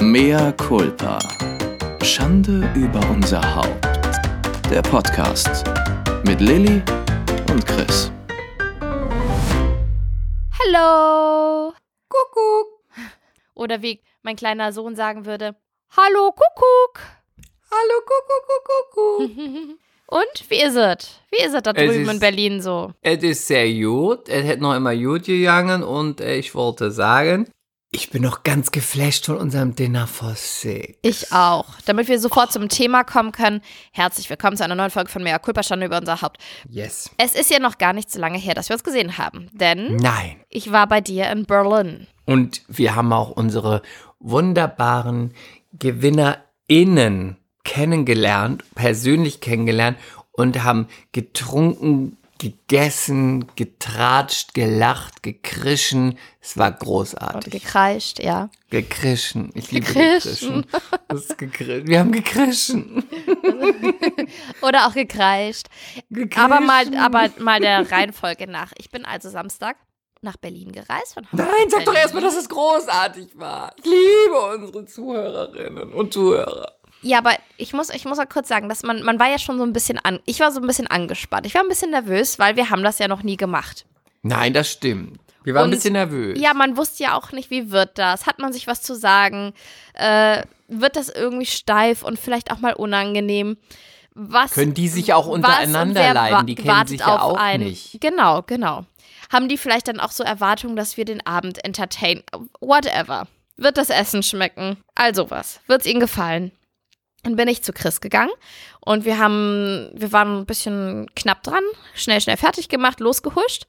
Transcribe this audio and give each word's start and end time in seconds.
Mea 0.00 0.52
culpa. 0.52 1.18
Schande 2.02 2.70
über 2.74 3.00
unser 3.10 3.40
Haupt. 3.56 3.84
Der 4.70 4.82
Podcast 4.82 5.64
mit 6.24 6.40
Lilly 6.40 6.82
und 7.50 7.66
Chris. 7.66 8.10
Hallo. 10.60 11.72
Kuckuck. 12.08 12.80
Oder 13.54 13.82
wie 13.82 14.00
mein 14.22 14.36
kleiner 14.36 14.72
Sohn 14.72 14.94
sagen 14.94 15.24
würde, 15.26 15.56
Hallo 15.96 16.30
Kuckuck. 16.32 17.00
Hallo, 17.70 18.00
Kuckuck, 18.06 18.46
Kuckuck, 18.46 19.28
Kuckuck. 19.34 19.78
Und 20.10 20.50
wie 20.50 20.62
ist 20.62 20.74
es? 20.74 21.20
Wie 21.30 21.44
ist 21.44 21.52
es 21.54 21.62
da 21.62 21.70
Es 21.72 21.76
drüben 21.76 22.04
in 22.04 22.08
ist- 22.12 22.20
Berlin 22.20 22.62
so? 22.62 22.92
es 23.02 23.22
ist 23.22 23.46
sehr 23.46 23.70
gut. 23.74 24.26
Es 24.30 24.48
hat 24.48 24.58
noch 24.58 24.74
immer 24.74 24.96
gut 24.96 25.24
gegangen 25.24 25.82
und 25.82 26.22
ich 26.22 26.54
wollte 26.54 26.90
sagen, 26.90 27.46
ich 27.90 28.10
bin 28.10 28.22
noch 28.22 28.42
ganz 28.42 28.70
geflasht 28.70 29.26
von 29.26 29.38
unserem 29.38 29.74
Dinner 29.74 30.06
for 30.06 30.34
Six. 30.34 30.98
Ich 31.00 31.32
auch. 31.32 31.66
Damit 31.86 32.08
wir 32.08 32.20
sofort 32.20 32.52
zum 32.52 32.68
Thema 32.68 33.02
kommen 33.02 33.32
können, 33.32 33.62
herzlich 33.92 34.28
willkommen 34.28 34.58
zu 34.58 34.64
einer 34.64 34.74
neuen 34.74 34.90
Folge 34.90 35.10
von 35.10 35.22
Mea 35.22 35.38
Culpa 35.38 35.62
Schande 35.62 35.86
über 35.86 35.98
unser 35.98 36.20
Haupt. 36.20 36.38
Yes. 36.68 37.10
Es 37.16 37.34
ist 37.34 37.50
ja 37.50 37.58
noch 37.58 37.78
gar 37.78 37.94
nicht 37.94 38.10
so 38.10 38.20
lange 38.20 38.36
her, 38.36 38.54
dass 38.54 38.68
wir 38.68 38.74
uns 38.74 38.84
gesehen 38.84 39.16
haben, 39.16 39.48
denn 39.52 39.96
Nein. 39.96 40.36
ich 40.50 40.70
war 40.70 40.86
bei 40.86 41.00
dir 41.00 41.30
in 41.30 41.46
Berlin. 41.46 42.06
Und 42.26 42.62
wir 42.68 42.94
haben 42.94 43.12
auch 43.12 43.30
unsere 43.30 43.80
wunderbaren 44.18 45.32
GewinnerInnen 45.72 47.38
kennengelernt, 47.64 48.64
persönlich 48.74 49.40
kennengelernt 49.40 49.96
und 50.32 50.62
haben 50.62 50.88
getrunken, 51.12 52.18
gegessen, 52.38 53.46
getratscht, 53.56 54.54
gelacht, 54.54 55.22
gekrischen. 55.22 56.18
Es 56.40 56.56
war 56.56 56.70
Und 56.72 56.80
großartig. 56.80 57.52
gekreischt, 57.52 58.20
ja. 58.20 58.48
Gekrischen. 58.70 59.50
Ich 59.54 59.70
liebe 59.70 59.86
Gekrischen. 59.86 60.64
Wir 61.84 61.98
haben 62.00 62.12
gekrischen. 62.12 63.04
Oder 64.62 64.86
auch 64.86 64.94
gekreischt. 64.94 65.66
gekrischen. 66.10 66.40
Aber 66.52 66.60
mal, 66.60 66.96
aber 66.96 67.28
mal 67.38 67.60
der 67.60 67.90
Reihenfolge 67.90 68.46
nach. 68.46 68.72
Ich 68.78 68.90
bin 68.90 69.04
also 69.04 69.28
Samstag 69.28 69.76
nach 70.20 70.36
Berlin 70.36 70.72
gereist. 70.72 71.14
Von 71.14 71.26
Hamburg 71.30 71.48
Nein, 71.48 71.70
sag 71.70 71.84
doch 71.84 71.94
erstmal, 71.94 72.22
dass 72.22 72.36
es 72.36 72.48
großartig 72.48 73.38
war. 73.38 73.72
Ich 73.78 73.84
liebe 73.84 74.40
unsere 74.54 74.84
Zuhörerinnen 74.84 75.92
und 75.92 76.12
Zuhörer. 76.12 76.77
Ja, 77.02 77.18
aber 77.18 77.32
ich 77.56 77.72
muss, 77.72 77.90
ich 77.90 78.04
muss 78.04 78.18
mal 78.18 78.26
kurz 78.26 78.48
sagen, 78.48 78.68
dass 78.68 78.82
man, 78.82 79.02
man 79.02 79.18
war 79.20 79.28
ja 79.30 79.38
schon 79.38 79.58
so 79.58 79.64
ein 79.64 79.72
bisschen 79.72 79.98
an, 79.98 80.18
ich 80.26 80.40
war 80.40 80.50
so 80.50 80.60
ein 80.60 80.66
bisschen 80.66 80.86
angespannt. 80.88 81.46
Ich 81.46 81.54
war 81.54 81.62
ein 81.62 81.68
bisschen 81.68 81.90
nervös, 81.90 82.38
weil 82.38 82.56
wir 82.56 82.70
haben 82.70 82.82
das 82.82 82.98
ja 82.98 83.06
noch 83.08 83.22
nie 83.22 83.36
gemacht. 83.36 83.86
Nein, 84.22 84.52
das 84.52 84.70
stimmt. 84.70 85.20
Wir 85.44 85.54
waren 85.54 85.64
Und- 85.64 85.70
ein 85.70 85.76
bisschen 85.76 85.92
nervös. 85.92 86.38
Ja, 86.40 86.52
man 86.54 86.76
wusste 86.76 87.04
ja 87.04 87.14
auch 87.16 87.30
nicht, 87.32 87.50
wie 87.50 87.70
wird 87.70 87.96
das? 87.98 88.26
Hat 88.26 88.38
man 88.40 88.52
sich 88.52 88.66
was 88.66 88.82
zu 88.82 88.94
sagen? 88.94 89.52
Äh, 89.94 90.42
wird 90.66 90.96
das 90.96 91.08
irgendwie 91.08 91.46
steif 91.46 92.02
und 92.02 92.18
vielleicht 92.18 92.50
auch 92.50 92.58
mal 92.58 92.74
unangenehm? 92.74 93.56
Was 94.14 94.50
Können 94.52 94.74
die 94.74 94.88
sich 94.88 95.12
auch 95.14 95.28
untereinander 95.28 96.12
leiden? 96.12 96.46
Die 96.46 96.56
kennen 96.56 96.86
sich 96.88 97.00
ja 97.00 97.20
auch 97.20 97.36
einen? 97.36 97.64
nicht. 97.64 98.00
Genau, 98.00 98.42
genau. 98.42 98.84
Haben 99.32 99.48
die 99.48 99.56
vielleicht 99.56 99.86
dann 99.86 100.00
auch 100.00 100.10
so 100.10 100.24
Erwartungen, 100.24 100.74
dass 100.74 100.96
wir 100.96 101.04
den 101.04 101.24
Abend 101.24 101.64
entertainen? 101.64 102.24
Whatever. 102.60 103.28
Wird 103.56 103.76
das 103.76 103.90
Essen 103.90 104.22
schmecken? 104.24 104.76
Also 104.96 105.30
was. 105.30 105.60
Wird 105.68 105.82
es 105.82 105.86
ihnen 105.86 106.00
gefallen? 106.00 106.50
Dann 107.24 107.36
bin 107.36 107.48
ich 107.48 107.62
zu 107.62 107.72
Chris 107.72 108.00
gegangen 108.00 108.30
und 108.80 109.04
wir 109.04 109.18
haben, 109.18 109.90
wir 109.94 110.12
waren 110.12 110.38
ein 110.40 110.46
bisschen 110.46 111.06
knapp 111.16 111.42
dran, 111.42 111.62
schnell, 111.94 112.20
schnell 112.20 112.36
fertig 112.36 112.68
gemacht, 112.68 113.00
losgehuscht. 113.00 113.66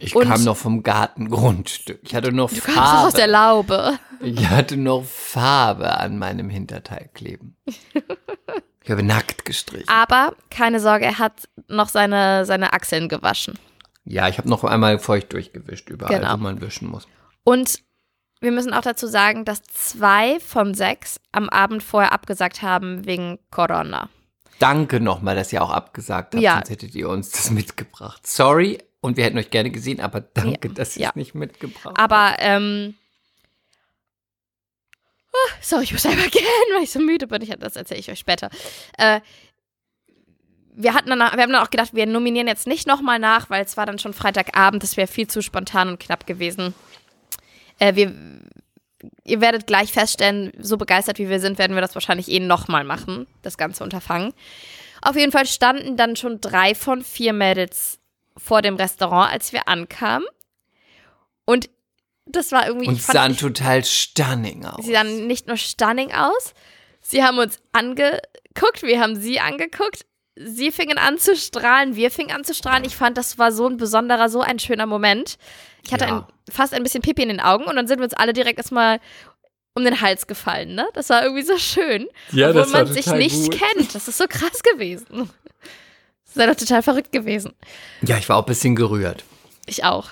Ich 0.00 0.16
Und- 0.16 0.26
kam 0.28 0.42
noch 0.44 0.56
vom 0.56 0.82
Gartengrundstück. 0.82 2.00
Ich 2.02 2.14
hatte 2.14 2.32
noch 2.32 2.50
Du 2.50 2.60
kamst 2.60 2.78
doch 2.78 3.04
aus 3.04 3.12
der 3.14 3.28
Farbe. 3.30 3.74
Laube. 3.74 3.98
Ich 4.22 4.48
hatte 4.48 4.76
noch 4.76 5.04
Farbe 5.04 5.98
an 5.98 6.18
meinem 6.18 6.48
Hinterteil 6.50 7.10
kleben. 7.14 7.56
Ich 8.82 8.90
habe 8.90 9.02
nackt 9.02 9.44
gestrichen. 9.44 9.88
Aber 9.88 10.34
keine 10.50 10.80
Sorge, 10.80 11.04
er 11.04 11.18
hat 11.18 11.48
noch 11.68 11.88
seine, 11.88 12.44
seine 12.46 12.72
Achseln 12.72 13.08
gewaschen. 13.08 13.58
Ja, 14.04 14.26
ich 14.28 14.38
habe 14.38 14.48
noch 14.48 14.64
einmal 14.64 14.98
feucht 14.98 15.32
durchgewischt, 15.34 15.90
überall, 15.90 16.18
Genau. 16.18 16.32
wo 16.32 16.36
man 16.38 16.60
wischen 16.62 16.88
muss. 16.88 17.06
Und 17.44 17.80
wir 18.40 18.52
müssen 18.52 18.72
auch 18.72 18.82
dazu 18.82 19.06
sagen, 19.06 19.44
dass 19.44 19.62
zwei 19.62 20.40
von 20.40 20.74
sechs 20.74 21.20
am 21.32 21.48
Abend 21.48 21.82
vorher 21.82 22.12
abgesagt 22.12 22.62
haben 22.62 23.04
wegen 23.06 23.38
Corona. 23.50 24.08
Danke 24.58 25.00
nochmal, 25.00 25.36
dass 25.36 25.52
ihr 25.52 25.62
auch 25.62 25.70
abgesagt 25.70 26.34
habt, 26.34 26.42
Ja. 26.42 26.54
sonst 26.54 26.70
hättet 26.70 26.94
ihr 26.94 27.08
uns 27.08 27.30
das 27.30 27.50
mitgebracht. 27.50 28.26
Sorry, 28.26 28.78
und 29.00 29.16
wir 29.16 29.24
hätten 29.24 29.38
euch 29.38 29.50
gerne 29.50 29.70
gesehen, 29.70 30.00
aber 30.00 30.20
danke, 30.20 30.68
Ja, 30.68 30.74
dass 30.74 30.96
ihr 30.96 31.02
ja. 31.04 31.08
es 31.10 31.16
nicht 31.16 31.34
mitgebracht 31.34 31.86
habt. 31.86 31.98
Aber, 31.98 32.36
ähm. 32.38 32.94
ah, 35.32 35.52
Sorry, 35.62 35.84
ich 35.84 35.92
muss 35.92 36.04
einmal 36.06 36.28
gehen, 36.30 36.42
weil 36.74 36.82
ich 36.84 36.90
so 36.92 37.00
müde 37.00 37.26
bin. 37.26 37.42
Ich, 37.42 37.50
das 37.58 37.76
erzähle 37.76 38.00
ich 38.00 38.10
euch 38.10 38.18
später. 38.18 38.50
Äh, 38.98 39.20
wir, 40.74 40.94
hatten 40.94 41.08
dann, 41.08 41.18
wir 41.18 41.24
haben 41.30 41.52
dann 41.52 41.56
auch 41.62 41.70
gedacht, 41.70 41.94
wir 41.94 42.06
nominieren 42.06 42.46
jetzt 42.46 42.66
nicht 42.66 42.86
nochmal 42.86 43.18
nach, 43.18 43.48
weil 43.50 43.64
es 43.64 43.76
war 43.76 43.86
dann 43.86 43.98
schon 43.98 44.12
Freitagabend. 44.12 44.82
Das 44.82 44.96
wäre 44.96 45.06
viel 45.08 45.26
zu 45.26 45.42
spontan 45.42 45.88
und 45.88 46.00
knapp 46.00 46.26
gewesen. 46.26 46.74
Äh, 47.80 47.96
wir, 47.96 48.14
ihr 49.24 49.40
werdet 49.40 49.66
gleich 49.66 49.92
feststellen, 49.92 50.52
so 50.60 50.76
begeistert 50.76 51.18
wie 51.18 51.28
wir 51.28 51.40
sind, 51.40 51.58
werden 51.58 51.74
wir 51.74 51.80
das 51.82 51.94
wahrscheinlich 51.94 52.28
eh 52.28 52.38
nochmal 52.40 52.84
machen, 52.84 53.26
das 53.42 53.56
ganze 53.58 53.82
Unterfangen. 53.82 54.32
Auf 55.02 55.16
jeden 55.16 55.32
Fall 55.32 55.46
standen 55.46 55.96
dann 55.96 56.14
schon 56.14 56.40
drei 56.40 56.74
von 56.76 57.02
vier 57.02 57.32
Mädels 57.32 57.98
vor 58.36 58.62
dem 58.62 58.76
Restaurant, 58.76 59.32
als 59.32 59.52
wir 59.52 59.66
ankamen. 59.66 60.28
Und 61.46 61.68
das 62.26 62.52
war 62.52 62.66
irgendwie. 62.66 62.86
Und 62.88 63.02
sahen 63.02 63.32
ich- 63.32 63.38
total 63.40 63.84
stunning 63.84 64.64
aus. 64.64 64.84
Sie 64.84 64.92
sahen 64.92 65.26
nicht 65.26 65.46
nur 65.48 65.56
stunning 65.56 66.12
aus, 66.12 66.54
sie 67.00 67.24
haben 67.24 67.38
uns 67.38 67.58
angeguckt, 67.72 68.82
wir 68.82 69.00
haben 69.00 69.16
sie 69.16 69.40
angeguckt. 69.40 70.04
Sie 70.36 70.70
fingen 70.70 70.96
an 70.96 71.18
zu 71.18 71.36
strahlen, 71.36 71.96
wir 71.96 72.10
fingen 72.10 72.30
an 72.30 72.44
zu 72.44 72.54
strahlen. 72.54 72.84
Ich 72.84 72.96
fand, 72.96 73.18
das 73.18 73.36
war 73.36 73.52
so 73.52 73.66
ein 73.66 73.76
besonderer, 73.76 74.28
so 74.30 74.40
ein 74.40 74.58
schöner 74.58 74.86
Moment. 74.86 75.36
Ich 75.84 75.92
hatte 75.92 76.04
Ja. 76.06 76.18
ein, 76.18 76.52
fast 76.52 76.74
ein 76.74 76.82
bisschen 76.82 77.02
Pipi 77.02 77.22
in 77.22 77.28
den 77.28 77.40
Augen 77.40 77.64
und 77.64 77.76
dann 77.76 77.86
sind 77.86 77.98
wir 77.98 78.04
uns 78.04 78.14
alle 78.14 78.32
direkt 78.32 78.58
erstmal 78.58 79.00
um 79.74 79.84
den 79.84 80.00
Hals 80.00 80.26
gefallen, 80.26 80.74
ne? 80.74 80.88
Das 80.94 81.08
war 81.10 81.22
irgendwie 81.22 81.42
so 81.44 81.56
schön. 81.56 82.08
Ja, 82.32 82.48
obwohl 82.48 82.62
das 82.62 82.72
war 82.72 82.84
man 82.84 82.92
sich 82.92 83.06
nicht 83.06 83.50
gut. 83.52 83.58
kennt. 83.60 83.94
Das 83.94 84.08
ist 84.08 84.18
so 84.18 84.24
krass 84.28 84.62
gewesen. 84.62 85.30
Das 86.24 86.36
ist 86.36 86.36
ja 86.36 86.46
doch 86.46 86.56
total 86.56 86.82
verrückt 86.82 87.12
gewesen. 87.12 87.54
Ja, 88.02 88.18
ich 88.18 88.28
war 88.28 88.36
auch 88.36 88.42
ein 88.42 88.46
bisschen 88.46 88.74
gerührt. 88.76 89.24
Ich 89.66 89.84
auch. 89.84 90.10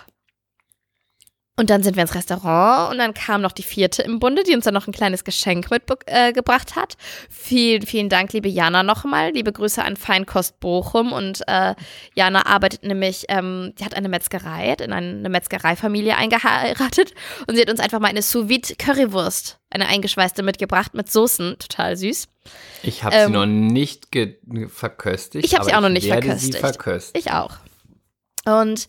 Und 1.59 1.71
dann 1.71 1.83
sind 1.83 1.97
wir 1.97 2.03
ins 2.03 2.15
Restaurant 2.15 2.93
und 2.93 2.99
dann 2.99 3.15
kam 3.15 3.43
noch 3.43 3.51
die 3.51 3.65
vierte 3.65 4.03
im 4.03 4.21
Bunde, 4.21 4.45
die 4.45 4.55
uns 4.55 4.65
dann 4.65 4.75
noch 4.75 4.87
ein 4.87 4.93
kleines 4.93 5.25
Geschenk 5.25 5.73
mitgebracht 5.73 6.71
äh, 6.71 6.81
hat. 6.81 6.97
Vielen, 7.29 7.85
vielen 7.85 8.09
Dank, 8.09 8.33
liebe 8.33 8.49
Jana, 8.49 8.85
nochmal. 8.85 9.33
Liebe 9.33 9.51
Grüße 9.51 9.83
an 9.83 9.97
Feinkost 9.97 10.61
Bochum. 10.61 11.13
Und 11.13 11.43
äh, 11.49 11.75
Jana 12.15 12.47
arbeitet 12.47 12.85
nämlich, 12.85 13.25
ähm, 13.29 13.73
die 13.77 13.85
hat 13.85 13.95
eine 13.95 14.09
Metzgerei, 14.09 14.71
hat 14.71 14.81
in 14.81 14.93
eine 14.93 15.29
Metzgereifamilie 15.29 16.17
eingeheiratet. 16.17 17.13
Und 17.49 17.57
sie 17.57 17.63
hat 17.63 17.71
uns 17.71 17.81
einfach 17.81 17.99
mal 17.99 18.07
eine 18.07 18.23
sous 18.23 18.47
Currywurst, 18.79 19.59
eine 19.71 19.89
eingeschweißte, 19.89 20.45
mitgebracht 20.45 20.95
mit 20.95 21.11
Soßen. 21.11 21.57
Total 21.59 21.97
süß. 21.97 22.29
Ich 22.85 23.03
habe 23.03 23.17
Ähm, 23.17 23.27
sie 23.27 23.33
noch 23.33 23.47
nicht 23.47 24.07
verköstigt. 24.69 25.45
Ich 25.45 25.57
habe 25.57 25.65
sie 25.65 25.75
auch 25.75 25.81
noch 25.81 25.89
nicht 25.89 26.07
verköstigt. 26.07 26.55
Sie 26.55 26.61
verköstigen. 26.61 27.21
Ich 27.21 27.33
auch. 27.33 27.57
Und 28.45 28.89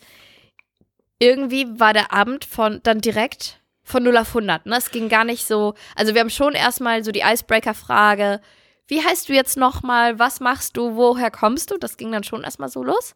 irgendwie 1.19 1.67
war 1.79 1.93
der 1.93 2.11
Abend 2.13 2.45
von 2.45 2.79
dann 2.83 3.01
direkt 3.01 3.59
von 3.83 4.03
0 4.03 4.17
auf 4.17 4.29
100. 4.29 4.65
Ne? 4.65 4.77
Es 4.77 4.91
ging 4.91 5.09
gar 5.09 5.23
nicht 5.23 5.45
so. 5.45 5.73
Also, 5.95 6.13
wir 6.13 6.21
haben 6.21 6.29
schon 6.29 6.53
erstmal 6.53 7.03
so 7.03 7.11
die 7.11 7.21
Icebreaker-Frage: 7.21 8.41
Wie 8.87 9.03
heißt 9.03 9.29
du 9.29 9.33
jetzt 9.33 9.57
nochmal? 9.57 10.17
Was 10.19 10.39
machst 10.39 10.77
du? 10.77 10.95
Woher 10.95 11.31
kommst 11.31 11.71
du? 11.71 11.77
Das 11.77 11.97
ging 11.97 12.11
dann 12.11 12.23
schon 12.23 12.43
erstmal 12.43 12.69
so 12.69 12.83
los. 12.83 13.15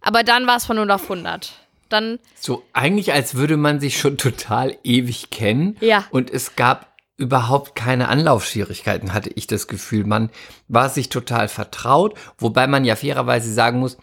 Aber 0.00 0.22
dann 0.22 0.46
war 0.46 0.56
es 0.56 0.66
von 0.66 0.76
0 0.76 0.90
auf 0.90 1.02
100. 1.04 1.52
Dann, 1.88 2.18
So 2.34 2.64
eigentlich, 2.74 3.14
als 3.14 3.34
würde 3.34 3.56
man 3.56 3.80
sich 3.80 3.98
schon 3.98 4.18
total 4.18 4.76
ewig 4.84 5.30
kennen. 5.30 5.76
Ja. 5.80 6.04
Und 6.10 6.30
es 6.30 6.54
gab 6.54 6.94
überhaupt 7.16 7.74
keine 7.74 8.08
Anlaufschwierigkeiten, 8.08 9.12
hatte 9.14 9.30
ich 9.34 9.46
das 9.46 9.66
Gefühl. 9.66 10.04
Man 10.04 10.30
war 10.68 10.88
sich 10.88 11.08
total 11.08 11.48
vertraut, 11.48 12.16
wobei 12.38 12.66
man 12.66 12.84
ja 12.84 12.94
fairerweise 12.94 13.52
sagen 13.52 13.80
muss, 13.80 13.96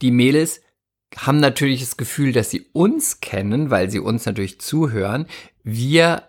die 0.00 0.10
Mädels 0.10 0.62
haben 1.16 1.40
natürlich 1.40 1.80
das 1.80 1.96
Gefühl, 1.96 2.32
dass 2.32 2.50
sie 2.50 2.66
uns 2.72 3.20
kennen, 3.20 3.70
weil 3.70 3.90
sie 3.90 3.98
uns 3.98 4.26
natürlich 4.26 4.60
zuhören. 4.60 5.26
Wir 5.62 6.22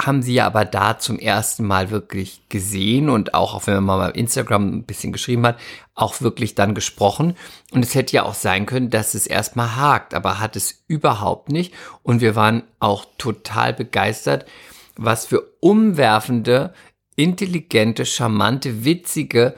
haben 0.00 0.22
sie 0.22 0.34
ja 0.34 0.46
aber 0.46 0.64
da 0.64 0.98
zum 0.98 1.18
ersten 1.18 1.66
Mal 1.66 1.90
wirklich 1.90 2.48
gesehen 2.48 3.08
und 3.08 3.34
auch, 3.34 3.54
auch 3.54 3.66
wenn 3.66 3.82
man 3.82 3.98
mal 3.98 4.10
Instagram 4.10 4.68
ein 4.68 4.84
bisschen 4.84 5.12
geschrieben 5.12 5.46
hat, 5.46 5.58
auch 5.94 6.20
wirklich 6.20 6.54
dann 6.54 6.74
gesprochen. 6.74 7.36
Und 7.70 7.84
es 7.84 7.94
hätte 7.94 8.16
ja 8.16 8.22
auch 8.24 8.34
sein 8.34 8.66
können, 8.66 8.90
dass 8.90 9.14
es 9.14 9.26
erstmal 9.26 9.76
hakt, 9.76 10.14
aber 10.14 10.40
hat 10.40 10.56
es 10.56 10.82
überhaupt 10.86 11.50
nicht. 11.50 11.74
Und 12.02 12.20
wir 12.20 12.34
waren 12.34 12.62
auch 12.78 13.04
total 13.18 13.74
begeistert, 13.74 14.46
was 14.96 15.26
für 15.26 15.42
umwerfende, 15.60 16.72
intelligente, 17.16 18.06
charmante, 18.06 18.84
witzige 18.84 19.54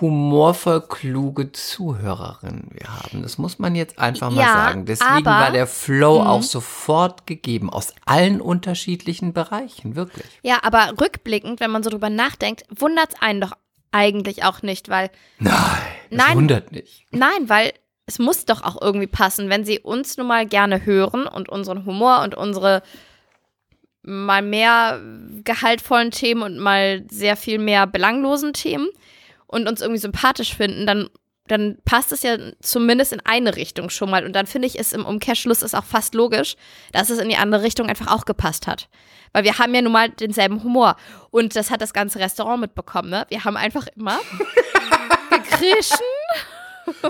humorvoll 0.00 0.80
kluge 0.82 1.52
Zuhörerinnen 1.52 2.68
wir 2.72 2.88
haben. 2.88 3.22
Das 3.22 3.38
muss 3.38 3.58
man 3.58 3.74
jetzt 3.74 3.98
einfach 3.98 4.30
mal 4.30 4.40
Ja, 4.42 4.52
sagen. 4.52 4.84
Deswegen 4.86 5.10
aber- 5.26 5.30
war 5.30 5.50
der 5.52 5.66
Flow 5.66 6.20
Mhm. 6.20 6.26
auch 6.26 6.42
sofort 6.42 7.26
gegeben, 7.26 7.70
aus 7.70 7.94
allen 8.04 8.40
unterschiedlichen 8.40 9.32
Bereichen, 9.32 9.96
wirklich. 9.96 10.26
Ja, 10.42 10.58
aber 10.62 10.94
rückblickend, 11.00 11.60
wenn 11.60 11.70
man 11.70 11.82
so 11.82 11.90
drüber 11.90 12.10
nachdenkt, 12.10 12.64
wundert 12.74 13.14
es 13.14 13.22
einen 13.22 13.40
doch 13.40 13.52
eigentlich 13.92 14.44
auch 14.44 14.62
nicht, 14.62 14.88
weil 14.88 15.10
Nein, 15.38 15.54
das 16.10 16.26
Nein. 16.26 16.36
wundert 16.36 16.72
nicht. 16.72 17.04
Nein, 17.10 17.48
weil 17.48 17.72
es 18.06 18.18
muss 18.18 18.44
doch 18.44 18.62
auch 18.62 18.80
irgendwie 18.80 19.06
passen, 19.06 19.48
wenn 19.50 19.64
sie 19.64 19.78
uns 19.80 20.16
nun 20.16 20.26
mal 20.26 20.46
gerne 20.46 20.84
hören 20.86 21.26
und 21.26 21.48
unseren 21.48 21.84
Humor 21.84 22.22
und 22.22 22.34
unsere 22.34 22.82
mal 24.02 24.40
mehr 24.42 25.00
gehaltvollen 25.44 26.10
Themen 26.10 26.42
und 26.42 26.58
mal 26.58 27.04
sehr 27.10 27.36
viel 27.36 27.58
mehr 27.58 27.86
belanglosen 27.86 28.52
Themen 28.54 28.88
und 29.48 29.68
uns 29.68 29.80
irgendwie 29.80 30.00
sympathisch 30.00 30.54
finden, 30.54 30.86
dann, 30.86 31.08
dann 31.48 31.78
passt 31.84 32.12
es 32.12 32.22
ja 32.22 32.36
zumindest 32.60 33.12
in 33.12 33.20
eine 33.24 33.56
Richtung 33.56 33.90
schon 33.90 34.10
mal. 34.10 34.24
Und 34.24 34.34
dann 34.34 34.46
finde 34.46 34.68
ich 34.68 34.78
es 34.78 34.92
im 34.92 35.04
Umkehrschluss 35.04 35.62
ist 35.62 35.74
auch 35.74 35.84
fast 35.84 36.14
logisch, 36.14 36.54
dass 36.92 37.10
es 37.10 37.18
in 37.18 37.28
die 37.28 37.36
andere 37.36 37.62
Richtung 37.62 37.88
einfach 37.88 38.08
auch 38.08 38.24
gepasst 38.24 38.66
hat. 38.66 38.88
Weil 39.32 39.44
wir 39.44 39.58
haben 39.58 39.74
ja 39.74 39.82
nun 39.82 39.92
mal 39.92 40.10
denselben 40.10 40.62
Humor. 40.62 40.96
Und 41.30 41.56
das 41.56 41.70
hat 41.70 41.80
das 41.80 41.92
ganze 41.92 42.18
Restaurant 42.18 42.60
mitbekommen, 42.60 43.10
ne? 43.10 43.26
Wir 43.30 43.44
haben 43.44 43.56
einfach 43.56 43.86
immer 43.96 44.20
gekrischen. 45.30 45.96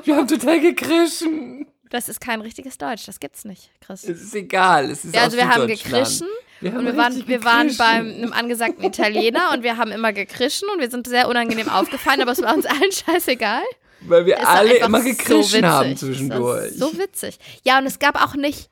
Wir 0.04 0.16
haben 0.16 0.26
total 0.26 0.60
gekrischen. 0.60 1.66
Das 1.90 2.08
ist 2.08 2.20
kein 2.20 2.40
richtiges 2.40 2.76
Deutsch, 2.78 3.06
das 3.06 3.18
gibt's 3.18 3.44
nicht, 3.44 3.70
Chris. 3.80 4.04
Es 4.04 4.20
ist 4.20 4.34
egal. 4.34 4.90
Es 4.90 5.04
ist 5.04 5.14
Ja, 5.14 5.22
also 5.22 5.36
wir 5.36 5.48
haben 5.48 5.66
gekrischen 5.66 6.28
Wir 6.60 6.72
haben 6.72 6.78
und 6.80 6.86
wir 6.86 6.96
waren, 6.96 7.28
wir 7.28 7.44
waren 7.44 7.76
beim 7.76 8.08
einem 8.08 8.32
angesagten 8.32 8.84
Italiener 8.84 9.52
und 9.52 9.62
wir 9.62 9.76
haben 9.76 9.92
immer 9.92 10.12
gekrischen 10.12 10.68
und 10.72 10.80
wir 10.80 10.90
sind 10.90 11.06
sehr 11.06 11.28
unangenehm 11.28 11.68
aufgefallen, 11.68 12.20
aber 12.20 12.32
es 12.32 12.42
war 12.42 12.54
uns 12.54 12.66
allen 12.66 12.92
scheißegal. 12.92 13.62
Weil 14.00 14.26
wir 14.26 14.46
alle 14.46 14.76
immer 14.76 15.00
so 15.00 15.08
gekrischen 15.08 15.66
haben 15.66 15.90
witzig. 15.90 16.08
zwischendurch. 16.08 16.72
So 16.72 16.96
witzig. 16.98 17.38
Ja, 17.64 17.78
und 17.78 17.86
es 17.86 17.98
gab 17.98 18.22
auch 18.22 18.34
nicht, 18.34 18.70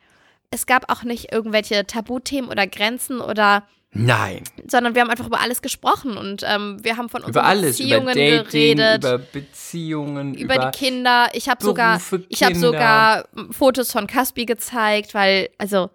es 0.51 0.67
gab 0.67 0.91
auch 0.91 1.03
nicht 1.03 1.33
irgendwelche 1.33 1.87
Tabuthemen 1.87 2.51
oder 2.51 2.67
Grenzen 2.67 3.21
oder, 3.21 3.67
Nein. 3.93 4.43
sondern 4.69 4.95
wir 4.95 5.03
haben 5.03 5.11
einfach 5.11 5.27
über 5.27 5.41
alles 5.41 5.63
gesprochen 5.63 6.17
und 6.17 6.43
ähm, 6.47 6.79
wir 6.83 6.97
haben 6.97 7.09
von 7.09 7.23
unseren 7.23 7.43
Über 7.43 7.45
alles, 7.45 7.81
über 7.81 8.01
Beziehungen 8.01 8.15
Dating, 8.15 8.77
geredet. 8.77 9.05
über 9.05 9.19
Beziehungen, 9.19 10.35
über, 10.35 10.55
über, 10.55 10.71
die 10.71 10.79
Kinder. 10.79 11.29
Ich 11.33 11.49
habe 11.49 11.65
sogar, 11.65 12.01
ich 12.29 12.39
Kinder. 12.39 12.59
sogar 12.59 13.29
Fotos 13.51 13.91
von 13.91 14.07
Caspi 14.07 14.45
gezeigt, 14.45 15.15
weil, 15.15 15.51
also, 15.59 15.91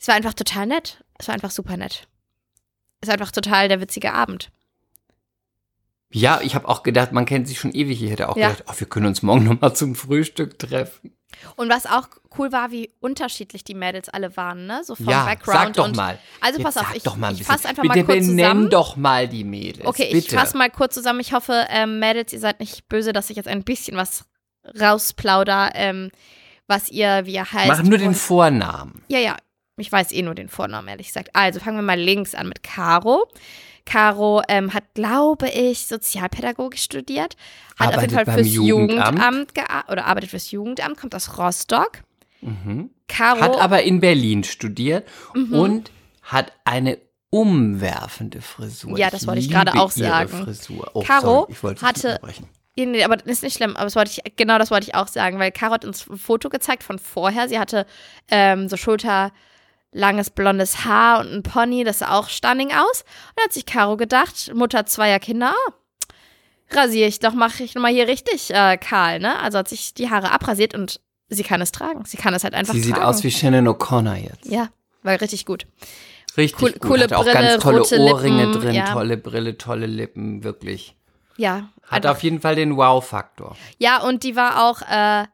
es 0.00 0.08
war 0.08 0.16
einfach 0.16 0.34
total 0.34 0.66
nett. 0.66 1.01
Es 1.18 1.28
war 1.28 1.34
einfach 1.34 1.50
super 1.50 1.76
nett. 1.76 2.06
Es 3.00 3.08
war 3.08 3.14
einfach 3.14 3.32
total 3.32 3.68
der 3.68 3.80
witzige 3.80 4.12
Abend. 4.12 4.50
Ja, 6.14 6.40
ich 6.42 6.54
habe 6.54 6.68
auch 6.68 6.82
gedacht, 6.82 7.12
man 7.12 7.24
kennt 7.24 7.48
sich 7.48 7.58
schon 7.58 7.72
ewig. 7.72 8.02
Ich 8.02 8.10
hätte 8.10 8.28
auch 8.28 8.36
Ja. 8.36 8.50
gedacht, 8.50 8.64
oh, 8.68 8.74
wir 8.76 8.86
können 8.86 9.06
uns 9.06 9.22
morgen 9.22 9.44
nochmal 9.44 9.74
zum 9.74 9.94
Frühstück 9.94 10.58
treffen. 10.58 11.16
Und 11.56 11.70
was 11.70 11.86
auch 11.86 12.08
cool 12.38 12.52
war, 12.52 12.70
wie 12.70 12.90
unterschiedlich 13.00 13.64
die 13.64 13.74
Mädels 13.74 14.10
alle 14.10 14.36
waren, 14.36 14.66
ne? 14.66 14.82
So 14.84 14.94
vom 14.94 15.08
ja, 15.08 15.24
Background 15.24 15.58
sag 15.58 15.72
doch 15.74 15.84
und 15.86 15.96
mal. 15.96 16.18
Also 16.42 16.58
Jetzt 16.58 16.64
pass 16.64 16.76
auf, 16.76 16.94
ich, 16.94 17.02
doch 17.02 17.16
mal 17.16 17.28
ein 17.28 17.34
ich 17.36 17.44
fasse 17.44 17.68
einfach 17.68 17.82
Bitte 17.82 17.96
mal 17.98 18.04
kurz 18.04 18.26
zusammen. 18.26 18.70
doch 18.70 18.96
mal 18.96 19.26
die 19.26 19.44
Mädels. 19.44 19.86
Okay, 19.86 20.10
bitte. 20.12 20.18
ich 20.18 20.30
fasse 20.30 20.56
mal 20.58 20.70
kurz 20.70 20.94
zusammen. 20.94 21.20
Ich 21.20 21.32
hoffe, 21.32 21.66
ähm, 21.70 21.98
Mädels, 21.98 22.32
ihr 22.34 22.40
seid 22.40 22.60
nicht 22.60 22.86
böse, 22.88 23.14
dass 23.14 23.30
ich 23.30 23.36
jetzt 23.36 23.48
ein 23.48 23.64
bisschen 23.64 23.96
was 23.96 24.26
rausplauder, 24.78 25.70
ähm, 25.74 26.10
was 26.66 26.90
ihr, 26.90 27.22
wie 27.24 27.32
ihr 27.34 27.50
heißt. 27.50 27.68
Mach 27.68 27.82
nur 27.82 27.98
den 27.98 28.14
Vornamen. 28.14 29.02
Ja, 29.08 29.18
ja. 29.18 29.36
Ich 29.82 29.92
weiß 29.92 30.12
eh 30.12 30.22
nur 30.22 30.34
den 30.34 30.48
Vornamen, 30.48 30.88
ehrlich 30.88 31.08
gesagt. 31.08 31.30
Also 31.34 31.60
fangen 31.60 31.76
wir 31.76 31.82
mal 31.82 31.98
links 31.98 32.34
an 32.34 32.48
mit 32.48 32.62
Caro. 32.62 33.26
Caro 33.84 34.42
ähm, 34.48 34.72
hat, 34.72 34.84
glaube 34.94 35.48
ich, 35.50 35.86
Sozialpädagogik 35.88 36.78
studiert. 36.78 37.36
Hat 37.78 37.88
auf 37.88 37.94
Arbeitet 37.94 38.10
jeden 38.12 38.24
Fall 38.24 38.34
fürs 38.36 38.48
Jugendamt. 38.48 39.18
Jugendamt, 39.18 39.52
oder 39.90 40.06
arbeitet 40.06 40.30
fürs 40.30 40.50
Jugendamt, 40.52 40.96
kommt 40.98 41.14
aus 41.16 41.36
Rostock. 41.36 42.02
Mhm. 42.40 42.90
Caro. 43.08 43.40
Hat 43.40 43.60
aber 43.60 43.82
in 43.82 44.00
Berlin 44.00 44.44
studiert 44.44 45.06
Mhm. 45.34 45.52
und 45.54 45.90
hat 46.22 46.52
eine 46.64 46.98
umwerfende 47.30 48.40
Frisur. 48.40 48.96
Ja, 48.98 49.10
das 49.10 49.26
wollte 49.26 49.40
ich 49.40 49.50
gerade 49.50 49.74
auch 49.74 49.90
sagen. 49.90 50.44
Frisur. 50.44 50.90
Oh, 50.94 51.02
Caro 51.02 51.20
sorry, 51.40 51.52
ich 51.52 51.62
wollte 51.62 51.80
dich 51.80 51.88
hatte-. 51.88 52.20
Ja, 52.76 52.86
nee, 52.86 53.04
aber 53.04 53.16
das 53.16 53.26
ist 53.26 53.42
nicht 53.42 53.56
schlimm. 53.56 53.74
Aber 53.76 53.84
das 53.84 53.96
wollte 53.96 54.10
ich, 54.10 54.36
genau 54.36 54.58
das 54.58 54.70
wollte 54.70 54.86
ich 54.86 54.94
auch 54.94 55.08
sagen, 55.08 55.38
weil 55.38 55.50
Caro 55.50 55.72
hat 55.74 55.84
uns 55.84 56.08
ein 56.08 56.16
Foto 56.18 56.48
gezeigt 56.48 56.82
von 56.82 56.98
vorher. 56.98 57.48
Sie 57.48 57.58
hatte 57.58 57.84
ähm, 58.28 58.68
so 58.68 58.76
schulterlanges 59.92 60.30
blondes 60.30 60.84
Haar 60.84 61.20
und 61.20 61.32
ein 61.32 61.42
Pony, 61.42 61.84
das 61.84 62.00
sah 62.00 62.18
auch 62.18 62.28
stunning 62.28 62.72
aus. 62.72 63.02
Und 63.02 63.36
da 63.38 63.44
hat 63.44 63.52
sich 63.52 63.66
Caro 63.66 63.96
gedacht, 63.96 64.52
Mutter 64.54 64.86
zweier 64.86 65.18
Kinder, 65.18 65.54
ah, 65.54 65.72
rasiere 66.70 67.08
ich 67.08 67.18
doch, 67.20 67.34
mache 67.34 67.62
ich 67.62 67.74
nochmal 67.74 67.92
hier 67.92 68.08
richtig 68.08 68.50
äh, 68.52 68.76
kahl, 68.78 69.18
ne? 69.20 69.38
Also 69.40 69.58
hat 69.58 69.68
sich 69.68 69.94
die 69.94 70.10
Haare 70.10 70.30
abrasiert 70.32 70.74
und 70.74 71.00
sie 71.28 71.42
kann 71.42 71.60
es 71.60 71.72
tragen. 71.72 72.04
Sie 72.06 72.16
kann 72.16 72.34
es 72.34 72.44
halt 72.44 72.54
einfach 72.54 72.74
Sie 72.74 72.80
sieht 72.82 72.94
tragen. 72.94 73.06
aus 73.06 73.22
wie 73.24 73.30
Shannon 73.30 73.68
O'Connor 73.68 74.14
jetzt. 74.14 74.46
Ja, 74.46 74.68
war 75.02 75.20
richtig 75.20 75.44
gut. 75.46 75.66
Richtig 76.36 76.62
Cool- 76.62 76.72
gut. 76.72 76.80
coole 76.82 77.02
Hat 77.04 77.12
auch 77.12 77.24
Brille, 77.24 77.34
ganz 77.34 77.62
tolle 77.62 77.78
rote 77.80 77.98
Ohrringe 78.00 78.46
Lippen, 78.46 78.60
drin, 78.62 78.74
ja. 78.74 78.92
tolle 78.92 79.16
Brille, 79.18 79.58
tolle 79.58 79.86
Lippen, 79.86 80.42
wirklich. 80.44 80.96
Ja. 81.36 81.68
Hat 81.82 81.92
einfach- 82.06 82.12
auf 82.12 82.22
jeden 82.22 82.40
Fall 82.40 82.54
den 82.54 82.76
Wow-Faktor. 82.78 83.54
Ja, 83.78 84.00
und 84.02 84.22
die 84.22 84.34
war 84.36 84.64
auch, 84.64 84.80
äh, 84.82 85.26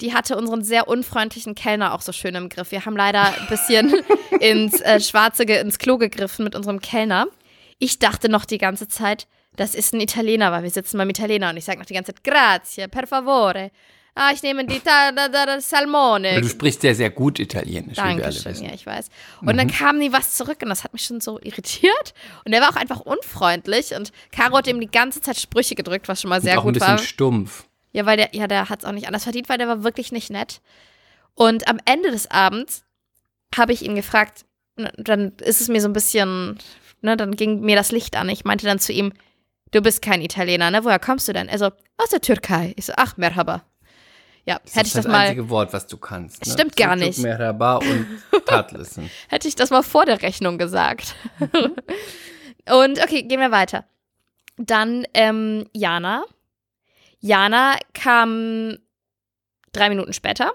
die 0.00 0.14
hatte 0.14 0.36
unseren 0.36 0.62
sehr 0.64 0.88
unfreundlichen 0.88 1.54
Kellner 1.54 1.94
auch 1.94 2.00
so 2.02 2.12
schön 2.12 2.34
im 2.34 2.48
Griff. 2.48 2.70
Wir 2.72 2.84
haben 2.86 2.96
leider 2.96 3.22
ein 3.24 3.46
bisschen 3.48 3.92
ins 4.40 4.80
äh, 4.80 5.00
Schwarze, 5.00 5.44
ins 5.44 5.78
Klo 5.78 5.98
gegriffen 5.98 6.44
mit 6.44 6.54
unserem 6.54 6.80
Kellner. 6.80 7.26
Ich 7.78 7.98
dachte 7.98 8.28
noch 8.28 8.44
die 8.44 8.58
ganze 8.58 8.88
Zeit, 8.88 9.26
das 9.56 9.74
ist 9.74 9.92
ein 9.94 10.00
Italiener, 10.00 10.52
weil 10.52 10.62
wir 10.62 10.70
sitzen 10.70 10.96
beim 10.98 11.10
Italiener 11.10 11.50
und 11.50 11.56
ich 11.56 11.64
sage 11.64 11.78
noch 11.78 11.86
die 11.86 11.94
ganze 11.94 12.14
Zeit, 12.14 12.24
grazie, 12.24 12.88
per 12.88 13.06
favore. 13.06 13.70
Ah, 14.14 14.32
ich 14.34 14.42
nehme 14.42 14.66
die 14.66 14.80
ta 14.80 15.12
da, 15.12 15.28
da, 15.28 15.46
da, 15.46 15.60
Salmone. 15.60 16.40
Du 16.40 16.48
sprichst 16.48 16.82
ja 16.82 16.92
sehr 16.94 17.10
gut 17.10 17.38
Italienisch, 17.38 17.96
wie 17.96 18.02
wir 18.02 18.04
alle 18.08 18.16
Dankeschön, 18.22 18.52
wissen. 18.52 18.64
ja, 18.66 18.74
ich 18.74 18.84
weiß. 18.84 19.06
Und 19.42 19.56
dann 19.56 19.68
Mhm. 19.68 19.72
kam 19.72 19.98
nie 19.98 20.12
was 20.12 20.34
zurück 20.36 20.58
und 20.62 20.68
das 20.68 20.82
hat 20.82 20.92
mich 20.92 21.04
schon 21.04 21.20
so 21.20 21.38
irritiert. 21.40 22.12
Und 22.44 22.52
er 22.52 22.60
war 22.60 22.70
auch 22.70 22.76
einfach 22.76 23.00
unfreundlich 23.00 23.94
und 23.94 24.10
Caro 24.32 24.56
hat 24.58 24.66
ihm 24.66 24.80
die 24.80 24.90
ganze 24.90 25.20
Zeit 25.20 25.38
Sprüche 25.38 25.76
gedrückt, 25.76 26.08
was 26.08 26.20
schon 26.20 26.28
mal 26.28 26.40
sehr 26.42 26.54
Und 26.54 26.58
auch 26.58 26.62
ein 26.64 26.72
gut 26.72 26.74
bisschen 26.74 26.88
war. 26.88 26.98
stumpf. 26.98 27.64
Ja, 27.92 28.06
weil 28.06 28.16
der, 28.16 28.28
ja, 28.32 28.46
der 28.46 28.68
hat 28.68 28.80
es 28.80 28.84
auch 28.84 28.92
nicht 28.92 29.06
anders 29.06 29.24
verdient, 29.24 29.48
weil 29.48 29.58
der 29.58 29.68
war 29.68 29.82
wirklich 29.84 30.12
nicht 30.12 30.30
nett. 30.30 30.60
Und 31.34 31.68
am 31.68 31.78
Ende 31.84 32.10
des 32.10 32.30
Abends 32.30 32.84
habe 33.56 33.72
ich 33.72 33.82
ihn 33.82 33.94
gefragt, 33.94 34.44
dann 34.96 35.32
ist 35.42 35.60
es 35.60 35.68
mir 35.68 35.80
so 35.80 35.88
ein 35.88 35.92
bisschen, 35.92 36.58
ne, 37.00 37.16
dann 37.16 37.32
ging 37.34 37.60
mir 37.60 37.76
das 37.76 37.90
Licht 37.92 38.16
an. 38.16 38.28
Ich 38.28 38.44
meinte 38.44 38.66
dann 38.66 38.78
zu 38.78 38.92
ihm, 38.92 39.12
du 39.72 39.80
bist 39.82 40.02
kein 40.02 40.22
Italiener, 40.22 40.70
ne? 40.70 40.84
Woher 40.84 40.98
kommst 40.98 41.28
du 41.28 41.32
denn? 41.32 41.48
Er 41.48 41.58
so, 41.58 41.66
aus 41.96 42.10
der 42.10 42.20
Türkei. 42.20 42.74
Ich 42.76 42.86
so, 42.86 42.92
ach, 42.96 43.16
merhaba. 43.16 43.62
Ja, 44.46 44.58
Das 44.64 44.74
hätte 44.76 44.86
ich 44.86 44.92
das 44.94 45.04
das 45.04 45.12
mal, 45.12 45.18
einzige 45.20 45.50
Wort, 45.50 45.72
was 45.72 45.86
du 45.86 45.98
kannst. 45.98 46.46
Ne? 46.46 46.52
Stimmt 46.52 46.76
gar 46.76 46.96
nicht. 46.96 47.18
Merhaba 47.18 47.76
und 47.76 48.06
Tatlissen. 48.46 49.10
hätte 49.28 49.48
ich 49.48 49.54
das 49.54 49.70
mal 49.70 49.82
vor 49.82 50.06
der 50.06 50.22
Rechnung 50.22 50.58
gesagt. 50.58 51.14
Und 52.70 53.02
okay, 53.02 53.22
gehen 53.22 53.40
wir 53.40 53.50
weiter. 53.50 53.84
Dann 54.56 55.04
ähm, 55.14 55.66
Jana. 55.72 56.24
Jana 57.20 57.78
kam 57.94 58.78
drei 59.72 59.88
Minuten 59.88 60.12
später. 60.12 60.52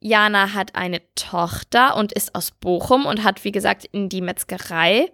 Jana 0.00 0.52
hat 0.54 0.74
eine 0.74 1.00
Tochter 1.14 1.96
und 1.96 2.12
ist 2.12 2.34
aus 2.34 2.50
Bochum 2.50 3.06
und 3.06 3.22
hat, 3.22 3.44
wie 3.44 3.52
gesagt, 3.52 3.84
in 3.84 4.08
die 4.08 4.20
Metzgerei 4.20 5.12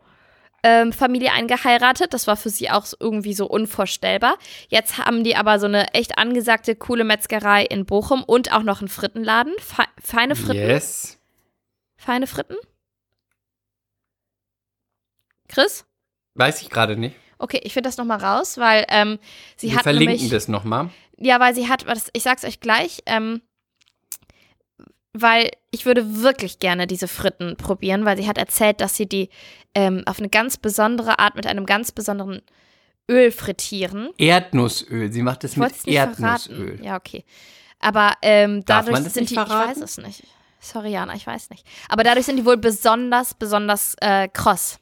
ähm, 0.63 0.93
Familie 0.93 1.33
eingeheiratet. 1.33 2.15
Das 2.15 2.27
war 2.27 2.37
für 2.37 2.51
sie 2.51 2.71
auch 2.71 2.87
irgendwie 2.99 3.35
so 3.35 3.47
unvorstellbar. 3.47 4.39
Jetzt 4.69 4.99
haben 4.99 5.25
die 5.25 5.37
aber 5.37 5.59
so 5.59 5.67
eine 5.67 5.95
echt 5.95 6.19
angesagte, 6.19 6.75
coole 6.75 7.05
Metzgerei 7.05 7.65
in 7.65 7.85
Bochum 7.85 8.25
und 8.25 8.53
auch 8.53 8.63
noch 8.63 8.81
einen 8.81 8.89
Frittenladen. 8.89 9.55
Fe 9.59 9.85
feine 10.03 10.37
Fritten. 10.37 10.69
Yes. 10.69 11.19
Feine 11.97 12.27
Fritten? 12.27 12.57
Chris? 15.49 15.87
Weiß 16.35 16.63
ich 16.63 16.71
gerade 16.71 16.97
nicht. 16.97 17.17
Okay, 17.39 17.61
ich 17.63 17.73
finde 17.73 17.89
das 17.89 17.97
nochmal 17.97 18.19
raus, 18.19 18.59
weil 18.59 18.85
ähm, 18.89 19.19
sie 19.57 19.69
Wir 19.71 19.77
hat 19.77 19.83
verlinken 19.85 20.15
nämlich, 20.17 20.31
das 20.31 20.49
nochmal. 20.49 20.91
Ja, 21.19 21.39
weil 21.41 21.55
sie 21.55 21.69
hat, 21.69 21.87
was, 21.87 22.11
ich 22.13 22.23
sag's 22.23 22.45
euch 22.45 22.61
gleich, 22.61 23.01
ähm, 23.07 23.43
weil 25.13 25.51
ich 25.71 25.87
würde 25.87 26.23
wirklich 26.23 26.59
gerne 26.59 26.87
diese 26.87 27.09
Fritten 27.09 27.57
probieren, 27.57 28.05
weil 28.05 28.17
sie 28.17 28.29
hat 28.29 28.39
erzählt, 28.39 28.81
dass 28.81 28.97
sie 28.97 29.07
die 29.07 29.31
ähm, 29.75 30.03
auf 30.07 30.19
eine 30.19 30.29
ganz 30.29 30.57
besondere 30.57 31.19
Art 31.19 31.35
mit 31.35 31.47
einem 31.47 31.67
ganz 31.67 31.93
besonderen 31.93 32.43
Öl 33.11 33.31
frittieren. 33.33 34.11
Erdnussöl. 34.19 35.11
Sie 35.13 35.23
macht 35.23 35.45
es 35.45 35.53
Ich 35.53 35.57
mit 35.57 35.87
Erdnussöl. 35.87 36.57
verraten. 36.67 36.85
Ja, 36.85 36.97
okay. 36.97 37.25
Aber 37.81 38.15
ähm, 38.23 38.65
Darf 38.65 38.85
dadurch 38.85 38.93
man 38.95 39.05
das 39.05 39.15
sind 39.15 39.23
nicht 39.23 39.31
die, 39.31 39.41
ich 39.41 39.47
verraten? 39.47 39.71
weiß 39.71 39.83
es 39.83 39.99
nicht. 39.99 40.23
Sorry, 40.61 40.91
Jana, 40.91 41.15
ich 41.15 41.27
weiß 41.27 41.51
nicht. 41.51 41.65
Aber 41.89 42.03
dadurch 42.03 42.27
sind 42.27 42.37
die 42.37 42.45
wohl 42.45 42.57
besonders, 42.57 43.35
besonders 43.35 43.95
äh, 44.01 44.29
kross. 44.29 44.79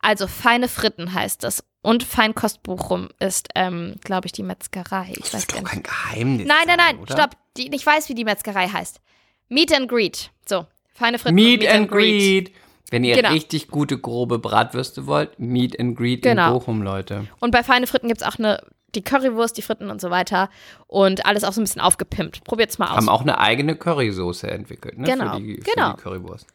Also 0.00 0.26
feine 0.26 0.68
Fritten 0.68 1.12
heißt 1.12 1.44
es. 1.44 1.64
Und 1.86 2.02
Feinkost 2.02 2.64
Bochum 2.64 3.10
ist, 3.20 3.48
ähm, 3.54 3.94
glaube 4.02 4.26
ich, 4.26 4.32
die 4.32 4.42
Metzgerei. 4.42 5.06
Ich 5.12 5.18
Das 5.30 5.34
weiß 5.34 5.40
ist 5.42 5.52
doch 5.52 5.62
kein 5.62 5.84
Geheimnis. 5.84 6.46
Nein, 6.48 6.56
nein, 6.66 6.76
nein, 6.78 6.98
oder? 6.98 7.12
stopp. 7.14 7.30
Die, 7.56 7.72
ich 7.72 7.86
weiß, 7.86 8.08
wie 8.08 8.14
die 8.14 8.24
Metzgerei 8.24 8.66
heißt. 8.66 9.00
Meet 9.48 9.72
and 9.72 9.88
Greet. 9.88 10.30
So, 10.48 10.66
feine 10.94 11.20
Fritten. 11.20 11.36
Meet, 11.36 11.62
und 11.62 11.68
and 11.68 11.88
greet. 11.88 12.52
Wenn 12.90 13.04
ihr 13.04 13.14
Genau. 13.14 13.30
richtig 13.30 13.68
gute, 13.68 13.98
grobe 13.98 14.40
Bratwürste 14.40 15.06
wollt, 15.06 15.38
Meet 15.38 15.78
and 15.78 15.96
Greet 15.96 16.22
Genau. 16.22 16.48
in 16.48 16.52
Bochum, 16.54 16.82
Leute. 16.82 17.28
Und 17.38 17.52
bei 17.52 17.62
feine 17.62 17.86
Fritten 17.86 18.08
gibt 18.08 18.20
es 18.20 18.26
auch 18.26 18.36
eine 18.38 18.60
die 18.96 19.02
Currywurst, 19.02 19.56
die 19.56 19.62
Fritten 19.62 19.88
und 19.88 20.00
so 20.00 20.10
weiter. 20.10 20.50
Und 20.88 21.24
alles 21.24 21.44
auch 21.44 21.52
so 21.52 21.60
ein 21.60 21.64
bisschen 21.64 21.82
aufgepimpt. 21.82 22.42
Probiert's 22.42 22.78
mal 22.78 22.86
aus. 22.88 22.96
Haben 22.96 23.08
auch 23.08 23.20
eine 23.22 23.38
eigene 23.38 23.76
Currysoße 23.76 24.50
entwickelt, 24.50 24.98
ne? 24.98 25.06
Genau, 25.06 25.34
Für 25.34 25.40
die, 25.40 25.56
genau. 25.56 25.90
Für 25.90 25.96
die 25.98 26.02
Currywurst. 26.02 26.46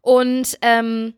Und 0.00 0.58
ähm, 0.62 1.14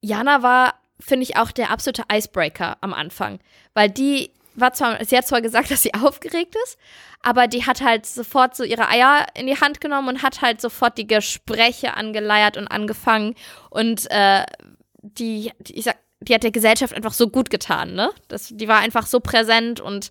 Jana 0.00 0.42
war, 0.44 0.74
finde 1.00 1.24
ich, 1.24 1.36
auch 1.36 1.50
der 1.50 1.70
absolute 1.70 2.04
Icebreaker 2.12 2.76
am 2.80 2.94
Anfang. 2.94 3.40
Weil 3.74 3.90
die 3.90 4.30
war 4.54 4.72
zwar, 4.72 5.04
sie 5.04 5.16
hat 5.16 5.26
zwar 5.26 5.42
gesagt, 5.42 5.70
dass 5.70 5.82
sie 5.82 5.94
aufgeregt 5.94 6.54
ist, 6.64 6.78
aber 7.22 7.46
die 7.46 7.66
hat 7.66 7.82
halt 7.82 8.06
sofort 8.06 8.56
so 8.56 8.64
ihre 8.64 8.88
Eier 8.88 9.26
in 9.34 9.46
die 9.46 9.60
Hand 9.60 9.80
genommen 9.80 10.08
und 10.08 10.22
hat 10.22 10.42
halt 10.42 10.60
sofort 10.60 10.96
die 10.98 11.06
Gespräche 11.06 11.94
angeleiert 11.96 12.56
und 12.56 12.68
angefangen. 12.68 13.34
Und 13.68 14.10
äh, 14.10 14.44
die, 15.02 15.52
die, 15.58 15.78
ich 15.78 15.84
sag, 15.84 15.96
die 16.20 16.34
hat 16.34 16.42
der 16.42 16.50
Gesellschaft 16.50 16.94
einfach 16.94 17.12
so 17.12 17.28
gut 17.28 17.50
getan, 17.50 17.94
ne? 17.94 18.10
Das, 18.28 18.48
die 18.48 18.68
war 18.68 18.78
einfach 18.80 19.06
so 19.06 19.20
präsent 19.20 19.80
und 19.80 20.10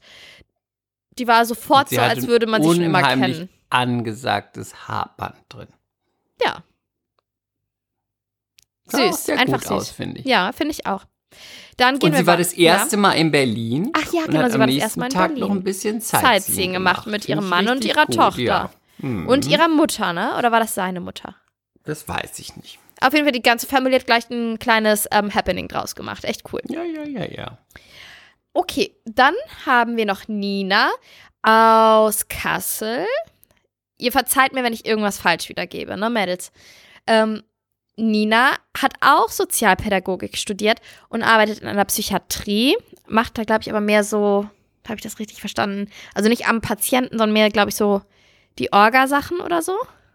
die 1.17 1.27
war 1.27 1.45
sofort 1.45 1.89
so, 1.89 1.99
als 1.99 2.27
würde 2.27 2.47
man 2.47 2.63
sie 2.63 2.69
schon 2.69 2.83
immer 2.83 3.03
kennen. 3.03 3.49
angesagtes 3.69 4.87
Haarband 4.87 5.35
drin. 5.49 5.67
Ja. 6.43 6.63
Süß, 8.91 9.25
sehr 9.25 9.39
einfach 9.39 9.61
süß. 9.61 9.71
aus, 9.71 9.93
ich. 9.99 10.25
Ja, 10.25 10.51
finde 10.51 10.71
ich 10.73 10.85
auch. 10.85 11.05
Dann 11.77 11.99
gehen 11.99 12.07
Und 12.09 12.13
wir 12.13 12.19
sie 12.21 12.27
war 12.27 12.33
wa- 12.33 12.37
das 12.37 12.53
erste 12.53 12.97
Mal 12.97 13.13
in 13.13 13.31
Berlin. 13.31 13.91
Ach 13.93 14.11
ja, 14.11 14.25
genau, 14.25 14.49
sie 14.49 14.59
war 14.59 14.67
das 14.67 14.75
erste 14.75 14.99
Mal 14.99 15.05
in 15.05 15.11
Tag 15.11 15.27
Berlin. 15.29 15.39
noch 15.41 15.51
ein 15.51 15.63
bisschen 15.63 16.01
Sightseeing 16.01 16.33
Sightseeing, 16.41 16.73
gemacht 16.73 17.07
mit 17.07 17.29
ihrem 17.29 17.47
Mann 17.47 17.67
und 17.69 17.85
ihrer 17.85 18.05
gut, 18.05 18.15
Tochter. 18.15 18.41
Ja. 18.43 18.69
Mhm. 18.97 19.27
Und 19.27 19.47
ihrer 19.47 19.67
Mutter, 19.69 20.11
ne? 20.11 20.35
Oder 20.37 20.51
war 20.51 20.59
das 20.59 20.73
seine 20.75 20.99
Mutter? 20.99 21.35
Das 21.85 22.07
weiß 22.07 22.37
ich 22.39 22.55
nicht. 22.57 22.79
Auf 22.99 23.13
jeden 23.13 23.23
Fall, 23.25 23.31
die 23.31 23.41
ganze 23.41 23.65
Familie 23.65 23.99
hat 23.99 24.05
gleich 24.05 24.29
ein 24.29 24.59
kleines 24.59 25.07
ähm, 25.11 25.33
Happening 25.33 25.69
draus 25.69 25.95
gemacht. 25.95 26.25
Echt 26.25 26.41
cool. 26.51 26.59
Ja, 26.67 26.83
ja, 26.83 27.03
ja, 27.05 27.25
ja. 27.31 27.57
Okay, 28.53 28.95
dann 29.05 29.33
haben 29.65 29.95
wir 29.95 30.05
noch 30.05 30.27
Nina 30.27 30.89
aus 31.41 32.27
Kassel. 32.27 33.05
Ihr 33.97 34.11
verzeiht 34.11 34.53
mir, 34.53 34.63
wenn 34.63 34.73
ich 34.73 34.85
irgendwas 34.85 35.17
falsch 35.19 35.47
wiedergebe, 35.49 35.95
ne, 35.97 36.09
Mädels? 36.09 36.51
Ähm, 37.07 37.43
Nina 37.99 38.51
hat 38.77 38.93
auch 39.01 39.29
Sozialpädagogik 39.29 40.37
studiert 40.37 40.79
und 41.09 41.23
arbeitet 41.23 41.59
in 41.59 41.67
einer 41.67 41.85
Psychiatrie. 41.85 42.77
Macht 43.07 43.37
da, 43.37 43.43
glaube 43.43 43.61
ich, 43.61 43.69
aber 43.69 43.81
mehr 43.81 44.03
so, 44.03 44.47
habe 44.85 44.95
ich 44.95 45.01
das 45.03 45.19
richtig 45.19 45.39
verstanden? 45.39 45.89
Also 46.15 46.29
nicht 46.29 46.47
am 46.47 46.61
Patienten, 46.61 47.11
sondern 47.17 47.33
mehr, 47.33 47.49
glaube 47.49 47.69
ich, 47.69 47.75
so 47.75 48.01
die 48.57 48.71
Orga-Sachen 48.73 49.39
oder 49.41 49.61
so. 49.61 49.73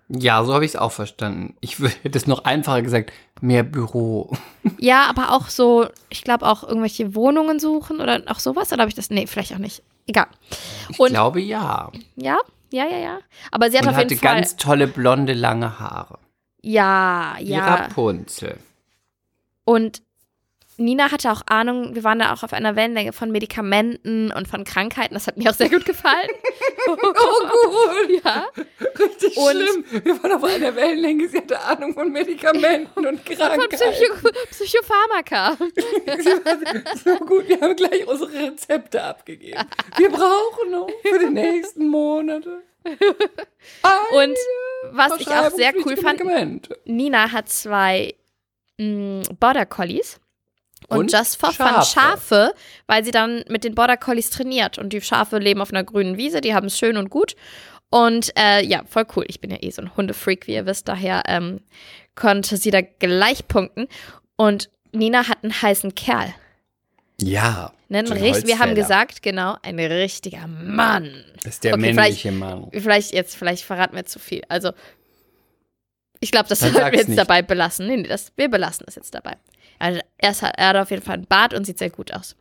Ja, 0.09 0.45
so 0.45 0.53
habe 0.53 0.65
ich 0.67 0.73
es 0.73 0.77
auch 0.77 0.93
verstanden. 0.93 1.57
Ich 1.61 1.79
hätte 1.79 2.19
es 2.19 2.27
noch 2.27 2.45
einfacher 2.45 2.83
gesagt, 2.83 3.13
mehr 3.41 3.63
Büro. 3.63 4.31
Ja, 4.79 5.07
aber 5.09 5.33
auch 5.33 5.49
so, 5.51 5.89
ich 6.09 6.23
glaube 6.25 6.47
auch 6.47 6.63
irgendwelche 6.63 7.15
Wohnungen 7.15 7.59
suchen 7.61 8.01
oder 8.01 8.23
auch 8.27 8.39
sowas. 8.39 8.73
Oder 8.73 8.81
habe 8.83 8.89
ich 8.89 8.95
das? 8.95 9.11
Nee, 9.11 9.27
vielleicht 9.27 9.53
auch 9.55 9.59
nicht. 9.59 9.83
Egal. 10.07 10.27
Ich 10.91 10.99
Und 10.99 11.09
glaube 11.11 11.41
ja. 11.41 11.91
ja, 12.17 12.39
ja, 12.71 12.87
ja, 12.87 12.99
ja. 12.99 13.19
Aber 13.51 13.71
sie 13.71 13.77
hat 13.79 13.85
Und 13.85 13.91
auf 13.91 13.97
hatte 13.97 14.09
jeden 14.15 14.21
Fall. 14.21 14.35
ganz 14.37 14.57
tolle 14.57 14.87
blonde 14.87 15.33
lange 15.35 15.79
Haare. 15.79 16.19
Ja, 16.65 17.37
Wie 17.39 17.51
ja. 17.51 17.75
Rapunzel. 17.75 18.57
Und 19.65 20.03
Nina 20.77 21.13
hatte 21.13 21.31
auch 21.31 21.43
Ahnung, 21.47 21.95
wir 21.95 22.03
waren 22.03 22.19
da 22.19 22.33
auch 22.33 22.43
auf 22.43 22.53
einer 22.53 22.75
Wellenlänge 22.75 23.13
von 23.13 23.31
Medikamenten 23.31 24.33
und 24.33 24.49
von 24.49 24.65
Krankheiten. 24.65 25.15
Das 25.15 25.29
hat 25.29 25.37
mir 25.37 25.51
auch 25.51 25.55
sehr 25.55 25.71
gut 25.71 25.85
gefallen. 25.85 26.29
oh, 26.89 26.97
gut. 26.97 28.25
Ja. 28.25 28.47
Richtig 28.99 29.37
Und- 29.37 29.53
schlimm. 29.53 29.85
Wir 30.05 30.21
waren 30.23 30.33
auf 30.33 30.43
einer 30.43 30.75
Wellenlänge. 30.75 31.29
Sie 31.29 31.39
hatte 31.39 31.61
Ahnung 31.61 31.95
von 31.95 32.11
Medikamenten 32.11 33.07
und 33.07 33.21
Von 33.25 33.37
Krankheiten. 33.37 33.69
Psycho 33.69 34.29
Psychopharmaka. 34.51 35.57
So 37.05 37.17
gut, 37.25 37.49
wir 37.49 37.61
haben 37.61 37.77
gleich 37.77 38.07
unsere 38.07 38.33
Rezepte 38.33 39.03
abgegeben. 39.03 39.61
Wir 39.97 40.09
brauchen 40.11 40.71
noch 40.71 40.89
für 41.03 41.19
die 41.21 41.31
nächsten 41.31 41.87
Monate. 41.89 42.63
Und 44.13 44.37
was 44.93 45.21
ich 45.21 45.29
auch 45.29 45.51
sehr 45.51 45.73
cool 45.85 45.97
fand. 45.97 46.21
Nina 46.85 47.33
hat 47.33 47.49
zwei 47.49 48.15
mh, 48.79 49.23
Border 49.41 49.67
Collies. 49.67 50.21
Und, 50.89 50.99
Und 50.99 51.13
Just 51.13 51.41
for 51.41 51.51
Fun 51.53 51.67
Schafe. 51.67 51.87
Schafe, 51.87 52.55
weil 52.87 53.05
sie 53.05 53.11
dann 53.11 53.43
mit 53.49 53.65
den 53.65 53.75
Border 53.75 53.97
Collies 53.97 54.29
trainiert. 54.31 54.79
Und 54.79 54.93
die 54.93 55.01
Schafe 55.01 55.39
leben 55.39 55.63
auf 55.63 55.71
einer 55.73 55.85
grünen 55.85 56.19
Wiese, 56.19 56.43
die 56.43 56.55
haben 56.55 56.67
es 56.67 56.79
schön 56.79 56.99
und 56.99 57.09
gut. 57.09 57.35
Und 57.91 58.33
äh, 58.37 58.63
ja, 58.65 58.83
voll 58.87 59.07
cool. 59.17 59.25
Ich 59.29 59.41
bin 59.41 59.51
ja 59.51 59.59
eh 59.61 59.71
so 59.71 59.81
ein 59.81 59.97
Hundefreak, 59.97 60.47
wie 60.47 60.55
ihr 60.55 60.67
wisst. 60.67 60.89
Daher 60.89 61.23
ähm, 61.27 61.61
konnte 62.17 62.57
sie 62.59 62.71
da 62.71 62.83
gleich 62.83 63.49
punkten. 63.49 63.89
Und 64.37 64.69
Nina 64.93 65.29
hat 65.29 65.39
einen 65.43 65.63
heißen 65.63 65.95
Kerl. 65.95 66.35
Ja. 67.21 67.73
Ne? 67.95 68.01
Ein 68.01 68.07
so 68.07 68.15
ein 68.15 68.21
richt- 68.23 68.47
wir 68.47 68.59
haben 68.59 68.75
gesagt, 68.75 69.23
genau, 69.23 69.57
ein 69.63 69.79
richtiger 69.79 70.47
Mann. 70.49 71.11
Das 71.45 71.55
ist 71.55 71.65
der 71.65 71.75
Okay, 71.75 71.93
männliche 71.95 72.33
Mann. 72.33 72.69
Vielleicht 72.73 73.13
jetzt, 73.13 73.37
vielleicht 73.37 73.63
verraten 73.65 73.95
wir 73.95 74.05
zu 74.05 74.19
viel. 74.19 74.43
Also, 74.49 74.73
ich 76.21 76.31
glaube, 76.33 76.49
das 76.49 76.61
sollten 76.61 76.77
wir 76.77 76.93
jetzt 76.95 77.09
nicht. 77.09 77.19
dabei 77.19 77.43
belassen. 77.43 77.87
Nee, 77.87 77.99
nee, 77.99 78.09
das, 78.09 78.33
wir 78.37 78.49
belassen 78.49 78.85
das 78.87 78.95
jetzt 78.97 79.15
dabei. 79.15 79.37
Also, 79.79 80.01
er, 80.19 80.31
ist, 80.31 80.43
er 80.43 80.69
hat 80.69 80.77
auf 80.77 80.91
jeden 80.91 81.03
Fall 81.03 81.15
einen 81.15 81.27
Bart 81.27 81.55
und 81.55 81.65
sieht 81.67 81.79
sehr 81.79 81.91
gut 81.91 82.13
aus. 82.13 82.35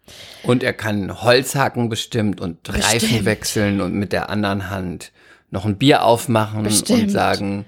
Und 0.43 0.63
er 0.63 0.74
kann 0.74 1.22
Holz 1.22 1.55
hacken 1.55 1.89
bestimmt 1.89 2.39
und 2.41 2.67
Reifen 2.69 3.00
Bestimmt. 3.00 3.25
wechseln 3.25 3.81
und 3.81 3.93
mit 3.93 4.12
der 4.13 4.29
anderen 4.29 4.69
Hand 4.69 5.12
noch 5.51 5.65
ein 5.65 5.77
Bier 5.77 6.03
aufmachen 6.03 6.63
Bestimmt. 6.63 7.03
und 7.03 7.10
sagen, 7.10 7.65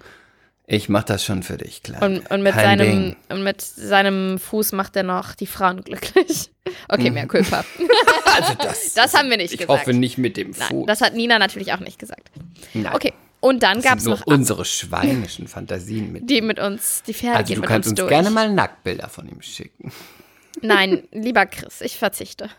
ich 0.68 0.90
mach 0.90 1.04
das 1.04 1.24
schon 1.24 1.44
für 1.44 1.58
dich, 1.58 1.84
klar. 1.84 2.02
Und, 2.02 2.30
und, 2.32 2.42
mit 2.42 2.54
Kein 2.54 2.80
seinem, 2.80 2.92
Ding. 2.92 3.16
und 3.30 3.44
mit 3.44 3.62
seinem 3.62 4.40
Fuß 4.40 4.72
macht 4.72 4.96
er 4.96 5.04
noch 5.04 5.36
die 5.36 5.48
Frauen 5.48 5.84
glücklich. 5.84 6.50
Okay, 6.90 7.12
mehr 7.12 7.28
Culpa. 7.28 7.64
Also 8.36 8.54
das, 8.56 8.94
Das 8.96 9.14
haben 9.14 9.30
wir 9.30 9.38
nicht 9.38 9.54
ich 9.54 9.60
gesagt. 9.60 9.80
hoffe 9.82 9.94
nicht 9.94 10.18
mit 10.18 10.36
dem 10.36 10.54
Fuß. 10.56 10.70
Nein, 10.72 10.86
das 10.88 11.02
hat 11.02 11.14
Nina 11.14 11.38
natürlich 11.38 11.72
auch 11.74 11.80
nicht 11.80 12.00
gesagt. 12.00 12.32
Nein. 12.74 12.92
Okay, 12.96 13.14
und 13.40 13.62
dann 13.62 13.82
gab 13.82 14.00
es 14.00 14.06
noch 14.06 14.26
unsere 14.26 14.66
schweinischen 14.66 15.48
Fantasien 15.48 16.12
mit. 16.12 16.28
die 16.28 16.42
mit 16.42 16.58
uns, 16.60 17.04
die 17.04 17.14
Pferde 17.14 17.38
Also 17.38 17.48
gehen 17.50 17.56
du 17.58 17.62
mit 17.62 17.70
kannst 17.70 17.90
uns 17.90 17.92
uns 17.92 18.00
durch. 18.00 18.10
gerne 18.10 18.32
mal 18.32 18.52
Nacktbilder 18.52 19.08
von 19.10 19.30
ihm 19.30 19.42
schicken. 19.44 19.92
Nein, 20.62 21.08
lieber 21.12 21.46
Chris, 21.46 21.82
ich 21.82 21.98
verzichte. 22.00 22.50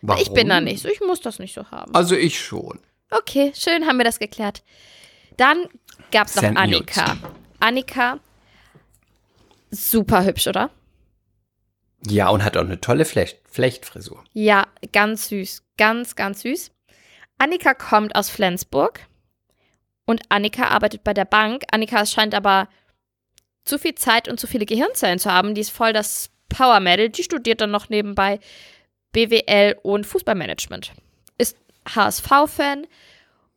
Warum? 0.00 0.22
Ich 0.22 0.30
bin 0.32 0.48
da 0.48 0.62
nicht 0.62 0.82
so, 0.82 0.88
ich 0.88 1.00
muss 1.00 1.20
das 1.20 1.38
nicht 1.38 1.54
so 1.54 1.70
haben. 1.70 1.94
Also 1.94 2.16
ich 2.16 2.40
schon. 2.40 2.78
Okay, 3.10 3.52
schön 3.54 3.86
haben 3.86 3.98
wir 3.98 4.04
das 4.04 4.18
geklärt. 4.18 4.62
Dann 5.36 5.66
gab 6.10 6.28
es 6.28 6.36
noch 6.36 6.44
Annika. 6.44 7.18
Annika, 7.60 8.18
super 9.70 10.24
hübsch, 10.24 10.46
oder? 10.46 10.70
Ja, 12.06 12.30
und 12.30 12.42
hat 12.42 12.56
auch 12.56 12.62
eine 12.64 12.80
tolle 12.80 13.04
Flecht 13.04 13.38
Flechtfrisur. 13.50 14.24
Ja, 14.32 14.66
ganz 14.92 15.28
süß. 15.28 15.62
Ganz, 15.76 16.14
ganz 16.14 16.42
süß. 16.42 16.70
Annika 17.38 17.74
kommt 17.74 18.14
aus 18.14 18.30
Flensburg 18.30 19.00
und 20.06 20.22
Annika 20.28 20.68
arbeitet 20.68 21.04
bei 21.04 21.14
der 21.14 21.24
Bank. 21.24 21.64
Annika 21.70 22.06
scheint 22.06 22.34
aber 22.34 22.68
zu 23.64 23.78
viel 23.78 23.94
Zeit 23.94 24.28
und 24.28 24.38
zu 24.38 24.46
viele 24.46 24.66
Gehirnzellen 24.66 25.18
zu 25.18 25.30
haben. 25.30 25.54
Die 25.54 25.60
ist 25.60 25.70
voll 25.70 25.92
das 25.92 26.30
Power-Mädel. 26.48 27.10
Die 27.10 27.22
studiert 27.22 27.60
dann 27.60 27.70
noch 27.70 27.88
nebenbei 27.88 28.40
BWL 29.12 29.76
und 29.82 30.06
Fußballmanagement. 30.06 30.92
Ist 31.38 31.56
HSV-Fan. 31.88 32.86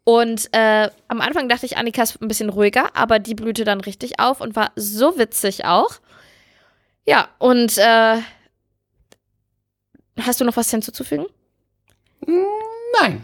Und 0.06 0.50
äh, 0.54 0.90
am 1.08 1.22
Anfang 1.22 1.48
dachte 1.48 1.66
ich, 1.66 1.78
Annika 1.78 2.04
ist 2.04 2.22
ein 2.22 2.28
bisschen 2.28 2.50
ruhiger, 2.50 2.96
aber 2.96 3.20
die 3.20 3.36
blühte 3.36 3.64
dann 3.64 3.80
richtig 3.82 4.20
auf 4.20 4.42
und 4.42 4.56
war 4.56 4.72
so 4.76 5.18
witzig 5.18 5.66
auch. 5.66 6.00
Ja, 7.06 7.30
und 7.40 7.78
äh, 7.78 8.18
hast 10.20 10.42
du 10.42 10.46
noch 10.46 10.58
was 10.58 10.72
hinzuzufügen? 10.72 11.26
Nein. 13.02 13.24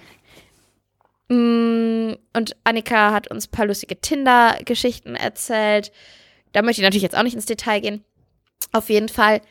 Mm, 1.29 2.15
Und 2.33 2.55
Annika 2.63 3.11
hat 3.11 3.29
uns 3.29 3.47
ein 3.47 3.51
paar 3.51 3.65
lustige 3.65 3.99
Tinder-Geschichten 3.99 5.15
erzählt. 5.15 5.91
Da 6.53 6.61
möchte 6.61 6.81
ich 6.81 6.85
natürlich 6.85 7.03
jetzt 7.03 7.17
auch 7.17 7.23
nicht 7.23 7.35
ins 7.35 7.45
Detail 7.45 7.81
gehen. 7.81 8.03
Auf 8.71 8.89
jeden 8.89 9.09
Fall 9.09 9.41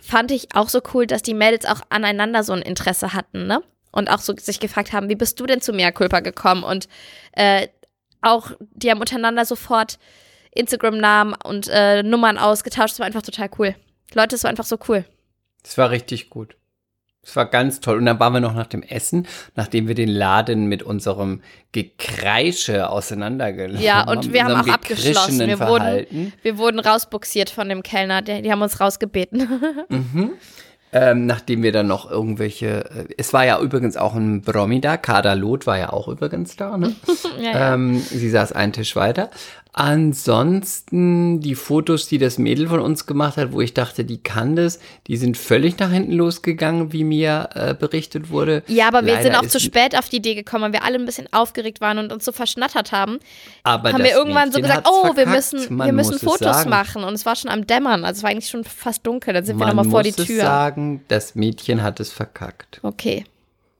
fand 0.00 0.30
ich 0.30 0.54
auch 0.54 0.68
so 0.68 0.80
cool, 0.94 1.06
dass 1.06 1.22
die 1.22 1.34
Mädels 1.34 1.66
auch 1.66 1.80
aneinander 1.90 2.42
so 2.42 2.52
ein 2.52 2.62
Interesse 2.62 3.12
hatten, 3.14 3.46
ne? 3.46 3.62
Und 3.98 4.08
auch 4.08 4.20
so 4.20 4.32
sich 4.36 4.60
gefragt 4.60 4.92
haben, 4.92 5.08
wie 5.08 5.16
bist 5.16 5.40
du 5.40 5.46
denn 5.46 5.60
zu 5.60 5.72
Mea 5.72 5.90
Culpa 5.90 6.20
gekommen? 6.20 6.62
Und 6.62 6.88
äh, 7.32 7.66
auch, 8.22 8.52
die 8.60 8.90
haben 8.90 9.00
untereinander 9.00 9.44
sofort 9.44 9.98
Instagram-Namen 10.52 11.34
und 11.44 11.68
äh, 11.68 12.04
Nummern 12.04 12.38
ausgetauscht. 12.38 12.92
Das 12.92 13.00
war 13.00 13.06
einfach 13.06 13.22
total 13.22 13.50
cool. 13.58 13.74
Leute, 14.14 14.36
es 14.36 14.44
war 14.44 14.50
einfach 14.50 14.64
so 14.64 14.78
cool. 14.88 15.04
Es 15.64 15.76
war 15.76 15.90
richtig 15.90 16.30
gut. 16.30 16.56
Es 17.24 17.36
war 17.36 17.46
ganz 17.46 17.80
toll. 17.80 17.98
Und 17.98 18.06
dann 18.06 18.18
waren 18.20 18.32
wir 18.32 18.40
noch 18.40 18.54
nach 18.54 18.68
dem 18.68 18.82
Essen, 18.82 19.26
nachdem 19.54 19.88
wir 19.88 19.94
den 19.94 20.08
Laden 20.08 20.66
mit 20.66 20.82
unserem 20.82 21.42
Gekreische 21.72 22.88
auseinandergelassen 22.88 23.84
Ja, 23.84 24.08
und 24.08 24.32
wir 24.32 24.44
haben 24.44 24.54
auch 24.54 24.72
abgeschlossen. 24.72 25.40
Wir 25.40 25.58
wurden, 25.60 26.32
wir 26.42 26.56
wurden 26.56 26.78
rausbuxiert 26.78 27.50
von 27.50 27.68
dem 27.68 27.82
Kellner. 27.82 28.22
Die, 28.22 28.42
die 28.42 28.50
haben 28.50 28.62
uns 28.62 28.80
rausgebeten. 28.80 29.82
Ähm, 30.90 31.26
nachdem 31.26 31.62
wir 31.62 31.72
dann 31.72 31.86
noch 31.86 32.10
irgendwelche, 32.10 32.84
äh, 32.90 33.14
es 33.18 33.32
war 33.32 33.44
ja 33.44 33.60
übrigens 33.60 33.96
auch 33.96 34.14
ein 34.14 34.40
Promi 34.42 34.80
da, 34.80 34.96
Kader 34.96 35.34
Loth 35.34 35.66
war 35.66 35.78
ja 35.78 35.92
auch 35.92 36.08
übrigens 36.08 36.56
da, 36.56 36.78
ne? 36.78 36.94
ja, 37.38 37.50
ja. 37.50 37.74
Ähm, 37.74 37.98
sie 37.98 38.30
saß 38.30 38.52
einen 38.52 38.72
Tisch 38.72 38.96
weiter. 38.96 39.30
Ansonsten 39.78 41.38
die 41.38 41.54
Fotos, 41.54 42.08
die 42.08 42.18
das 42.18 42.36
Mädel 42.36 42.66
von 42.66 42.80
uns 42.80 43.06
gemacht 43.06 43.36
hat, 43.36 43.52
wo 43.52 43.60
ich 43.60 43.74
dachte, 43.74 44.04
die 44.04 44.20
kann 44.20 44.56
das, 44.56 44.80
die 45.06 45.16
sind 45.16 45.36
völlig 45.36 45.78
nach 45.78 45.92
hinten 45.92 46.14
losgegangen, 46.14 46.92
wie 46.92 47.04
mir 47.04 47.50
äh, 47.54 47.74
berichtet 47.74 48.30
wurde. 48.30 48.64
Ja, 48.66 48.88
aber 48.88 49.06
wir 49.06 49.12
Leider 49.12 49.22
sind 49.22 49.36
auch 49.36 49.46
zu 49.46 49.60
spät 49.60 49.96
auf 49.96 50.08
die 50.08 50.16
Idee 50.16 50.34
gekommen, 50.34 50.64
weil 50.64 50.72
wir 50.72 50.82
alle 50.82 50.98
ein 50.98 51.04
bisschen 51.04 51.32
aufgeregt 51.32 51.80
waren 51.80 51.98
und 51.98 52.12
uns 52.12 52.24
so 52.24 52.32
verschnattert 52.32 52.90
haben. 52.90 53.20
Aber 53.62 53.92
haben 53.92 54.02
wir 54.02 54.10
irgendwann 54.10 54.50
so 54.50 54.58
Mädchen 54.58 54.62
gesagt, 54.62 54.86
hat's 54.88 55.12
oh, 55.12 55.16
wir 55.16 55.26
müssen, 55.28 55.76
Man 55.76 55.86
wir 55.86 55.92
müssen 55.92 56.14
muss 56.14 56.24
Fotos 56.24 56.66
machen. 56.66 57.04
Und 57.04 57.14
es 57.14 57.24
war 57.24 57.36
schon 57.36 57.48
am 57.52 57.64
Dämmern, 57.64 58.04
also 58.04 58.18
es 58.18 58.22
war 58.24 58.30
eigentlich 58.30 58.50
schon 58.50 58.64
fast 58.64 59.06
dunkel. 59.06 59.32
Dann 59.32 59.44
sind 59.44 59.58
wir 59.58 59.66
Man 59.66 59.76
nochmal 59.76 59.92
vor 59.92 60.02
muss 60.02 60.16
die 60.16 60.24
Tür. 60.24 60.42
sagen, 60.42 61.04
das 61.06 61.36
Mädchen 61.36 61.84
hat 61.84 62.00
es 62.00 62.10
verkackt. 62.10 62.80
Okay. 62.82 63.26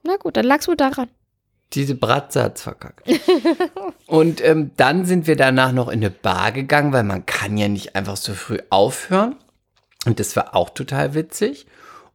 Na 0.05 0.15
gut, 0.15 0.37
dann 0.37 0.45
lag's 0.45 0.69
wohl 0.69 0.77
daran. 0.77 1.09
Diese 1.75 1.95
Bratze 1.95 2.43
hat's 2.43 2.63
verkackt. 2.63 3.09
und 4.07 4.43
ähm, 4.43 4.71
dann 4.77 5.05
sind 5.05 5.27
wir 5.27 5.37
danach 5.37 5.73
noch 5.73 5.89
in 5.89 6.01
eine 6.01 6.11
Bar 6.11 6.53
gegangen, 6.53 6.93
weil 6.93 7.05
man 7.05 7.27
kann 7.27 7.59
ja 7.59 7.69
nicht 7.69 7.95
einfach 7.95 8.17
so 8.17 8.33
früh 8.35 8.59
aufhören. 8.71 9.37
Und 10.07 10.21
das 10.21 10.35
war 10.37 10.55
auch 10.55 10.71
total 10.71 11.15
witzig. 11.15 11.67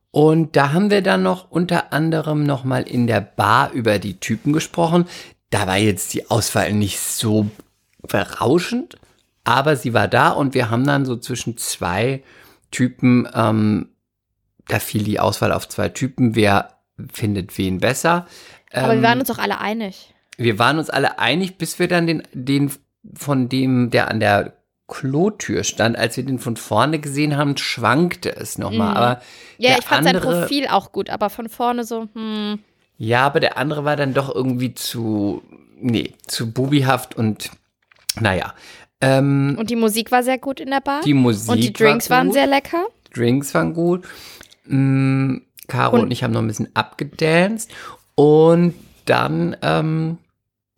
Und 0.09 0.55
da 0.55 0.73
haben 0.73 0.89
wir 0.89 1.01
dann 1.01 1.23
noch 1.23 1.49
unter 1.51 1.91
anderem 1.91 2.43
noch 2.43 2.63
mal 2.63 2.83
in 2.83 3.07
der 3.07 3.21
Bar 3.21 3.71
über 3.71 3.99
die 3.99 4.19
Typen 4.19 4.53
gesprochen. 4.53 5.05
Da 5.49 5.67
war 5.67 5.77
jetzt 5.77 6.13
die 6.13 6.29
Auswahl 6.29 6.73
nicht 6.73 6.99
so 6.99 7.49
berauschend, 8.07 8.97
aber 9.43 9.75
sie 9.75 9.93
war 9.93 10.07
da 10.07 10.29
und 10.29 10.53
wir 10.53 10.69
haben 10.69 10.85
dann 10.85 11.05
so 11.05 11.17
zwischen 11.17 11.57
zwei 11.57 12.23
Typen, 12.71 13.27
ähm, 13.33 13.89
da 14.67 14.79
fiel 14.79 15.03
die 15.03 15.19
Auswahl 15.19 15.51
auf 15.51 15.67
zwei 15.67 15.89
Typen, 15.89 16.35
wer 16.35 16.69
findet 17.11 17.57
wen 17.57 17.79
besser. 17.79 18.27
Aber 18.73 18.93
Ähm, 18.93 19.01
wir 19.01 19.07
waren 19.07 19.19
uns 19.19 19.29
auch 19.31 19.37
alle 19.39 19.59
einig. 19.59 20.13
wir 20.37 20.59
waren 20.59 20.77
uns 20.79 20.89
alle 20.89 21.19
einig, 21.19 21.57
bis 21.57 21.79
wir 21.79 21.87
dann 21.87 22.07
den, 22.07 22.23
den 22.33 22.71
von 23.15 23.49
dem, 23.49 23.89
der 23.91 24.09
an 24.09 24.19
der 24.19 24.53
Klotür 24.87 25.63
stand, 25.63 25.97
als 25.97 26.17
wir 26.17 26.25
den 26.25 26.39
von 26.39 26.57
vorne 26.57 26.99
gesehen 26.99 27.37
haben, 27.37 27.55
schwankte 27.57 28.35
es 28.35 28.57
nochmal. 28.57 28.91
Mhm. 28.91 28.97
Aber 28.97 29.21
Ja, 29.57 29.75
ich 29.79 29.85
fand 29.85 30.03
sein 30.05 30.15
andere- 30.17 30.41
Profil 30.41 30.67
auch 30.67 30.91
gut, 30.91 31.09
aber 31.09 31.29
von 31.29 31.49
vorne 31.49 31.83
so, 31.83 32.07
hm. 32.13 32.59
Ja, 32.97 33.25
aber 33.25 33.39
der 33.39 33.57
andere 33.57 33.85
war 33.85 33.95
dann 33.95 34.13
doch 34.13 34.33
irgendwie 34.33 34.73
zu, 34.73 35.41
nee, 35.77 36.13
zu 36.27 36.51
bubihaft 36.51 37.15
und 37.15 37.49
naja. 38.19 38.53
Ähm, 39.01 39.55
Und 39.59 39.69
die 39.69 39.75
Musik 39.75 40.11
war 40.11 40.21
sehr 40.23 40.37
gut 40.37 40.59
in 40.59 40.69
der 40.69 40.79
Bar. 40.81 41.01
die 41.03 41.13
Musik 41.13 41.49
und 41.49 41.57
die 41.63 41.73
Drinks 41.73 42.09
war 42.09 42.19
waren 42.19 42.31
sehr 42.31 42.47
lecker. 42.47 42.85
Drinks 43.13 43.53
waren 43.53 43.73
gut. 43.73 44.05
Mm, 44.65 45.37
Caro 45.67 45.95
und, 45.95 46.01
Und- 46.03 46.11
ich 46.11 46.23
haben 46.23 46.31
noch 46.33 46.41
ein 46.41 46.47
bisschen 46.47 46.69
abgedanced. 46.75 47.69
Und 48.15 48.73
dann 49.05 49.55
ähm, 49.61 50.17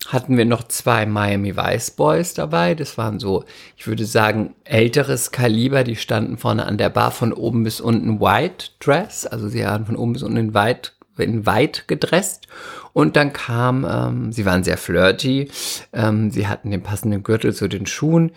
hatten 0.08 0.38
wir 0.38 0.46
noch 0.46 0.63
zwei 0.68 1.06
Miami 1.06 1.56
Vice 1.56 1.92
Boys 1.92 2.34
dabei. 2.34 2.75
Das 2.75 2.98
waren 2.98 3.20
so, 3.20 3.44
ich 3.75 3.88
würde 3.88 4.06
sagen, 4.06 4.56
älteres 4.63 5.32
Kaliber. 5.32 5.84
Die 5.84 5.96
standen 5.96 6.38
vorne 6.38 6.65
an 6.65 6.77
der 6.77 6.89
Bar 6.89 7.12
von 7.12 7.34
oben 7.34 7.63
bis 7.63 7.82
unten 7.82 8.20
White 8.20 8.68
Dress. 8.80 9.25
Also 9.25 9.48
sie 9.48 9.63
waren 9.63 9.86
von 9.86 9.96
oben 9.96 10.13
bis 10.13 10.24
unten 10.24 10.38
in 10.38 10.54
White, 10.54 10.92
in 11.18 11.46
White 11.46 11.84
gedresst. 11.88 12.48
Und 12.94 13.15
dann 13.15 13.34
kam, 13.34 13.86
ähm, 13.89 14.32
sie 14.32 14.46
waren 14.46 14.63
sehr 14.63 14.77
flirty. 14.77 15.50
Ähm, 15.92 16.32
sie 16.32 16.48
hatten 16.48 16.72
den 16.72 16.84
passenden 16.84 17.24
Gürtel 17.24 17.54
zu 17.54 17.68
den 17.68 17.86
Schuhen. 17.86 18.32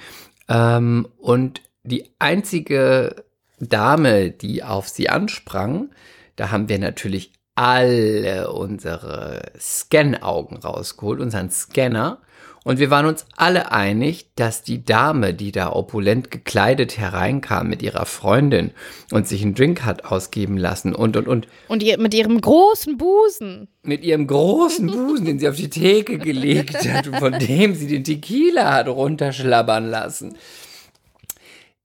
Ähm, 0.49 1.07
und 1.19 1.61
die 1.83 2.11
einzige 2.19 3.25
Dame, 3.61 4.31
die 4.31 4.63
auf 4.63 4.89
sie 4.89 5.09
ansprang, 5.09 5.91
da 6.37 6.51
haben 6.51 6.69
wir 6.69 6.79
natürlich 6.79 7.33
alle 7.59 8.53
unsere 8.53 9.43
Scan-Augen 9.59 10.59
rausgeholt, 10.59 11.21
unseren 11.21 11.51
Scanner. 11.51 12.21
Und 12.63 12.79
wir 12.79 12.91
waren 12.91 13.07
uns 13.07 13.27
alle 13.37 13.73
einig, 13.73 14.31
dass 14.37 14.63
die 14.63 14.85
Dame, 14.85 15.35
die 15.35 15.51
da 15.51 15.73
opulent 15.73 16.31
gekleidet 16.31 16.99
hereinkam 16.99 17.69
mit 17.69 17.83
ihrer 17.83 18.07
Freundin 18.07 18.71
und 19.11 19.27
sich 19.27 19.43
einen 19.43 19.55
Drink 19.55 19.85
hat 19.85 20.05
ausgeben 20.05 20.57
lassen 20.57 20.95
und, 20.95 21.17
und, 21.17 21.27
und 21.27 21.49
Und 21.67 21.83
ihr, 21.83 21.99
mit 21.99 22.15
ihrem 22.15 22.41
großen 22.41 22.97
Busen. 22.97 23.67
mit 23.83 24.05
ihrem 24.05 24.29
großen 24.29 24.87
Busen, 24.87 25.25
den 25.25 25.39
sie 25.41 25.49
auf 25.49 25.57
die 25.57 25.71
Theke 25.71 26.19
gelegt 26.19 26.77
hat 26.89 27.09
und 27.09 27.17
von 27.17 27.39
dem 27.41 27.75
sie 27.75 27.89
den 27.89 28.05
Tequila 28.05 28.73
hat 28.73 28.87
runterschlabbern 28.87 29.91
lassen. 29.91 30.37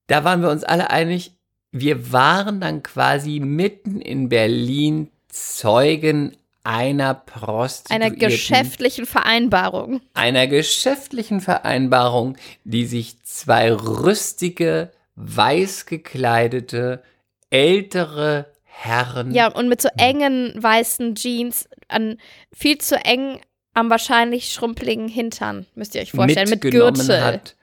Da 0.05 0.23
waren 0.23 0.41
wir 0.43 0.49
uns 0.51 0.63
alle 0.63 0.91
einig, 0.91 1.31
wir 1.71 2.11
waren 2.11 2.59
dann 2.61 2.83
quasi 2.83 3.39
mitten 3.39 3.99
in 4.01 4.29
Berlin 4.29 5.07
Zeugen 5.33 6.37
einer 6.63 7.13
Prostituierten, 7.13 8.03
Einer 8.03 8.15
geschäftlichen 8.15 9.05
Vereinbarung. 9.05 9.99
einer 10.13 10.47
geschäftlichen 10.47 11.41
Vereinbarung, 11.41 12.37
die 12.63 12.85
sich 12.85 13.21
zwei 13.23 13.73
rüstige, 13.73 14.91
weiß 15.15 15.85
gekleidete, 15.87 17.03
ältere 17.49 18.45
Herren 18.63 19.33
Ja, 19.33 19.47
und 19.47 19.67
mit 19.67 19.81
so 19.81 19.89
engen 19.97 20.53
weißen 20.55 21.15
Jeans, 21.15 21.67
an 21.87 22.17
viel 22.51 22.77
zu 22.77 22.95
eng 22.95 23.39
am 23.73 23.89
wahrscheinlich 23.89 24.53
schrumpeligen 24.53 25.07
Hintern, 25.07 25.65
müsst 25.75 25.95
ihr 25.95 26.01
euch 26.01 26.11
vorstellen, 26.11 26.49
mit 26.49 26.61
Gürtel. 26.61 27.23
hat. 27.23 27.55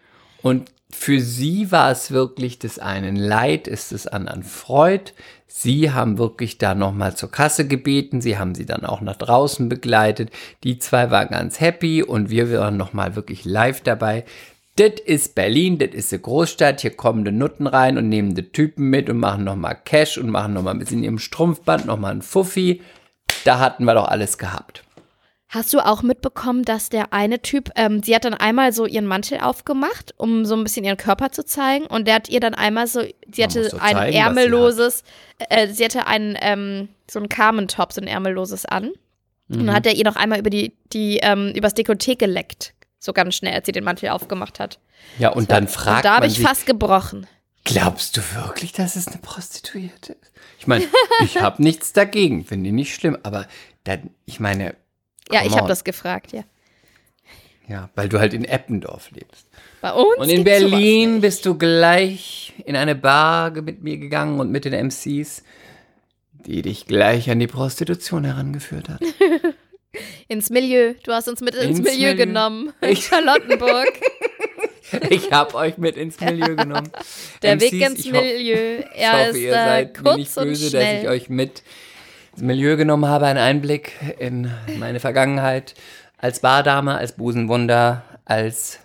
Und 0.42 0.72
für 0.92 1.20
sie 1.20 1.70
war 1.70 1.90
es 1.90 2.10
wirklich 2.10 2.58
des 2.58 2.78
einen 2.78 3.16
Leid, 3.16 3.68
ist 3.68 3.92
des 3.92 4.06
anderen 4.06 4.42
Freud. 4.42 5.12
Sie 5.46 5.90
haben 5.92 6.18
wirklich 6.18 6.58
da 6.58 6.74
nochmal 6.74 7.16
zur 7.16 7.30
Kasse 7.30 7.66
gebeten. 7.66 8.20
Sie 8.20 8.38
haben 8.38 8.54
sie 8.54 8.66
dann 8.66 8.84
auch 8.84 9.00
nach 9.00 9.16
draußen 9.16 9.68
begleitet. 9.68 10.30
Die 10.64 10.78
zwei 10.78 11.10
waren 11.10 11.28
ganz 11.28 11.60
happy 11.60 12.02
und 12.02 12.30
wir 12.30 12.50
waren 12.52 12.76
nochmal 12.76 13.16
wirklich 13.16 13.44
live 13.44 13.80
dabei. 13.80 14.24
Das 14.76 14.92
ist 15.04 15.34
Berlin, 15.34 15.78
das 15.78 15.90
ist 15.90 16.12
eine 16.12 16.22
Großstadt. 16.22 16.80
Hier 16.80 16.92
kommen 16.92 17.24
die 17.24 17.32
Nutten 17.32 17.66
rein 17.66 17.98
und 17.98 18.08
nehmen 18.08 18.34
die 18.34 18.50
Typen 18.50 18.88
mit 18.88 19.10
und 19.10 19.18
machen 19.18 19.44
nochmal 19.44 19.76
Cash 19.84 20.18
und 20.18 20.30
machen 20.30 20.54
nochmal 20.54 20.74
ein 20.74 20.78
bisschen 20.78 21.02
ihrem 21.02 21.18
Strumpfband, 21.18 21.86
nochmal 21.86 22.12
ein 22.12 22.22
Fuffi. 22.22 22.80
Da 23.44 23.58
hatten 23.58 23.84
wir 23.84 23.94
doch 23.94 24.08
alles 24.08 24.38
gehabt. 24.38 24.84
Hast 25.52 25.74
du 25.74 25.80
auch 25.80 26.02
mitbekommen, 26.02 26.62
dass 26.64 26.90
der 26.90 27.12
eine 27.12 27.42
Typ, 27.42 27.70
ähm, 27.74 28.04
sie 28.04 28.14
hat 28.14 28.24
dann 28.24 28.34
einmal 28.34 28.72
so 28.72 28.86
ihren 28.86 29.06
Mantel 29.06 29.40
aufgemacht, 29.40 30.14
um 30.16 30.44
so 30.44 30.54
ein 30.54 30.62
bisschen 30.62 30.84
ihren 30.84 30.96
Körper 30.96 31.32
zu 31.32 31.44
zeigen. 31.44 31.86
Und 31.86 32.06
der 32.06 32.14
hat 32.14 32.28
ihr 32.28 32.38
dann 32.38 32.54
einmal 32.54 32.86
so, 32.86 33.00
sie 33.02 33.42
Man 33.42 33.50
hatte 33.50 33.60
ein 33.64 33.70
zeigen, 33.70 33.96
was 33.96 34.06
sie 34.10 34.16
ärmelloses, 34.16 35.04
äh, 35.48 35.66
sie 35.66 35.84
hatte 35.84 36.06
ein, 36.06 36.38
ähm, 36.40 36.88
so 37.10 37.18
ein 37.18 37.28
Carmen-Top, 37.28 37.92
so 37.92 38.00
ein 38.00 38.06
ärmelloses 38.06 38.64
an. 38.64 38.90
Und 39.48 39.62
Mhm. 39.62 39.66
dann 39.66 39.74
hat 39.74 39.86
er 39.86 39.94
ihr 39.96 40.04
noch 40.04 40.14
einmal 40.14 40.38
über 40.38 40.50
die, 40.50 40.72
die, 40.92 41.18
ähm, 41.20 41.52
übers 41.56 41.74
Dekolleté 41.74 42.16
geleckt. 42.16 42.72
So 43.00 43.12
ganz 43.12 43.34
schnell, 43.34 43.54
als 43.54 43.66
sie 43.66 43.72
den 43.72 43.82
Mantel 43.82 44.10
aufgemacht 44.10 44.60
hat. 44.60 44.78
Ja, 45.18 45.30
und 45.30 45.50
dann 45.50 45.66
fragt 45.66 45.96
Und 45.96 46.04
da 46.04 46.14
habe 46.16 46.26
ich 46.26 46.34
sich, 46.34 46.46
fast 46.46 46.64
gebrochen. 46.66 47.26
Glaubst 47.64 48.16
du 48.16 48.20
wirklich, 48.36 48.70
dass 48.72 48.94
es 48.94 49.08
eine 49.08 49.18
Prostituierte 49.18 50.12
ist? 50.12 50.32
Ich 50.60 50.68
meine, 50.68 50.84
ich 51.24 51.40
habe 51.40 51.60
nichts 51.60 51.92
dagegen, 51.92 52.44
finde 52.44 52.68
ich 52.68 52.74
nicht 52.74 52.94
schlimm, 52.94 53.18
aber 53.24 53.48
dann, 53.82 54.10
ich 54.26 54.38
meine, 54.38 54.76
Ja, 55.32 55.40
come 55.40 55.50
ich 55.50 55.56
habe 55.56 55.68
das 55.68 55.84
gefragt, 55.84 56.32
ja. 56.32 56.42
Ja, 57.68 57.88
weil 57.94 58.08
du 58.08 58.18
halt 58.18 58.34
in 58.34 58.44
Eppendorf 58.44 59.10
lebst. 59.12 59.46
Bei 59.80 59.92
uns 59.92 60.16
Und 60.18 60.28
in 60.28 60.42
Berlin 60.44 61.12
nicht. 61.12 61.20
bist 61.22 61.46
du 61.46 61.56
gleich 61.56 62.52
in 62.66 62.74
eine 62.76 62.94
Bar 62.96 63.52
mit 63.52 63.82
mir 63.82 63.96
gegangen 63.96 64.40
und 64.40 64.50
mit 64.50 64.64
den 64.64 64.72
MCs, 64.72 65.44
die 66.46 66.62
dich 66.62 66.86
gleich 66.86 67.30
an 67.30 67.38
die 67.38 67.46
Prostitution 67.46 68.24
herangeführt 68.24 68.88
hat. 68.88 69.00
Ins 70.28 70.50
Milieu. 70.50 70.94
Du 71.04 71.12
hast 71.12 71.28
uns 71.28 71.40
mit 71.40 71.54
ins, 71.54 71.78
Ins 71.78 71.88
Milieu, 71.88 72.10
Milieu. 72.12 72.14
genommen. 72.26 72.72
In 72.80 72.88
Ich- 72.90 73.04
Charlottenburg. 73.06 73.92
Ich 75.08 75.30
habe 75.30 75.54
euch 75.54 75.78
mit 75.78 75.96
ins 75.96 76.18
Milieu 76.20 76.56
genommen. 76.56 76.90
Der 77.42 77.54
MCs, 77.54 77.70
Weg 77.72 77.80
ins 77.80 78.04
Milieu. 78.06 78.78
Ich 78.80 79.00
Er 79.00 79.12
hoffe, 79.12 79.30
ist 79.30 79.36
ihr 79.36 79.50
äh, 79.50 79.54
seid 79.54 80.02
mir 80.02 80.16
nicht 80.16 80.34
kurz 80.34 80.36
und 80.36 80.44
böse, 80.48 80.64
dass 80.64 80.82
ich 80.82 80.88
schnell. 81.00 81.08
euch 81.08 81.28
mit 81.28 81.62
ins 82.32 82.42
Milieu 82.42 82.76
genommen 82.76 83.06
habe. 83.06 83.26
Einen 83.26 83.38
Einblick 83.38 83.92
in 84.18 84.50
meine 84.78 85.00
Vergangenheit 85.00 85.74
als 86.18 86.40
Bardame, 86.40 86.96
als 86.96 87.12
Busenwunder, 87.12 88.02
als 88.24 88.80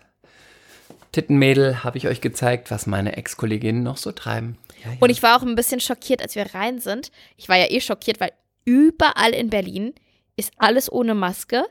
Tittenmädel 1.12 1.84
habe 1.84 1.98
ich 1.98 2.08
euch 2.08 2.20
gezeigt, 2.20 2.72
was 2.72 2.88
meine 2.88 3.16
Ex-Kolleginnen 3.16 3.84
noch 3.84 3.98
so 3.98 4.12
treiben. 4.12 4.58
Ja, 4.84 4.92
ja. 4.92 4.98
Und 5.00 5.10
ich 5.10 5.24
war 5.24 5.38
auch 5.38 5.44
ein 5.44 5.56
bisschen 5.56 5.80
schockiert, 5.80 6.22
als 6.22 6.36
wir 6.36 6.54
rein 6.54 6.80
sind. 6.80 7.10
Ich 7.38 7.48
war 7.48 7.58
ja 7.58 7.70
eh 7.70 7.80
schockiert, 7.80 8.20
weil 8.20 8.32
überall 8.66 9.32
in 9.32 9.50
Berlin 9.50 9.94
ist 10.36 10.52
alles 10.58 10.92
ohne 10.92 11.16
Maske. 11.16 11.66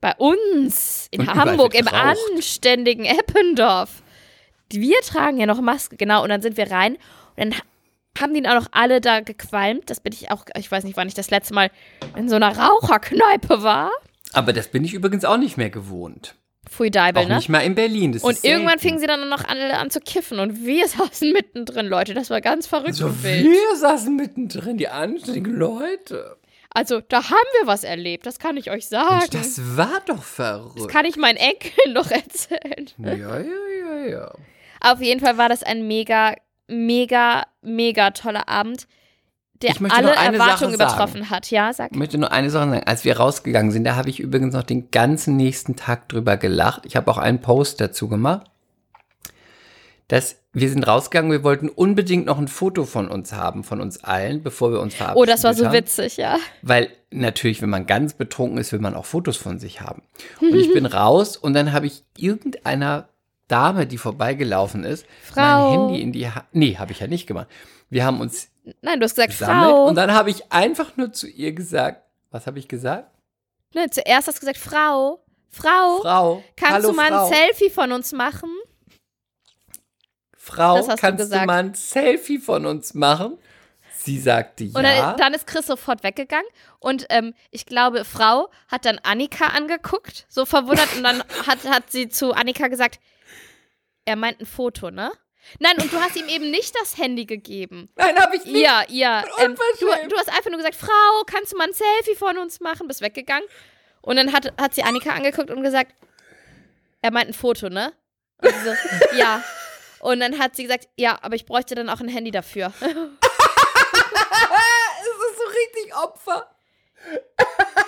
Bei 0.00 0.14
uns 0.16 1.08
in 1.10 1.20
Und 1.20 1.34
Hamburg, 1.34 1.74
im 1.74 1.88
anständigen 1.88 3.04
Eppendorf. 3.04 4.02
Wir 4.70 5.00
tragen 5.02 5.38
ja 5.38 5.46
noch 5.46 5.60
Maske, 5.60 5.96
genau. 5.96 6.22
Und 6.22 6.28
dann 6.28 6.40
sind 6.40 6.56
wir 6.56 6.70
rein 6.70 6.94
und 7.36 7.38
dann 7.38 7.54
haben 8.20 8.34
die 8.34 8.46
auch 8.48 8.54
noch 8.54 8.68
alle 8.72 9.00
da 9.00 9.20
gequalmt. 9.20 9.90
Das 9.90 10.00
bin 10.00 10.12
ich 10.12 10.30
auch, 10.30 10.44
ich 10.56 10.70
weiß 10.70 10.84
nicht, 10.84 10.96
wann 10.96 11.08
ich 11.08 11.14
das 11.14 11.30
letzte 11.30 11.54
Mal 11.54 11.70
in 12.16 12.28
so 12.28 12.36
einer 12.36 12.56
Raucherkneipe 12.56 13.62
war. 13.62 13.90
Aber 14.32 14.52
das 14.52 14.68
bin 14.68 14.84
ich 14.84 14.94
übrigens 14.94 15.24
auch 15.24 15.36
nicht 15.38 15.56
mehr 15.56 15.70
gewohnt. 15.70 16.34
Pfui 16.68 16.90
Deibel, 16.90 17.22
Auch 17.24 17.28
ne? 17.28 17.36
nicht 17.36 17.48
mal 17.48 17.60
in 17.60 17.74
Berlin. 17.74 18.12
Das 18.12 18.22
Und 18.22 18.44
irgendwann 18.44 18.78
fingen 18.78 18.98
sie 18.98 19.06
dann 19.06 19.26
noch 19.30 19.44
alle 19.48 19.78
an 19.78 19.90
zu 19.90 20.00
kiffen 20.00 20.38
und 20.38 20.64
wir 20.66 20.86
saßen 20.88 21.32
mittendrin, 21.32 21.86
Leute. 21.86 22.12
Das 22.14 22.28
war 22.28 22.40
ganz 22.40 22.66
verrückt 22.66 22.94
So, 22.94 23.06
und 23.06 23.22
wild. 23.24 23.44
wir 23.44 23.76
saßen 23.76 24.14
mittendrin, 24.14 24.76
die 24.76 24.88
anständigen 24.88 25.54
Leute. 25.56 26.36
Also, 26.70 27.00
da 27.00 27.30
haben 27.30 27.48
wir 27.60 27.66
was 27.66 27.82
erlebt, 27.84 28.26
das 28.26 28.38
kann 28.38 28.58
ich 28.58 28.70
euch 28.70 28.86
sagen. 28.86 29.18
Mensch, 29.20 29.30
das 29.30 29.76
war 29.78 30.02
doch 30.04 30.22
verrückt. 30.22 30.78
Das 30.78 30.88
kann 30.88 31.06
ich 31.06 31.16
meinen 31.16 31.38
Enkeln 31.38 31.92
noch 31.94 32.10
erzählen. 32.10 32.90
ja, 32.98 33.14
ja, 33.14 33.38
ja, 33.40 34.06
ja. 34.06 34.34
Auf 34.80 35.00
jeden 35.00 35.20
Fall 35.20 35.38
war 35.38 35.48
das 35.48 35.62
ein 35.62 35.86
mega, 35.88 36.34
mega, 36.68 37.46
mega 37.62 38.10
toller 38.10 38.48
Abend, 38.48 38.86
der 39.62 39.74
alle 39.90 40.14
Erwartungen 40.14 40.74
übertroffen 40.74 41.30
hat. 41.30 41.50
Ja, 41.50 41.72
sag. 41.72 41.90
Ich 41.92 41.98
möchte 41.98 42.18
nur 42.18 42.30
eine 42.30 42.50
Sache 42.50 42.70
sagen. 42.70 42.84
Als 42.84 43.04
wir 43.04 43.16
rausgegangen 43.16 43.72
sind, 43.72 43.84
da 43.84 43.96
habe 43.96 44.10
ich 44.10 44.20
übrigens 44.20 44.54
noch 44.54 44.62
den 44.62 44.90
ganzen 44.90 45.36
nächsten 45.36 45.76
Tag 45.76 46.08
drüber 46.08 46.36
gelacht. 46.36 46.86
Ich 46.86 46.96
habe 46.96 47.10
auch 47.10 47.18
einen 47.18 47.40
Post 47.40 47.80
dazu 47.80 48.08
gemacht. 48.08 48.46
Dass 50.06 50.36
wir 50.54 50.70
sind 50.70 50.86
rausgegangen, 50.86 51.30
wir 51.30 51.44
wollten 51.44 51.68
unbedingt 51.68 52.26
noch 52.26 52.38
ein 52.38 52.48
Foto 52.48 52.84
von 52.84 53.08
uns 53.08 53.32
haben, 53.32 53.62
von 53.62 53.80
uns 53.82 54.02
allen, 54.04 54.42
bevor 54.42 54.72
wir 54.72 54.80
uns 54.80 54.94
verabschieden. 54.94 55.22
Oh, 55.22 55.26
das 55.26 55.44
war 55.44 55.52
so 55.52 55.70
witzig, 55.70 56.16
ja. 56.16 56.38
Weil 56.62 56.88
natürlich, 57.10 57.60
wenn 57.60 57.68
man 57.68 57.84
ganz 57.84 58.14
betrunken 58.14 58.56
ist, 58.56 58.72
will 58.72 58.80
man 58.80 58.94
auch 58.94 59.04
Fotos 59.04 59.36
von 59.36 59.58
sich 59.58 59.82
haben. 59.82 60.02
Und 60.40 60.54
ich 60.54 60.72
bin 60.72 60.86
raus 60.86 61.36
und 61.36 61.52
dann 61.52 61.72
habe 61.72 61.86
ich 61.86 62.04
irgendeiner 62.16 63.08
Dame, 63.48 63.86
die 63.86 63.98
vorbeigelaufen 63.98 64.84
ist, 64.84 65.06
Frau. 65.22 65.70
mein 65.70 65.70
Handy 65.70 66.02
in 66.02 66.12
die 66.12 66.30
Hand. 66.30 66.46
Nee, 66.52 66.76
habe 66.76 66.92
ich 66.92 67.00
ja 67.00 67.06
nicht 67.06 67.26
gemacht. 67.26 67.48
Wir 67.90 68.04
haben 68.04 68.20
uns 68.20 68.50
Nein, 68.82 69.00
du 69.00 69.04
hast 69.04 69.14
gesagt, 69.14 69.30
gesammelt 69.30 69.70
Frau. 69.70 69.84
und 69.86 69.94
dann 69.94 70.12
habe 70.12 70.30
ich 70.30 70.52
einfach 70.52 70.96
nur 70.96 71.12
zu 71.12 71.26
ihr 71.26 71.52
gesagt, 71.52 72.02
was 72.30 72.46
habe 72.46 72.58
ich 72.58 72.68
gesagt? 72.68 73.10
ne, 73.74 73.88
zuerst 73.90 74.28
hast 74.28 74.36
du 74.36 74.40
gesagt, 74.40 74.58
Frau, 74.58 75.24
Frau, 75.48 76.00
Frau, 76.02 76.44
kannst 76.56 76.74
hallo 76.74 76.88
du 76.88 76.94
mal 76.94 77.08
Frau, 77.08 77.26
ein 77.26 77.32
Selfie 77.32 77.70
von 77.70 77.92
uns 77.92 78.12
machen? 78.12 78.50
Frau, 80.36 80.80
du 80.80 80.86
kannst 80.86 81.02
du 81.04 81.24
gesagt. 81.24 81.46
mal 81.46 81.58
ein 81.64 81.74
Selfie 81.74 82.38
von 82.38 82.66
uns 82.66 82.94
machen? 82.94 83.38
Sie 83.98 84.18
sagte 84.18 84.64
ja. 84.64 84.78
Und 84.78 84.84
dann, 84.84 85.16
dann 85.16 85.34
ist 85.34 85.46
Chris 85.46 85.66
sofort 85.66 86.02
weggegangen. 86.02 86.46
Und 86.78 87.06
ähm, 87.10 87.34
ich 87.50 87.66
glaube, 87.66 88.04
Frau 88.04 88.48
hat 88.68 88.84
dann 88.84 88.98
Annika 89.02 89.48
angeguckt, 89.48 90.24
so 90.28 90.46
verwundert. 90.46 90.88
und 90.96 91.02
dann 91.02 91.22
hat, 91.46 91.64
hat 91.68 91.90
sie 91.90 92.08
zu 92.08 92.32
Annika 92.32 92.68
gesagt, 92.68 93.00
er 94.08 94.16
meint 94.16 94.40
ein 94.40 94.46
Foto, 94.46 94.90
ne? 94.90 95.12
Nein, 95.58 95.76
und 95.78 95.92
du 95.92 96.00
hast 96.00 96.16
ihm 96.16 96.28
eben 96.28 96.50
nicht 96.50 96.74
das 96.80 96.96
Handy 96.96 97.26
gegeben. 97.26 97.90
Nein, 97.96 98.18
habe 98.18 98.36
ich 98.36 98.44
nicht. 98.44 98.56
Ja, 98.56 98.84
ja. 98.88 99.22
Ähm, 99.38 99.54
du, 99.80 99.86
du 100.08 100.16
hast 100.16 100.30
einfach 100.30 100.50
nur 100.50 100.56
gesagt, 100.56 100.76
Frau, 100.76 101.24
kannst 101.26 101.52
du 101.52 101.56
mal 101.58 101.66
ein 101.66 101.72
Selfie 101.74 102.16
von 102.16 102.38
uns 102.38 102.60
machen? 102.60 102.88
Bist 102.88 103.02
weggegangen. 103.02 103.46
Und 104.00 104.16
dann 104.16 104.32
hat, 104.32 104.52
hat 104.58 104.74
sie 104.74 104.82
Annika 104.82 105.10
angeguckt 105.10 105.50
und 105.50 105.62
gesagt, 105.62 105.94
er 107.02 107.12
meint 107.12 107.28
ein 107.28 107.34
Foto, 107.34 107.68
ne? 107.68 107.92
Und 108.38 108.50
sie 108.50 108.64
so, 108.64 108.74
ja. 109.16 109.44
Und 110.00 110.20
dann 110.20 110.38
hat 110.38 110.56
sie 110.56 110.62
gesagt, 110.62 110.88
ja, 110.96 111.18
aber 111.20 111.34
ich 111.34 111.44
bräuchte 111.44 111.74
dann 111.74 111.90
auch 111.90 112.00
ein 112.00 112.08
Handy 112.08 112.30
dafür. 112.30 112.72
Es 115.00 115.32
ist 115.32 115.38
so 115.38 115.44
richtig 115.48 115.96
Opfer. 115.96 116.56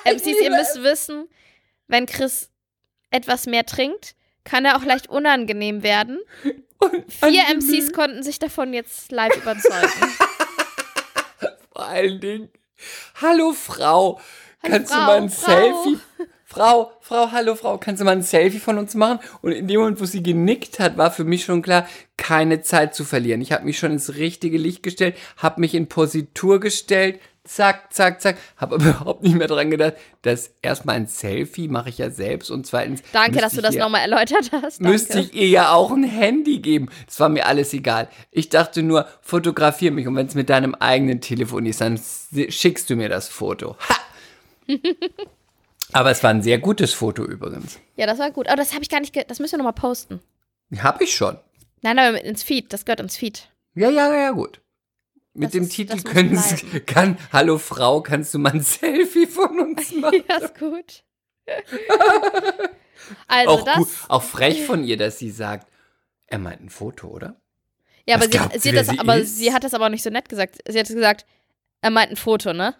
MCs, 0.04 0.26
ihr 0.26 0.42
liebe 0.42 0.56
müsst 0.56 0.82
wissen, 0.82 1.28
wenn 1.88 2.06
Chris 2.06 2.50
etwas 3.10 3.46
mehr 3.46 3.64
trinkt, 3.64 4.14
kann 4.50 4.64
er 4.64 4.76
auch 4.76 4.84
leicht 4.84 5.08
unangenehm 5.08 5.82
werden. 5.82 6.18
Und 6.78 7.12
Vier 7.12 7.44
MCs 7.54 7.92
konnten 7.92 8.22
sich 8.22 8.38
davon 8.38 8.72
jetzt 8.72 9.12
live 9.12 9.36
überzeugen. 9.36 9.88
Vor 11.72 11.86
allen 11.86 12.20
Dingen. 12.20 12.48
Hallo 13.20 13.52
Frau, 13.52 14.18
kannst 14.62 14.90
du 14.90 14.96
Frau, 14.96 15.06
mal 15.06 15.16
ein 15.18 15.28
Frau. 15.28 15.84
Selfie? 15.84 15.98
Frau, 16.52 16.90
Frau, 17.00 17.30
hallo 17.30 17.54
Frau, 17.54 17.78
kannst 17.78 18.00
du 18.00 18.04
mal 18.04 18.10
ein 18.10 18.22
Selfie 18.22 18.58
von 18.58 18.76
uns 18.76 18.96
machen? 18.96 19.20
Und 19.40 19.52
in 19.52 19.68
dem 19.68 19.78
Moment, 19.78 20.00
wo 20.00 20.04
sie 20.04 20.20
genickt 20.20 20.80
hat, 20.80 20.96
war 20.96 21.12
für 21.12 21.22
mich 21.22 21.44
schon 21.44 21.62
klar, 21.62 21.86
keine 22.16 22.60
Zeit 22.60 22.92
zu 22.92 23.04
verlieren. 23.04 23.40
Ich 23.40 23.52
habe 23.52 23.64
mich 23.64 23.78
schon 23.78 23.92
ins 23.92 24.16
richtige 24.16 24.58
Licht 24.58 24.82
gestellt, 24.82 25.14
habe 25.36 25.60
mich 25.60 25.76
in 25.76 25.86
Positur 25.86 26.58
gestellt, 26.58 27.20
zack, 27.44 27.94
zack, 27.94 28.20
zack, 28.20 28.36
habe 28.56 28.74
überhaupt 28.84 29.22
nicht 29.22 29.36
mehr 29.36 29.46
dran 29.46 29.70
gedacht, 29.70 29.94
dass 30.22 30.50
erstmal 30.60 30.96
ein 30.96 31.06
Selfie 31.06 31.68
mache 31.68 31.88
ich 31.88 31.98
ja 31.98 32.10
selbst 32.10 32.50
und 32.50 32.66
zweitens 32.66 33.04
Danke, 33.12 33.38
dass 33.38 33.52
du 33.52 33.62
das 33.62 33.76
nochmal 33.76 34.00
erläutert 34.00 34.50
hast. 34.50 34.80
Danke. 34.80 34.90
müsste 34.90 35.20
ich 35.20 35.32
ihr 35.32 35.48
ja 35.48 35.72
auch 35.72 35.92
ein 35.92 36.02
Handy 36.02 36.58
geben. 36.58 36.88
Das 37.06 37.20
war 37.20 37.28
mir 37.28 37.46
alles 37.46 37.72
egal. 37.74 38.08
Ich 38.32 38.48
dachte 38.48 38.82
nur, 38.82 39.06
fotografier 39.22 39.92
mich 39.92 40.08
und 40.08 40.16
wenn 40.16 40.26
es 40.26 40.34
mit 40.34 40.50
deinem 40.50 40.74
eigenen 40.74 41.20
Telefon 41.20 41.64
ist, 41.64 41.80
dann 41.80 42.00
schickst 42.48 42.90
du 42.90 42.96
mir 42.96 43.08
das 43.08 43.28
Foto. 43.28 43.76
Ha! 43.88 43.94
Aber 45.92 46.10
es 46.10 46.22
war 46.22 46.30
ein 46.30 46.42
sehr 46.42 46.58
gutes 46.58 46.92
Foto 46.94 47.24
übrigens. 47.24 47.78
Ja, 47.96 48.06
das 48.06 48.18
war 48.18 48.30
gut. 48.30 48.48
Aber 48.48 48.56
das 48.56 48.72
habe 48.72 48.82
ich 48.82 48.88
gar 48.88 49.00
nicht, 49.00 49.12
ge 49.12 49.24
das 49.26 49.38
müssen 49.38 49.52
wir 49.54 49.58
nochmal 49.58 49.72
posten. 49.72 50.20
Hab 50.82 51.00
ich 51.00 51.14
schon. 51.14 51.38
Nein, 51.82 51.98
aber 51.98 52.22
ins 52.24 52.42
Feed, 52.42 52.72
das 52.72 52.84
gehört 52.84 53.00
ins 53.00 53.16
Feed. 53.16 53.48
Ja, 53.74 53.90
ja, 53.90 54.14
ja, 54.14 54.30
gut. 54.30 54.60
Mit 55.32 55.46
Das 55.46 55.52
dem 55.52 55.62
ist- 55.64 55.70
Titel 55.74 56.02
können 56.02 56.38
kann, 56.86 57.16
Hallo 57.32 57.58
Frau, 57.58 58.00
kannst 58.02 58.34
du 58.34 58.38
mal 58.38 58.52
ein 58.52 58.60
Selfie 58.62 59.26
von 59.26 59.58
uns 59.60 59.92
machen? 60.00 60.22
Ja, 60.28 60.36
ist 60.36 60.58
gut. 60.58 61.04
also 63.26 63.50
auch, 63.50 63.64
das. 63.64 63.76
gut, 63.76 63.88
auch 64.08 64.22
frech 64.22 64.64
von 64.66 64.84
ihr, 64.84 64.96
dass 64.96 65.18
sie 65.18 65.30
sagt, 65.30 65.68
er 66.26 66.38
meint 66.38 66.60
ein 66.62 66.70
Foto, 66.70 67.08
oder? 67.08 67.36
Ja, 68.06 68.16
aber, 68.16 68.24
sie, 68.24 68.30
glaubt 68.30 68.60
sie, 68.60 68.72
das, 68.72 68.88
sie 68.88 68.98
aber 68.98 69.24
sie 69.24 69.52
hat 69.52 69.64
das 69.64 69.74
aber 69.74 69.86
auch 69.86 69.90
nicht 69.90 70.02
so 70.02 70.10
nett 70.10 70.28
gesagt. 70.28 70.58
Sie 70.68 70.78
hat 70.78 70.86
gesagt, 70.88 71.26
er 71.80 71.90
meint 71.90 72.10
ein 72.10 72.16
Foto, 72.16 72.52
ne? 72.52 72.74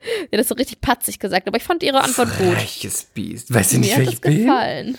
Hat 0.00 0.38
das 0.38 0.48
so 0.48 0.54
richtig 0.54 0.80
patzig 0.80 1.18
gesagt, 1.18 1.46
aber 1.46 1.56
ich 1.56 1.62
fand 1.62 1.82
ihre 1.82 2.00
Antwort 2.02 2.28
gut. 2.38 2.54
Freches 2.56 3.04
Biest. 3.04 3.52
Weißt 3.52 3.72
du 3.74 3.78
nicht, 3.78 3.96
Mir 3.96 4.06
hat 4.06 4.12
ich 4.12 4.20
das 4.20 4.20
bin? 4.20 4.38
gefallen. 4.44 4.98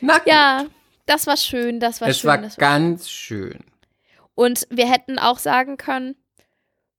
Na, 0.00 0.18
gut. 0.18 0.26
Ja, 0.26 0.66
das 1.06 1.26
war 1.26 1.36
schön, 1.36 1.80
das 1.80 2.00
war 2.00 2.08
es 2.08 2.20
schön. 2.20 2.28
war 2.28 2.38
das 2.38 2.58
war 2.58 2.68
ganz 2.68 3.08
schön. 3.10 3.58
Und 4.34 4.66
wir 4.70 4.90
hätten 4.90 5.18
auch 5.18 5.38
sagen 5.38 5.76
können, 5.76 6.16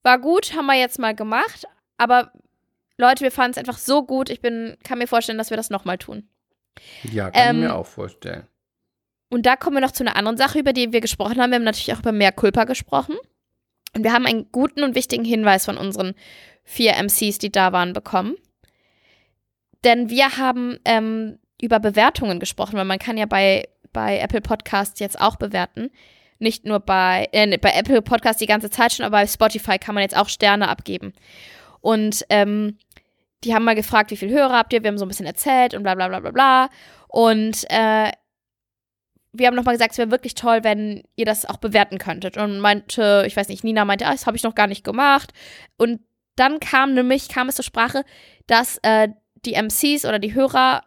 war 0.04 0.20
gut, 0.20 0.54
haben 0.56 0.66
wir 0.68 0.76
jetzt 0.76 1.00
mal 1.00 1.14
gemacht, 1.16 1.66
aber 1.98 2.32
Leute, 2.98 3.22
wir 3.24 3.32
fanden 3.32 3.52
es 3.52 3.58
einfach 3.58 3.78
so 3.78 4.04
gut, 4.04 4.30
ich 4.30 4.42
bin, 4.42 4.78
kann 4.84 4.98
mir 4.98 5.08
vorstellen, 5.08 5.38
dass 5.38 5.50
wir 5.52 5.58
das 5.58 5.70
nochmal 5.70 5.98
tun. 5.98 6.28
Ja, 7.12 7.30
kann 7.30 7.56
Ähm, 7.58 7.64
ich 7.64 7.68
mir 7.70 7.76
auch 7.76 7.86
vorstellen. 7.86 8.48
Und 9.30 9.46
da 9.46 9.56
kommen 9.56 9.76
wir 9.76 9.82
noch 9.82 9.92
zu 9.92 10.04
einer 10.04 10.16
anderen 10.16 10.38
Sache, 10.38 10.60
über 10.60 10.74
die 10.74 10.94
wir 10.94 11.02
gesprochen 11.02 11.40
haben. 11.42 11.52
Wir 11.52 11.56
haben 11.56 11.64
natürlich 11.64 11.94
auch 11.94 12.00
über 12.00 12.12
mehr 12.14 12.32
Culpa 12.32 12.64
gesprochen. 12.64 13.16
Und 13.96 14.04
wir 14.04 14.14
haben 14.14 14.26
einen 14.26 14.52
guten 14.52 14.84
und 14.84 14.96
wichtigen 14.96 15.26
Hinweis 15.26 15.66
von 15.66 15.78
unseren 15.78 16.14
vier 16.64 16.96
MCs, 16.98 17.38
die 17.40 17.52
da 17.52 17.72
waren, 17.72 17.94
bekommen. 17.94 18.36
Denn 19.84 20.10
wir 20.10 20.38
haben 20.38 20.80
ähm, 20.86 21.40
über 21.62 21.80
Bewertungen 21.80 22.40
gesprochen, 22.40 22.76
weil 22.76 22.86
man 22.86 23.00
kann 23.00 23.18
ja 23.18 23.26
bei, 23.26 23.68
bei 23.94 24.20
Apple 24.20 24.42
Podcasts 24.42 25.00
jetzt 25.00 25.20
auch 25.20 25.38
bewerten. 25.38 25.90
Nicht 26.40 26.66
nur 26.66 26.80
bei, 26.80 27.28
äh, 27.32 27.58
bei 27.58 27.72
Apple 27.72 28.02
Podcasts 28.02 28.40
die 28.40 28.46
ganze 28.48 28.70
Zeit 28.70 28.94
schon, 28.94 29.06
aber 29.06 29.18
bei 29.18 29.28
Spotify 29.28 29.80
kann 29.80 29.96
man 29.96 30.04
jetzt 30.04 30.18
auch 30.18 30.30
Sterne 30.30 30.68
abgeben. 30.68 31.14
Und 31.80 32.26
ähm, 32.30 32.78
die 33.44 33.54
haben 33.54 33.64
mal 33.64 33.76
gefragt, 33.76 34.12
wie 34.12 34.18
viele 34.18 34.34
Hörer 34.34 34.58
habt 34.58 34.74
ihr? 34.74 34.84
Wir 34.84 34.90
haben 34.90 34.98
so 34.98 35.06
ein 35.06 35.10
bisschen 35.10 35.26
erzählt 35.26 35.74
und 35.74 35.84
bla 35.84 35.96
bla 35.96 36.08
bla 36.08 36.20
bla 36.20 36.32
bla. 36.32 36.70
Und 37.08 37.66
äh, 37.70 38.12
wir 39.34 39.48
haben 39.48 39.56
nochmal 39.56 39.76
gesagt, 39.76 39.92
es 39.92 39.98
wäre 39.98 40.12
wirklich 40.12 40.36
toll, 40.36 40.64
wenn 40.64 41.04
ihr 41.16 41.26
das 41.26 41.46
auch 41.46 41.58
bewerten 41.58 41.98
könntet. 41.98 42.38
Und 42.38 42.60
meinte, 42.60 43.24
ich 43.28 43.36
weiß 43.36 43.50
nicht, 43.50 43.64
Nina 43.64 43.86
meinte, 43.86 44.06
ah, 44.06 44.12
das 44.12 44.26
habe 44.26 44.38
ich 44.38 44.44
noch 44.44 44.56
gar 44.56 44.68
nicht 44.68 44.84
gemacht. 44.84 45.34
Und 45.78 46.02
dann 46.36 46.60
kam 46.60 46.94
nämlich, 46.94 47.30
kam 47.30 47.50
es 47.50 47.56
zur 47.56 47.66
Sprache, 47.66 48.04
dass 48.46 48.80
äh, 48.84 49.10
die 49.46 49.54
MCs 49.54 50.06
oder 50.06 50.20
die 50.20 50.34
Hörer, 50.34 50.84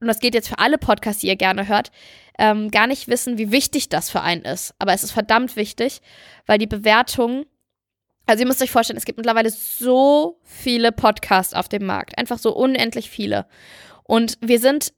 und 0.00 0.08
das 0.08 0.20
geht 0.20 0.34
jetzt 0.34 0.48
für 0.48 0.58
alle 0.58 0.78
Podcasts, 0.78 1.20
die 1.20 1.28
ihr 1.28 1.36
gerne 1.36 1.68
hört, 1.68 1.90
ähm, 2.38 2.70
gar 2.70 2.86
nicht 2.86 3.08
wissen, 3.08 3.38
wie 3.38 3.52
wichtig 3.52 3.88
das 3.88 4.10
für 4.10 4.20
einen 4.20 4.42
ist. 4.42 4.74
Aber 4.78 4.92
es 4.92 5.04
ist 5.04 5.12
verdammt 5.12 5.56
wichtig, 5.56 6.00
weil 6.46 6.58
die 6.58 6.66
Bewertung, 6.66 7.46
also 8.26 8.42
ihr 8.42 8.46
müsst 8.46 8.62
euch 8.62 8.70
vorstellen, 8.70 8.96
es 8.96 9.04
gibt 9.04 9.18
mittlerweile 9.18 9.50
so 9.50 10.40
viele 10.42 10.92
Podcasts 10.92 11.54
auf 11.54 11.68
dem 11.68 11.86
Markt. 11.86 12.18
Einfach 12.18 12.38
so 12.38 12.54
unendlich 12.54 13.10
viele. 13.10 13.46
Und 14.04 14.38
wir 14.40 14.58
sind 14.58 14.92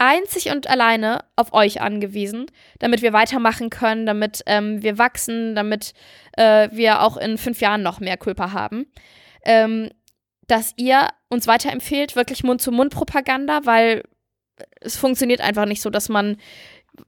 einzig 0.00 0.50
und 0.50 0.68
alleine 0.68 1.24
auf 1.36 1.52
euch 1.52 1.80
angewiesen, 1.82 2.46
damit 2.78 3.02
wir 3.02 3.12
weitermachen 3.12 3.68
können, 3.68 4.06
damit 4.06 4.42
ähm, 4.46 4.82
wir 4.82 4.98
wachsen, 4.98 5.54
damit 5.54 5.92
äh, 6.36 6.70
wir 6.72 7.02
auch 7.02 7.18
in 7.18 7.36
fünf 7.36 7.60
Jahren 7.60 7.82
noch 7.82 8.00
mehr 8.00 8.16
Kulpa 8.16 8.52
haben. 8.52 8.86
Ähm, 9.44 9.90
dass 10.46 10.72
ihr 10.76 11.08
uns 11.28 11.46
weiterempfehlt, 11.46 12.16
wirklich 12.16 12.42
Mund-zu-Mund-Propaganda, 12.42 13.60
weil 13.64 14.02
es 14.80 14.96
funktioniert 14.96 15.42
einfach 15.42 15.66
nicht 15.66 15.82
so, 15.82 15.90
dass 15.90 16.08
man, 16.08 16.38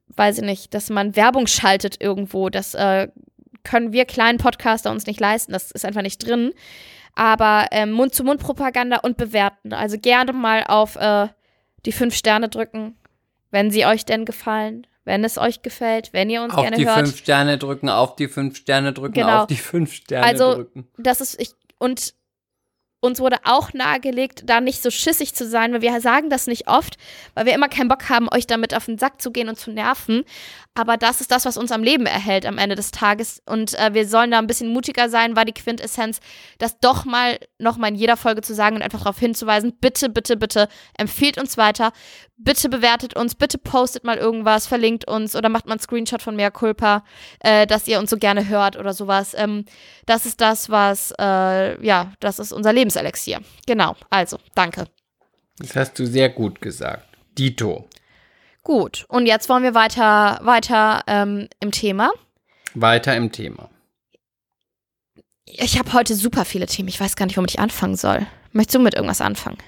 weiß 0.09 0.39
ich 0.39 0.45
nicht, 0.45 0.75
dass 0.75 0.91
man 0.91 1.17
Werbung 1.17 1.47
schaltet 1.47 2.01
irgendwo. 2.01 2.51
Das 2.51 2.75
äh, 2.75 3.09
können 3.65 3.93
wir 3.93 4.05
kleinen 4.05 4.39
Podcaster 4.39 4.91
uns 4.91 5.07
nicht 5.07 5.19
leisten. 5.19 5.53
Das 5.53 5.71
ist 5.71 5.85
einfach 5.85 6.03
nicht 6.03 6.19
drin. 6.19 6.53
Aber 7.15 7.67
ähm, 7.73 7.93
Mund-zu-Mund-Propaganda 7.93 8.99
und 8.99 9.17
bewerten. 9.17 9.73
Also 9.73 9.99
gerne 9.99 10.33
mal 10.33 10.65
auf 10.67 10.97
äh, 10.97 11.29
die 11.87 11.93
fünf 11.93 12.15
Sterne 12.15 12.49
drücken, 12.49 12.97
wenn 13.51 13.71
sie 13.71 13.85
euch 13.87 14.05
denn 14.05 14.25
gefallen, 14.25 14.87
wenn 15.05 15.25
es 15.25 15.37
euch 15.39 15.63
gefällt, 15.63 16.13
wenn 16.13 16.31
ihr 16.31 16.43
uns 16.43 16.55
Auf 16.55 16.63
gerne 16.63 16.77
die 16.77 16.87
hört. 16.87 16.99
fünf 17.07 17.17
Sterne 17.19 17.59
drücken, 17.59 17.89
auf 17.89 18.17
die 18.17 18.29
fünf 18.29 18.57
Sterne 18.57 18.93
drücken, 18.93 19.15
Genau. 19.15 19.43
auf 19.43 19.47
die 19.47 19.57
fünf 19.57 19.93
Sterne 19.93 20.27
Also, 20.27 20.55
drücken. 20.55 20.89
Das 20.99 21.21
ist 21.21 21.41
ich 21.41 21.51
und 21.79 22.15
uns 23.03 23.19
wurde 23.19 23.39
auch 23.43 23.73
nahegelegt, 23.73 24.45
da 24.47 24.61
nicht 24.61 24.81
so 24.81 24.91
schissig 24.91 25.35
zu 25.35 25.47
sein, 25.47 25.73
weil 25.73 25.83
wir 25.83 26.01
sagen 26.01 26.31
das 26.31 26.47
nicht 26.47 26.69
oft, 26.69 26.97
weil 27.35 27.47
wir 27.47 27.53
immer 27.53 27.69
keinen 27.69 27.89
Bock 27.89 28.09
haben, 28.09 28.29
euch 28.33 28.47
damit 28.47 28.75
auf 28.75 28.87
den 28.87 28.97
Sack 28.97 29.21
zu 29.21 29.33
gehen 29.33 29.49
und 29.49 29.59
zu 29.59 29.73
nerven. 29.73 30.25
Aber 30.75 30.97
das 30.97 31.21
ist 31.21 31.33
das, 31.33 31.45
was 31.45 31.57
uns 31.57 31.73
am 31.73 31.83
Leben 31.83 32.07
erhält 32.07 32.47
am 32.47 32.59
Ende 32.59 32.77
des 32.77 32.93
Tages. 32.93 33.43
Und 33.45 33.77
äh, 33.79 33.93
wir 33.93 34.07
sollen 34.07 34.31
da 34.31 34.39
ein 34.39 34.47
bisschen 34.47 34.73
mutiger 34.73 35.09
sein, 35.09 35.35
war 35.35 35.45
die 35.45 35.53
Quintessenz, 35.53 36.21
das 36.59 36.79
doch 36.79 37.05
mal 37.05 37.41
nochmal 37.59 37.91
in 37.91 37.97
jeder 37.97 38.17
Folge 38.17 38.41
zu 38.41 38.55
sagen 38.55 38.77
und 38.77 38.83
einfach 38.83 39.01
darauf 39.01 39.19
hinzuweisen, 39.19 39.77
bitte, 39.81 40.09
bitte, 40.09 40.37
bitte, 40.37 40.69
empfiehlt 40.97 41.39
uns 41.39 41.59
weiter, 41.59 41.93
bitte 42.45 42.69
bewertet 42.69 43.15
uns, 43.15 43.35
bitte 43.35 43.59
postet 43.59 44.05
mal 44.05 44.19
irgendwas, 44.19 44.67
verlinkt 44.67 45.09
uns 45.09 45.37
oder 45.37 45.49
macht 45.49 45.67
mal 45.67 45.73
einen 45.73 45.81
Screenshot 45.81 46.23
von 46.23 46.37
Mea 46.37 46.51
Culpa, 46.51 47.05
äh, 47.41 47.67
dass 47.67 47.89
ihr 47.89 47.99
uns 47.99 48.11
so 48.11 48.17
gerne 48.17 48.49
hört 48.49 48.77
oder 48.77 48.93
sowas. 48.93 49.35
Ähm, 49.37 49.65
das 50.07 50.27
ist 50.27 50.41
das, 50.41 50.71
was, 50.71 51.13
äh, 51.19 51.85
ja, 51.85 52.13
das 52.21 52.39
ist 52.39 52.53
unser 52.53 52.73
Lebenselixier. 52.73 53.41
Genau, 53.67 53.97
also, 54.11 54.39
danke. 54.55 54.87
Das 55.59 55.77
hast 55.77 55.99
du 55.99 56.07
sehr 56.07 56.29
gut 56.29 56.61
gesagt. 56.61 57.07
Dito. 57.39 57.89
Gut, 58.63 59.07
und 59.09 59.27
jetzt 59.27 59.49
wollen 59.49 59.63
wir 59.63 59.75
weiter, 59.75 60.39
weiter 60.43 61.03
ähm, 61.07 61.49
im 61.61 61.73
Thema. 61.73 62.13
Weiter 62.75 63.17
im 63.17 63.33
Thema. 63.33 63.71
Ich 65.45 65.79
habe 65.79 65.93
heute 65.93 66.15
super 66.15 66.45
viele 66.45 66.67
Themen. 66.67 66.89
Ich 66.89 67.01
weiß 67.01 67.17
gar 67.17 67.27
nicht, 67.27 67.37
womit 67.37 67.51
ich 67.51 67.59
anfangen 67.59 67.97
soll. 67.97 68.27
Möchtest 68.53 68.77
du 68.77 68.79
mit 68.81 68.95
irgendwas 68.95 69.21
anfangen? 69.21 69.59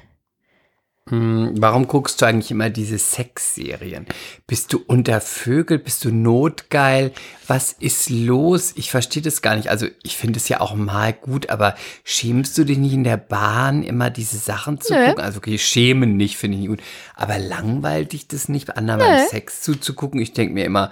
Hm, 1.11 1.53
warum 1.59 1.87
guckst 1.87 2.23
du 2.23 2.27
eigentlich 2.27 2.51
immer 2.51 2.71
diese 2.71 2.97
Sexserien? 2.97 4.07
Bist 4.47 4.73
du 4.73 4.83
unter 4.87 5.21
Vögel? 5.21 5.79
Bist 5.79 6.03
du 6.07 6.11
notgeil? 6.11 7.13
Was 7.47 7.73
ist 7.73 8.09
los? 8.09 8.73
Ich 8.77 8.91
verstehe 8.91 9.23
das 9.23 9.43
gar 9.43 9.55
nicht. 9.55 9.69
Also 9.69 9.87
ich 10.03 10.17
finde 10.17 10.39
es 10.39 10.49
ja 10.49 10.61
auch 10.61 10.75
mal 10.75 11.13
gut, 11.13 11.51
aber 11.51 11.75
schämst 12.05 12.57
du 12.57 12.65
dich 12.65 12.79
nicht 12.79 12.95
in 12.95 13.05
der 13.05 13.19
Bahn 13.19 13.83
immer 13.83 14.09
diese 14.09 14.39
Sachen 14.39 14.81
zu 14.81 14.95
Nö. 14.95 15.09
gucken? 15.09 15.23
Also 15.23 15.39
okay, 15.39 15.59
schämen 15.59 16.17
nicht, 16.17 16.39
finde 16.39 16.57
ich 16.57 16.63
nicht 16.63 16.71
gut. 16.71 16.83
Aber 17.15 17.39
langweilt 17.39 18.13
dich 18.13 18.27
das 18.27 18.49
nicht, 18.49 18.75
anderen 18.79 19.01
beim 19.01 19.29
Sex 19.29 19.61
zuzugucken? 19.61 20.23
Ich 20.23 20.33
denke 20.33 20.55
mir 20.55 20.65
immer, 20.65 20.91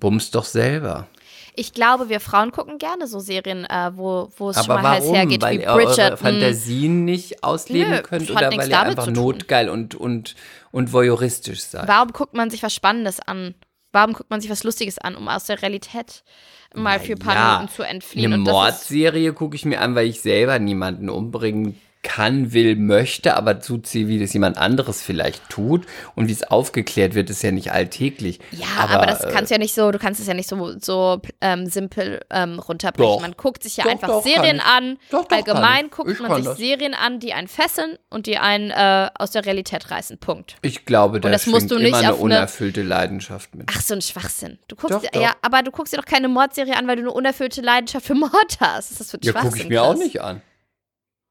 bums 0.00 0.30
doch 0.30 0.46
selber. 0.46 1.06
Ich 1.56 1.72
glaube, 1.72 2.08
wir 2.08 2.20
Frauen 2.20 2.50
gucken 2.50 2.78
gerne 2.78 3.06
so 3.06 3.20
Serien, 3.20 3.64
äh, 3.64 3.92
wo, 3.94 4.30
wo 4.36 4.50
es 4.50 4.64
schon 4.64 4.82
mal 4.82 4.82
heiß 4.82 5.10
hergeht, 5.10 5.42
weil 5.42 5.60
wie 5.60 5.66
eure 5.66 5.86
Bridgerton. 5.86 6.18
Fantasien 6.18 7.04
nicht 7.04 7.44
ausleben 7.44 7.92
Nö, 7.92 8.02
könnt 8.02 8.30
oder 8.30 8.50
weil 8.56 8.68
ihr 8.68 8.80
einfach 8.80 9.06
notgeil 9.06 9.68
und, 9.68 9.94
und, 9.94 10.34
und 10.72 10.92
voyeuristisch 10.92 11.62
seid? 11.62 11.86
Warum 11.86 12.12
guckt 12.12 12.34
man 12.34 12.50
sich 12.50 12.62
was 12.62 12.74
Spannendes 12.74 13.20
an? 13.20 13.54
Warum 13.92 14.14
guckt 14.14 14.30
man 14.30 14.40
sich 14.40 14.50
was 14.50 14.64
Lustiges 14.64 14.98
an, 14.98 15.14
um 15.14 15.28
aus 15.28 15.44
der 15.44 15.62
Realität 15.62 16.24
mal 16.74 16.98
für 16.98 17.12
ein 17.12 17.18
paar 17.20 17.34
ja, 17.34 17.54
Minuten 17.54 17.72
zu 17.72 17.82
entfliehen? 17.84 18.32
Eine 18.32 18.42
Mordserie 18.42 19.32
gucke 19.32 19.54
ich 19.54 19.64
mir 19.64 19.80
an, 19.80 19.94
weil 19.94 20.08
ich 20.08 20.20
selber 20.20 20.58
niemanden 20.58 21.08
umbringen 21.08 21.80
kann, 22.04 22.52
will, 22.52 22.76
möchte, 22.76 23.36
aber 23.36 23.58
zusehe, 23.58 24.06
wie 24.06 24.20
das 24.20 24.32
jemand 24.32 24.58
anderes 24.58 25.02
vielleicht 25.02 25.48
tut 25.48 25.86
und 26.14 26.28
wie 26.28 26.32
es 26.32 26.44
aufgeklärt 26.44 27.14
wird, 27.14 27.30
ist 27.30 27.42
ja 27.42 27.50
nicht 27.50 27.72
alltäglich. 27.72 28.38
ja, 28.52 28.66
aber, 28.78 29.06
das 29.06 29.24
äh, 29.24 29.30
kannst 29.32 29.50
du 29.50 29.54
ja 29.54 29.58
nicht 29.58 29.74
so, 29.74 29.90
du 29.90 29.98
kannst 29.98 30.20
es 30.20 30.28
ja 30.28 30.34
nicht 30.34 30.48
so, 30.48 30.78
so 30.78 31.20
ähm, 31.40 31.66
simpel 31.66 32.20
ähm, 32.30 32.60
runterbrechen. 32.60 33.14
Doch. 33.14 33.20
Man 33.20 33.32
guckt 33.32 33.64
sich 33.64 33.78
ja 33.78 33.84
Doch, 33.84 33.90
einfach 33.90 34.08
doch, 34.08 34.22
Serien 34.22 34.60
an. 34.60 34.98
Doch, 35.10 35.22
doch, 35.22 35.28
kann 35.28 35.38
Allgemein 35.38 35.90
guckt 35.90 36.20
man 36.20 36.36
sich 36.36 36.44
das. 36.44 36.58
Serien 36.58 36.94
an, 36.94 37.18
die 37.18 37.32
einen 37.32 37.48
fesseln 37.48 37.98
und 38.10 38.26
die 38.26 38.36
einen 38.36 38.70
äh, 38.70 39.08
aus 39.18 39.32
der 39.32 39.44
Realität 39.44 39.90
reißen. 39.90 40.18
Punkt. 40.18 40.56
Ich 40.62 40.84
glaube, 40.84 41.20
da 41.20 41.30
das 41.30 41.46
musst 41.46 41.70
du 41.70 41.78
nicht 41.78 41.88
immer 41.88 41.98
eine 41.98 42.14
unerfüllte 42.14 42.82
Leidenschaft 42.82 43.54
mit. 43.54 43.68
Ach, 43.74 43.80
so 43.80 43.94
ein 43.94 44.02
Schwachsinn. 44.02 44.58
Du 44.68 44.76
guckst 44.76 45.08
ja, 45.14 45.32
aber 45.42 45.62
du 45.62 45.70
guckst 45.70 45.92
dir 45.92 45.96
doch 45.96 46.04
keine 46.04 46.28
Mordserie 46.28 46.76
an, 46.76 46.86
weil 46.86 46.96
du 46.96 47.02
eine 47.02 47.12
unerfüllte 47.12 47.62
Leidenschaft 47.62 48.06
für 48.06 48.14
Mord 48.14 48.58
hast. 48.60 48.90
Das 48.90 48.90
ist 48.92 49.00
das 49.00 49.10
für 49.10 49.16
ein 49.16 49.20
ja, 49.22 49.32
Schwachsinn. 49.32 49.50
gucke 49.50 49.62
ich 49.62 49.68
mir 49.68 49.82
auch 49.82 49.94
Chris. 49.94 50.04
nicht 50.04 50.20
an. 50.20 50.42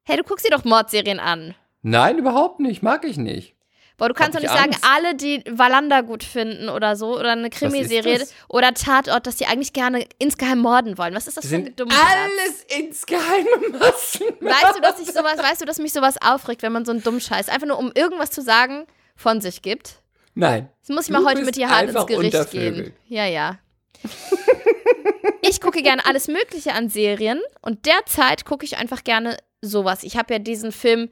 Hey, 0.06 0.18
du 0.18 0.24
guckst 0.24 0.46
dir 0.46 0.52
doch 0.52 0.66
Mordserien 0.66 1.20
an. 1.20 1.56
Nein, 1.82 2.18
überhaupt 2.18 2.60
nicht. 2.60 2.84
Mag 2.84 3.06
ich 3.06 3.18
nicht. 3.18 3.56
Boah, 3.98 4.08
du 4.10 4.16
kannst 4.16 4.36
Hab 4.36 4.42
doch 4.42 4.50
nicht 4.50 4.54
ich 4.54 4.60
sagen, 4.60 4.74
Angst? 4.74 4.86
alle, 4.90 5.16
die 5.16 5.44
Wallander 5.50 6.02
gut 6.04 6.24
finden 6.24 6.68
oder 6.68 6.96
so, 6.96 7.18
oder 7.18 7.34
eine 7.34 7.50
Krimiserie 7.50 8.20
das? 8.20 8.34
oder 8.50 8.74
Tatort, 8.74 9.28
dass 9.28 9.36
die 9.36 9.46
eigentlich 9.46 9.72
gerne 9.72 10.06
insgeheim 10.18 10.60
morden 10.60 10.98
wollen. 10.98 11.14
Was 11.14 11.28
ist 11.28 11.38
das 11.38 11.44
Das 11.44 11.52
für 11.52 11.58
ein 11.58 11.66
sind 11.66 11.80
dummer 11.80 11.94
alles 11.94 12.66
insgeheime 12.76 13.70
Massen. 13.80 14.26
Weißt 14.42 14.76
du, 14.76 14.82
dass 14.82 15.00
ich 15.00 15.08
sowas, 15.12 15.38
weißt 15.38 15.62
du, 15.62 15.66
dass 15.66 15.78
mich 15.78 15.94
sowas 15.94 16.16
aufregt, 16.22 16.64
wenn 16.64 16.72
man 16.72 16.86
so 16.86 16.92
einen 16.92 17.04
dummen 17.04 17.22
Scheiß 17.22 17.50
einfach 17.50 17.68
nur 17.68 17.78
um 17.78 17.92
irgendwas 17.94 18.32
zu 18.32 18.42
sagen 18.42 18.88
von 19.16 19.42
sich 19.42 19.62
gibt? 19.62 20.02
Nein. 20.34 20.70
Jetzt 20.80 20.90
muss 20.90 21.06
ich 21.06 21.12
mal 21.12 21.24
heute 21.24 21.44
mit 21.46 21.56
dir 21.56 21.70
hart 21.70 21.90
ins 21.90 22.06
Gericht 22.08 22.52
gehen. 22.52 22.94
Ja, 23.08 23.26
ja. 23.26 23.60
ich 25.42 25.62
gucke 25.62 25.84
gerne 25.84 26.06
alles 26.06 26.28
Mögliche 26.28 26.74
an 26.74 26.90
Serien 26.90 27.40
und 27.62 27.86
derzeit 27.86 28.44
gucke 28.44 28.66
ich 28.66 28.78
einfach 28.78 29.04
gerne 29.04 29.38
sowas. 29.64 30.04
Ich 30.04 30.18
habe 30.18 30.34
ja 30.34 30.40
diesen 30.40 30.72
Film 30.72 31.10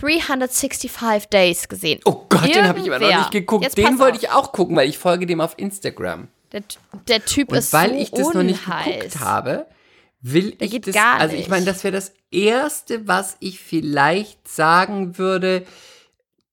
365 0.00 1.26
Days 1.28 1.68
gesehen. 1.68 2.00
Oh 2.04 2.24
Gott, 2.28 2.54
den 2.54 2.66
habe 2.66 2.78
ich 2.80 2.86
immer 2.86 2.98
noch 2.98 3.06
Irgendwer- 3.08 3.18
nicht 3.18 3.30
geguckt. 3.32 3.64
Jetzt 3.64 3.76
Den 3.78 3.98
wollte 3.98 4.16
auf. 4.18 4.22
ich 4.22 4.30
auch 4.30 4.52
gucken, 4.52 4.76
weil 4.76 4.88
ich 4.88 4.98
folge 4.98 5.26
dem 5.26 5.40
auf 5.40 5.54
Instagram. 5.58 6.28
Der, 6.52 6.62
der 7.08 7.24
Typ 7.24 7.50
Und 7.52 7.58
ist 7.58 7.72
weil 7.72 7.90
so 7.90 7.96
ich 7.96 8.10
das 8.10 8.32
noch 8.32 8.42
nicht 8.42 8.66
unheiß. 8.66 8.84
geguckt 8.86 9.20
habe, 9.20 9.66
will 10.20 10.52
Der 10.52 10.66
ich 10.66 10.80
das. 10.80 10.96
also 10.96 11.36
ich 11.36 11.48
meine, 11.48 11.64
das 11.64 11.84
wäre 11.84 11.92
das 11.92 12.12
erste, 12.30 13.06
was 13.06 13.36
ich 13.40 13.58
vielleicht 13.60 14.48
sagen 14.48 15.18
würde. 15.18 15.64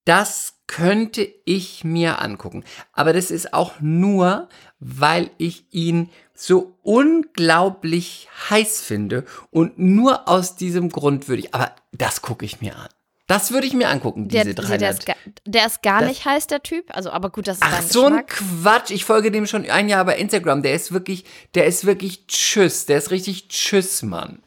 Das 0.06 0.56
könnte 0.68 1.28
ich 1.46 1.84
mir 1.84 2.22
angucken. 2.22 2.64
Aber 2.94 3.14
das 3.14 3.32
ist 3.32 3.54
auch 3.54 3.74
nur, 3.80 4.50
weil 4.80 5.30
ich 5.38 5.66
ihn 5.72 6.10
so 6.40 6.78
unglaublich 6.84 8.28
heiß 8.50 8.82
finde. 8.82 9.26
Und 9.52 9.78
nur 9.80 10.28
aus 10.30 10.56
diesem 10.56 10.90
Grund 10.90 11.28
würde 11.28 11.42
ich. 11.42 11.54
Aber 11.54 11.72
das 11.92 12.22
gucke 12.22 12.46
ich 12.46 12.62
mir 12.62 12.76
an. 12.76 12.88
Das 13.26 13.52
würde 13.52 13.68
ich 13.68 13.74
mir 13.74 13.90
angucken, 13.90 14.30
diese 14.30 14.46
der, 14.46 14.54
300. 14.54 14.82
der, 14.82 14.90
ist, 14.92 15.06
ga- 15.06 15.16
der 15.46 15.66
ist 15.66 15.82
gar 15.84 16.00
Das- 16.00 16.10
nicht 16.10 16.24
heiß, 16.26 16.48
der 16.48 16.64
Typ. 16.64 16.86
Also, 16.96 17.10
aber 17.12 17.30
gut, 17.30 17.48
das 17.48 17.58
ist 17.58 17.64
Ach, 17.66 17.82
so 17.82 18.06
ein. 18.06 18.26
Quatsch. 18.26 18.92
Ich 18.92 19.04
folge 19.04 19.32
dem 19.32 19.46
schon 19.48 19.70
ein 19.70 19.90
Jahr 19.90 20.06
bei 20.06 20.18
Instagram. 20.18 20.62
Der 20.64 20.74
ist 20.74 20.94
wirklich, 20.94 21.26
der 21.54 21.66
ist 21.66 21.86
wirklich 21.86 22.28
tschüss. 22.28 22.86
Der 22.86 22.98
ist 23.00 23.12
richtig 23.12 23.50
tschüss, 23.50 24.02
Mann. 24.04 24.42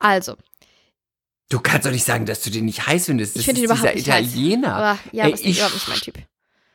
Also, 0.00 0.36
Du 1.50 1.58
kannst 1.58 1.84
doch 1.84 1.90
nicht 1.90 2.04
sagen, 2.04 2.26
dass 2.26 2.42
du 2.42 2.50
den 2.50 2.64
nicht 2.64 2.86
heiß 2.86 3.06
findest. 3.06 3.34
Das 3.34 3.40
ich 3.40 3.46
finde 3.46 3.60
ihn 3.60 3.64
überhaupt 3.64 3.82
dieser 3.82 3.94
nicht 3.94 4.06
Italiener. 4.06 4.68
heiß. 4.76 4.76
Aber, 4.76 4.98
ja, 5.12 5.24
Ey, 5.26 5.32
ist 5.32 5.44
ich 5.44 5.56
überhaupt 5.58 5.74
nicht 5.74 5.88
mein 5.88 5.98
Typ. 5.98 6.14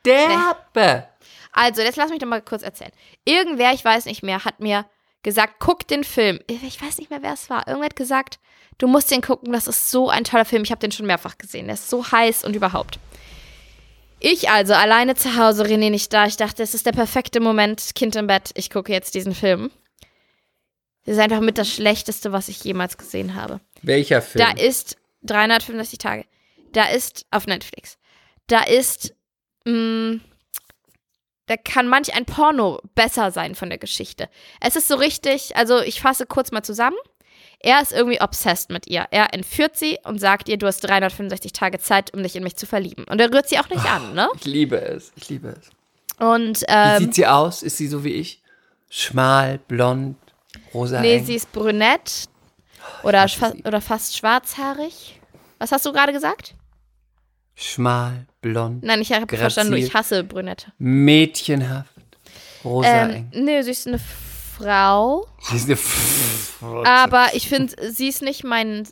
sterbe. 0.00 1.08
Also, 1.56 1.82
jetzt 1.82 1.96
lass 1.96 2.10
mich 2.10 2.18
doch 2.18 2.28
mal 2.28 2.42
kurz 2.42 2.62
erzählen. 2.62 2.92
Irgendwer, 3.24 3.72
ich 3.72 3.84
weiß 3.84 4.04
nicht 4.04 4.22
mehr, 4.22 4.44
hat 4.44 4.60
mir 4.60 4.84
gesagt, 5.22 5.54
guck 5.58 5.88
den 5.88 6.04
Film. 6.04 6.38
Ich 6.46 6.80
weiß 6.80 6.98
nicht 6.98 7.10
mehr, 7.10 7.22
wer 7.22 7.32
es 7.32 7.50
war. 7.50 7.66
Irgendwer 7.66 7.86
hat 7.86 7.96
gesagt, 7.96 8.38
du 8.78 8.86
musst 8.86 9.10
den 9.10 9.22
gucken, 9.22 9.52
das 9.52 9.66
ist 9.66 9.90
so 9.90 10.10
ein 10.10 10.24
toller 10.24 10.44
Film. 10.44 10.62
Ich 10.62 10.70
habe 10.70 10.80
den 10.80 10.92
schon 10.92 11.06
mehrfach 11.06 11.38
gesehen. 11.38 11.66
Der 11.66 11.74
ist 11.74 11.90
so 11.90 12.12
heiß 12.12 12.44
und 12.44 12.54
überhaupt. 12.54 12.98
Ich 14.20 14.50
also 14.50 14.74
alleine 14.74 15.14
zu 15.14 15.36
Hause, 15.36 15.64
René 15.64 15.90
nicht 15.90 16.12
da. 16.12 16.26
Ich 16.26 16.36
dachte, 16.36 16.62
es 16.62 16.74
ist 16.74 16.86
der 16.86 16.92
perfekte 16.92 17.40
Moment, 17.40 17.94
Kind 17.94 18.16
im 18.16 18.26
Bett. 18.26 18.50
Ich 18.54 18.70
gucke 18.70 18.92
jetzt 18.92 19.14
diesen 19.14 19.34
Film. 19.34 19.70
Das 21.04 21.14
ist 21.16 21.20
einfach 21.20 21.40
mit 21.40 21.58
das 21.58 21.72
Schlechteste, 21.72 22.32
was 22.32 22.48
ich 22.48 22.62
jemals 22.64 22.98
gesehen 22.98 23.34
habe. 23.34 23.60
Welcher 23.82 24.22
Film? 24.22 24.44
Da 24.44 24.60
ist 24.60 24.96
365 25.22 25.98
Tage. 25.98 26.24
Da 26.72 26.84
ist 26.84 27.26
auf 27.30 27.46
Netflix. 27.46 27.98
Da 28.46 28.62
ist, 28.62 29.14
mh, 29.64 30.20
da 31.46 31.56
kann 31.56 31.88
manch 31.88 32.14
ein 32.14 32.24
Porno 32.24 32.80
besser 32.94 33.30
sein 33.30 33.54
von 33.54 33.68
der 33.68 33.78
Geschichte. 33.78 34.28
Es 34.60 34.76
ist 34.76 34.88
so 34.88 34.96
richtig, 34.96 35.56
also 35.56 35.80
ich 35.80 36.00
fasse 36.00 36.26
kurz 36.26 36.50
mal 36.50 36.62
zusammen. 36.62 36.96
Er 37.60 37.80
ist 37.80 37.92
irgendwie 37.92 38.20
obsessed 38.20 38.70
mit 38.70 38.86
ihr. 38.86 39.06
Er 39.10 39.32
entführt 39.32 39.76
sie 39.76 39.98
und 40.04 40.20
sagt 40.20 40.48
ihr, 40.48 40.58
du 40.58 40.66
hast 40.66 40.80
365 40.80 41.52
Tage 41.52 41.78
Zeit, 41.78 42.12
um 42.12 42.22
dich 42.22 42.36
in 42.36 42.42
mich 42.42 42.56
zu 42.56 42.66
verlieben. 42.66 43.04
Und 43.04 43.20
er 43.20 43.32
rührt 43.32 43.48
sie 43.48 43.58
auch 43.58 43.68
nicht 43.70 43.84
an, 43.84 44.14
ne? 44.14 44.28
ich 44.36 44.44
liebe 44.44 44.80
es. 44.80 45.12
Ich 45.16 45.28
liebe 45.28 45.48
es. 45.48 45.70
Und 46.18 46.62
Wie 46.62 46.66
ähm, 46.68 46.98
sieht 46.98 47.14
sie 47.14 47.26
aus? 47.26 47.62
Ist 47.62 47.76
sie 47.76 47.88
so 47.88 48.04
wie 48.04 48.12
ich? 48.12 48.42
Schmal, 48.88 49.58
blond, 49.58 50.16
rosa. 50.72 51.00
nee, 51.00 51.18
sie 51.20 51.34
ist 51.34 51.52
brünett 51.52 52.28
oder, 53.02 53.22
hasse 53.22 53.38
fa 53.38 53.52
oder 53.64 53.80
fast 53.80 54.16
schwarzhaarig. 54.16 55.20
Was 55.58 55.72
hast 55.72 55.86
du 55.86 55.92
gerade 55.92 56.12
gesagt? 56.12 56.54
Schmal, 57.54 58.26
blond, 58.52 58.82
Nein, 58.84 59.00
ich 59.00 59.12
habe 59.12 59.36
verstanden, 59.36 59.74
ich 59.74 59.92
hasse 59.94 60.24
Brünette. 60.24 60.72
mädchenhaft, 60.78 61.90
rosa 62.64 63.08
Ähm, 63.10 63.30
nö, 63.32 63.62
sie 63.62 63.70
ist 63.72 63.86
eine 63.86 63.98
Frau. 64.56 65.26
Sie 65.50 65.56
ist 65.56 65.66
eine 65.66 65.76
Frotze. 65.76 66.88
Aber 66.88 67.28
ich 67.34 67.48
finde, 67.48 67.74
sie 67.92 68.08
ist 68.08 68.22
nicht 68.22 68.44
mein 68.44 68.88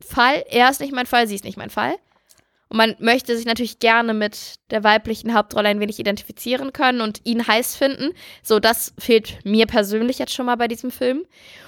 Fall. 0.00 0.44
Er 0.48 0.70
ist 0.70 0.80
nicht 0.80 0.92
mein 0.94 1.06
Fall, 1.06 1.26
sie 1.26 1.34
ist 1.34 1.44
nicht 1.44 1.56
mein 1.56 1.70
Fall. 1.70 1.94
Und 2.68 2.78
man 2.78 2.96
möchte 2.98 3.36
sich 3.36 3.46
natürlich 3.46 3.78
gerne 3.78 4.12
mit 4.12 4.56
der 4.70 4.82
weiblichen 4.84 5.34
Hauptrolle 5.34 5.68
ein 5.68 5.78
wenig 5.80 5.98
identifizieren 6.00 6.72
können 6.72 7.00
und 7.00 7.20
ihn 7.24 7.46
heiß 7.46 7.76
finden. 7.76 8.10
So, 8.42 8.58
das 8.58 8.92
fehlt 8.98 9.38
mir 9.44 9.66
persönlich 9.66 10.18
jetzt 10.18 10.34
schon 10.34 10.46
mal 10.46 10.56
bei 10.56 10.66
diesem 10.68 10.90
Film. 10.90 11.24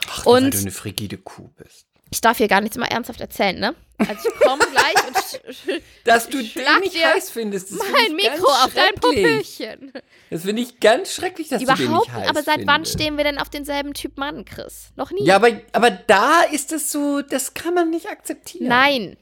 Ach, 0.09 0.25
nur 0.25 0.35
weil 0.35 0.45
und- 0.45 0.55
du 0.55 0.59
eine 0.59 0.71
frigide 0.73 1.17
Kuh 1.19 1.51
bist. 1.57 1.87
Ich 2.11 2.21
darf 2.21 2.39
hier 2.39 2.49
gar 2.49 2.61
nichts 2.61 2.77
mal 2.77 2.87
ernsthaft 2.87 3.21
erzählen, 3.21 3.59
ne? 3.59 3.75
Also 3.99 4.29
ich 4.29 4.41
komme 4.41 4.65
gleich 4.71 4.95
und 5.07 5.83
Dass 6.05 6.29
du 6.29 6.39
den 6.39 6.81
nicht 6.81 7.05
heiß 7.05 7.31
findest, 7.31 7.73
das 7.73 7.79
mein 7.79 8.07
ich 8.07 8.13
Mikro 8.15 8.47
ganz 8.47 8.65
auf 8.65 8.73
dein. 8.75 8.95
Popöchen. 8.95 9.93
Das 10.31 10.43
finde 10.43 10.63
ich 10.63 10.81
ganz 10.81 11.13
schrecklich, 11.13 11.49
dass 11.49 11.61
du 11.63 11.67
den 11.67 11.87
Überhaupt 11.87 12.09
nicht 12.09 12.17
heiß 12.17 12.29
Aber 12.29 12.43
seit 12.43 12.67
wann 12.67 12.77
findest. 12.77 12.93
stehen 12.95 13.17
wir 13.17 13.25
denn 13.25 13.39
auf 13.39 13.51
denselben 13.51 13.93
Typ 13.95 14.17
Mann, 14.17 14.45
Chris? 14.45 14.91
Noch 14.97 15.11
nie. 15.11 15.25
Ja, 15.25 15.37
aber, 15.37 15.51
aber 15.73 15.91
da 15.91 16.43
ist 16.43 16.73
es 16.73 16.91
so, 16.93 17.21
das 17.23 17.55
kann 17.55 17.75
man 17.75 17.91
nicht 17.91 18.09
akzeptieren. 18.09 18.69
Nein. 18.69 19.17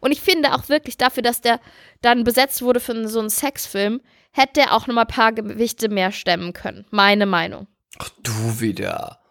Und 0.00 0.10
ich 0.12 0.20
finde 0.20 0.54
auch 0.54 0.68
wirklich 0.68 0.96
dafür, 0.96 1.22
dass 1.22 1.40
der 1.40 1.60
dann 2.00 2.24
besetzt 2.24 2.62
wurde 2.62 2.80
für 2.80 3.08
so 3.08 3.20
einen 3.20 3.30
Sexfilm, 3.30 4.00
hätte 4.32 4.60
er 4.62 4.72
auch 4.72 4.86
noch 4.86 4.94
mal 4.94 5.02
ein 5.02 5.06
paar 5.08 5.32
Gewichte 5.32 5.88
mehr 5.88 6.10
stemmen 6.10 6.52
können. 6.52 6.86
Meine 6.90 7.26
Meinung. 7.26 7.66
Ach, 7.98 8.10
du 8.22 8.60
wieder. 8.60 9.21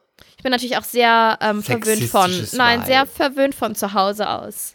Ich 0.41 0.43
bin 0.43 0.53
natürlich 0.53 0.75
auch 0.75 0.83
sehr 0.83 1.37
ähm, 1.39 1.61
verwöhnt 1.61 2.01
von, 2.05 2.47
nein, 2.53 2.83
sehr 2.83 3.05
verwöhnt 3.05 3.53
von 3.53 3.75
zu 3.75 3.93
Hause 3.93 4.27
aus. 4.27 4.73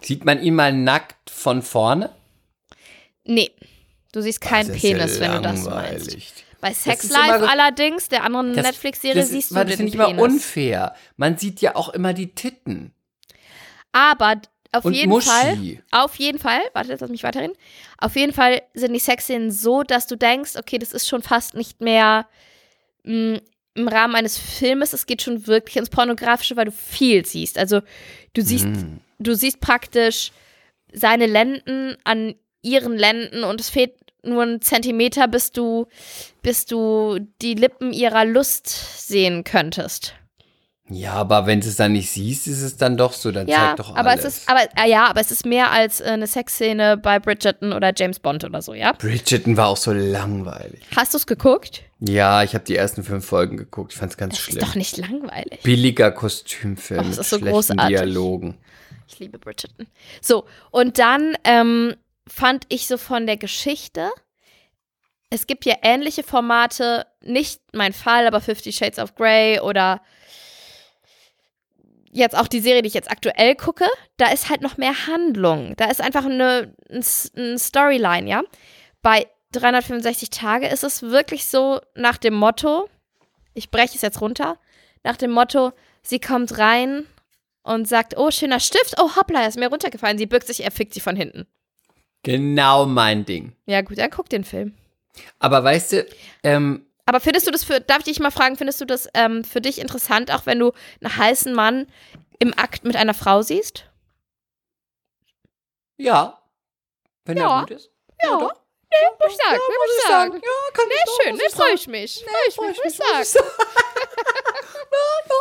Sieht 0.00 0.24
man 0.24 0.40
ihn 0.40 0.54
mal 0.54 0.72
nackt 0.72 1.28
von 1.28 1.62
vorne? 1.62 2.10
Nee, 3.24 3.50
du 4.12 4.20
siehst 4.20 4.40
keinen 4.40 4.70
Penis, 4.70 5.18
ja 5.18 5.22
wenn 5.22 5.32
du 5.32 5.48
das 5.48 5.64
meinst. 5.64 6.16
Bei 6.60 6.72
Sex 6.72 7.10
Life 7.10 7.48
allerdings, 7.50 8.06
der 8.08 8.22
anderen 8.22 8.52
Netflix-Serie, 8.52 9.26
siehst 9.26 9.50
du 9.50 9.56
weil 9.56 9.64
das 9.64 9.78
den 9.78 9.90
finde 9.90 10.04
ich 10.04 10.10
immer 10.12 10.22
unfair. 10.22 10.94
Man 11.16 11.36
sieht 11.36 11.60
ja 11.60 11.74
auch 11.74 11.88
immer 11.88 12.12
die 12.12 12.32
Titten. 12.36 12.94
Aber 13.90 14.40
auf 14.70 14.84
Und 14.84 14.92
jeden 14.92 15.08
Muschi. 15.08 15.28
Fall, 15.28 15.82
auf 15.90 16.14
jeden 16.14 16.38
Fall, 16.38 16.60
warte, 16.72 16.90
jetzt 16.90 17.00
lass 17.00 17.10
mich 17.10 17.24
weiterreden. 17.24 17.56
Auf 17.98 18.14
jeden 18.14 18.32
Fall 18.32 18.62
sind 18.74 18.92
die 18.92 19.00
Sexszenen 19.00 19.50
so, 19.50 19.82
dass 19.82 20.06
du 20.06 20.14
denkst, 20.14 20.52
okay, 20.54 20.78
das 20.78 20.92
ist 20.92 21.08
schon 21.08 21.22
fast 21.24 21.54
nicht 21.54 21.80
mehr 21.80 22.28
mh, 23.02 23.40
im 23.74 23.88
Rahmen 23.88 24.14
eines 24.16 24.38
Filmes, 24.38 24.92
es 24.92 25.06
geht 25.06 25.22
schon 25.22 25.46
wirklich 25.46 25.76
ins 25.76 25.90
Pornografische, 25.90 26.56
weil 26.56 26.66
du 26.66 26.72
viel 26.72 27.24
siehst. 27.24 27.58
Also 27.58 27.80
du 28.34 28.42
siehst, 28.42 28.66
Mhm. 28.66 29.00
du 29.18 29.34
siehst 29.34 29.60
praktisch 29.60 30.32
seine 30.92 31.26
Lenden 31.26 31.96
an 32.04 32.34
ihren 32.62 32.96
Lenden 32.96 33.44
und 33.44 33.60
es 33.60 33.70
fehlt 33.70 33.92
nur 34.24 34.42
ein 34.42 34.60
Zentimeter, 34.60 35.28
bis 35.28 35.52
du, 35.52 35.86
bis 36.42 36.66
du 36.66 37.18
die 37.40 37.54
Lippen 37.54 37.92
ihrer 37.92 38.24
Lust 38.24 38.66
sehen 39.06 39.44
könntest. 39.44 40.14
Ja, 40.90 41.12
aber 41.14 41.46
wenn 41.46 41.60
du 41.60 41.68
es 41.68 41.76
dann 41.76 41.92
nicht 41.92 42.10
siehst, 42.10 42.46
ist 42.46 42.62
es 42.62 42.76
dann 42.78 42.96
doch 42.96 43.12
so. 43.12 43.30
Dann 43.30 43.46
Ja, 43.46 43.56
zeig 43.68 43.76
doch 43.76 43.94
aber 43.94 44.10
alles. 44.10 44.24
es 44.24 44.38
ist, 44.38 44.48
aber 44.48 44.60
äh, 44.76 44.88
ja, 44.88 45.06
aber 45.06 45.20
es 45.20 45.30
ist 45.30 45.44
mehr 45.44 45.70
als 45.70 46.00
äh, 46.00 46.04
eine 46.04 46.26
Sexszene 46.26 46.96
bei 46.96 47.18
Bridgerton 47.18 47.72
oder 47.74 47.92
James 47.94 48.18
Bond 48.18 48.44
oder 48.44 48.62
so, 48.62 48.72
ja. 48.72 48.92
Bridgerton 48.92 49.56
war 49.58 49.68
auch 49.68 49.76
so 49.76 49.92
langweilig. 49.92 50.80
Hast 50.96 51.12
du 51.12 51.18
es 51.18 51.26
geguckt? 51.26 51.82
Ja, 52.00 52.42
ich 52.42 52.54
habe 52.54 52.64
die 52.64 52.76
ersten 52.76 53.02
fünf 53.04 53.26
Folgen 53.26 53.56
geguckt. 53.58 53.92
Ich 53.92 53.98
fand 53.98 54.12
es 54.12 54.16
ganz 54.16 54.34
Das 54.36 54.42
schlimm. 54.44 54.58
ist 54.58 54.66
doch 54.66 54.74
nicht 54.76 54.96
langweilig. 54.96 55.60
Billiger 55.62 56.10
Kostümfilm 56.10 57.00
Oh, 57.00 57.02
das 57.02 57.10
mit 57.16 57.20
ist 57.20 57.30
so 57.30 57.36
schlechten 57.38 57.52
großartig. 57.54 57.86
Dialogen. 57.88 58.58
Ich 59.08 59.18
liebe 59.18 59.38
Bridgerton. 59.38 59.86
So, 60.22 60.46
und 60.70 60.98
dann 60.98 61.36
ähm, 61.44 61.96
fand 62.26 62.64
ich 62.68 62.86
so 62.86 62.96
von 62.98 63.26
der 63.26 63.36
Geschichte, 63.36 64.10
es 65.30 65.46
gibt 65.46 65.66
ja 65.66 65.74
ähnliche 65.82 66.22
Formate, 66.22 67.04
nicht 67.22 67.60
mein 67.74 67.92
Fall, 67.92 68.26
aber 68.26 68.40
Fifty 68.40 68.72
Shades 68.72 68.98
of 68.98 69.14
Grey 69.14 69.60
oder 69.60 70.00
jetzt 72.12 72.36
auch 72.36 72.48
die 72.48 72.60
Serie, 72.60 72.82
die 72.82 72.88
ich 72.88 72.94
jetzt 72.94 73.10
aktuell 73.10 73.54
gucke, 73.54 73.86
da 74.16 74.30
ist 74.30 74.48
halt 74.50 74.60
noch 74.62 74.76
mehr 74.76 75.06
Handlung. 75.06 75.74
Da 75.76 75.86
ist 75.90 76.00
einfach 76.00 76.24
eine, 76.24 76.74
ein, 76.90 76.98
S- 77.00 77.30
ein 77.36 77.58
Storyline, 77.58 78.28
ja. 78.28 78.42
Bei 79.02 79.26
365 79.52 80.30
Tage 80.30 80.66
ist 80.68 80.84
es 80.84 81.02
wirklich 81.02 81.46
so 81.46 81.80
nach 81.94 82.16
dem 82.18 82.34
Motto, 82.34 82.88
ich 83.54 83.70
breche 83.70 83.94
es 83.96 84.02
jetzt 84.02 84.20
runter, 84.20 84.58
nach 85.04 85.16
dem 85.16 85.30
Motto, 85.30 85.72
sie 86.02 86.20
kommt 86.20 86.58
rein 86.58 87.06
und 87.62 87.86
sagt, 87.88 88.16
oh, 88.16 88.30
schöner 88.30 88.60
Stift, 88.60 88.94
oh, 88.98 89.16
hoppla, 89.16 89.42
er 89.42 89.48
ist 89.48 89.58
mir 89.58 89.68
runtergefallen. 89.68 90.18
Sie 90.18 90.26
bückt 90.26 90.46
sich, 90.46 90.62
er 90.64 90.70
fickt 90.70 90.94
sie 90.94 91.00
von 91.00 91.16
hinten. 91.16 91.46
Genau 92.22 92.86
mein 92.86 93.24
Ding. 93.24 93.52
Ja 93.66 93.80
gut, 93.82 93.98
dann 93.98 94.10
guck 94.10 94.28
den 94.28 94.44
Film. 94.44 94.74
Aber 95.38 95.62
weißt 95.64 95.92
du, 95.92 96.06
ähm, 96.42 96.84
Aber 97.08 97.20
findest 97.20 97.46
du 97.46 97.50
das 97.50 97.64
für, 97.64 97.80
darf 97.80 98.00
ich 98.00 98.04
dich 98.04 98.20
mal 98.20 98.30
fragen, 98.30 98.56
findest 98.58 98.82
du 98.82 98.84
das 98.84 99.08
ähm, 99.14 99.42
für 99.42 99.62
dich 99.62 99.78
interessant, 99.78 100.30
auch 100.30 100.44
wenn 100.44 100.58
du 100.58 100.72
einen 101.02 101.16
heißen 101.16 101.54
Mann 101.54 101.90
im 102.38 102.52
Akt 102.58 102.84
mit 102.84 102.96
einer 102.96 103.14
Frau 103.14 103.40
siehst? 103.40 103.86
ja. 105.96 106.38
Wenn 107.24 107.38
Ja. 107.38 107.56
er 107.56 107.60
gut 107.60 107.70
ist. 107.70 107.90
Ja. 108.22 108.38
doch. 108.38 108.52
Nee, 108.90 109.08
muss 109.20 109.32
ich 109.32 109.36
sagen, 109.38 109.58
nee, 109.68 109.76
muss 109.78 109.96
ich 109.96 110.02
sagen. 110.06 110.32
Ja, 110.34 110.72
kann 110.74 110.88
Nee, 110.88 110.94
ich 110.94 111.24
schön, 111.24 111.36
nee, 111.36 111.48
freue 111.50 111.72
ich 111.74 111.86
mich. 111.88 112.24
Freue 112.24 112.48
ich 112.48 112.60
mich, 112.60 112.76
muss 112.84 112.92
ich 112.92 112.96
sagen. 112.98 113.24
sagen. 113.24 113.48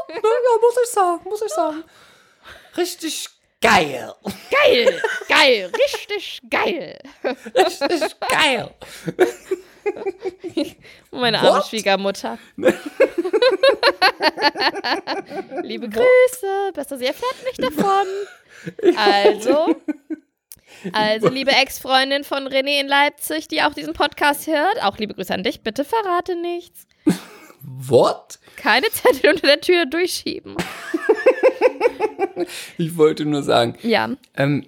ja, 0.09 0.15
ja, 0.19 0.57
muss 0.61 0.75
ich 0.83 0.89
sagen, 0.89 1.23
muss 1.25 1.41
ich 1.41 1.51
sagen. 1.53 1.83
Richtig 2.77 3.29
geil. 3.61 4.13
Geil, 4.51 5.01
geil, 5.29 5.71
richtig 5.77 6.41
geil. 6.49 6.99
Richtig 7.55 8.19
geil. 8.29 8.73
Meine 11.11 11.39
arme 11.39 11.59
What? 11.59 11.67
Schwiegermutter. 11.67 12.37
Liebe 15.63 15.89
Grüße, 15.89 16.71
besser 16.73 16.97
sie 16.97 17.05
erfährt 17.05 17.35
nicht 17.45 17.61
davon. 17.63 18.07
Also, 18.97 19.75
also 20.91 21.29
liebe 21.29 21.51
Ex-Freundin 21.51 22.23
von 22.23 22.47
René 22.47 22.81
in 22.81 22.87
Leipzig, 22.87 23.47
die 23.47 23.61
auch 23.61 23.73
diesen 23.73 23.93
Podcast 23.93 24.47
hört, 24.47 24.83
auch 24.83 24.97
liebe 24.97 25.13
Grüße 25.13 25.31
an 25.33 25.43
dich, 25.43 25.61
bitte 25.61 25.85
verrate 25.85 26.35
nichts. 26.35 26.87
What? 27.61 28.39
Keine 28.57 28.89
Zettel 28.89 29.29
unter 29.29 29.45
der 29.47 29.61
Tür 29.61 29.85
durchschieben. 29.85 30.57
Ich 32.77 32.97
wollte 32.97 33.25
nur 33.25 33.43
sagen, 33.43 33.77
Ja, 33.83 34.09
ähm, 34.35 34.67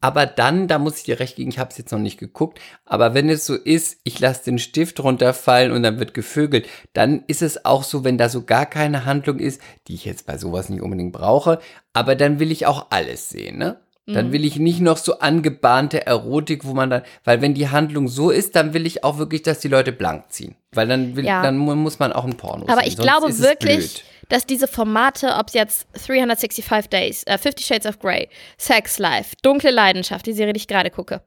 aber 0.00 0.26
dann, 0.26 0.68
da 0.68 0.78
muss 0.78 0.98
ich 0.98 1.04
dir 1.04 1.18
recht 1.20 1.36
geben, 1.36 1.50
ich 1.50 1.58
habe 1.58 1.70
es 1.70 1.78
jetzt 1.78 1.92
noch 1.92 1.98
nicht 1.98 2.18
geguckt, 2.18 2.60
aber 2.84 3.14
wenn 3.14 3.28
es 3.28 3.46
so 3.46 3.54
ist, 3.54 3.98
ich 4.04 4.20
lasse 4.20 4.44
den 4.44 4.58
Stift 4.58 5.00
runterfallen 5.00 5.72
und 5.72 5.82
dann 5.82 5.98
wird 5.98 6.14
gevögelt, 6.14 6.66
dann 6.92 7.24
ist 7.26 7.42
es 7.42 7.64
auch 7.64 7.82
so, 7.82 8.04
wenn 8.04 8.18
da 8.18 8.28
so 8.28 8.42
gar 8.44 8.66
keine 8.66 9.04
Handlung 9.04 9.38
ist, 9.38 9.60
die 9.88 9.94
ich 9.94 10.04
jetzt 10.04 10.26
bei 10.26 10.38
sowas 10.38 10.68
nicht 10.68 10.82
unbedingt 10.82 11.12
brauche, 11.12 11.58
aber 11.92 12.14
dann 12.14 12.38
will 12.38 12.52
ich 12.52 12.66
auch 12.66 12.86
alles 12.90 13.28
sehen, 13.30 13.58
ne? 13.58 13.80
Dann 14.10 14.32
will 14.32 14.46
ich 14.46 14.58
nicht 14.58 14.80
noch 14.80 14.96
so 14.96 15.18
angebahnte 15.18 16.06
Erotik, 16.06 16.64
wo 16.64 16.72
man 16.72 16.88
dann, 16.88 17.02
weil 17.24 17.42
wenn 17.42 17.52
die 17.52 17.68
Handlung 17.68 18.08
so 18.08 18.30
ist, 18.30 18.56
dann 18.56 18.72
will 18.72 18.86
ich 18.86 19.04
auch 19.04 19.18
wirklich, 19.18 19.42
dass 19.42 19.58
die 19.60 19.68
Leute 19.68 19.92
blank 19.92 20.32
ziehen. 20.32 20.54
Weil 20.72 20.88
dann 20.88 21.14
will, 21.14 21.26
Ja. 21.26 21.42
dann 21.42 21.58
mu- 21.58 21.74
muss 21.74 21.98
man 21.98 22.14
auch 22.14 22.24
ein 22.24 22.38
Porno 22.38 22.64
aber 22.68 22.80
sehen, 22.80 22.88
ich 22.88 22.96
glaube 22.96 23.38
wirklich, 23.38 23.58
blöd. 24.02 24.04
Dass 24.28 24.46
diese 24.46 24.68
Formate, 24.68 25.34
ob 25.36 25.48
es 25.48 25.54
jetzt 25.54 25.88
365 26.06 26.88
Days, 26.88 27.24
äh, 27.24 27.38
Fifty 27.38 27.62
Shades 27.62 27.86
of 27.86 27.98
Grey, 27.98 28.28
Sex 28.56 28.98
Life, 28.98 29.36
Dunkle 29.42 29.70
Leidenschaft, 29.70 30.26
die 30.26 30.32
Serie, 30.32 30.52
die 30.52 30.60
ich 30.60 30.68
gerade 30.68 30.90
gucke, 30.90 31.22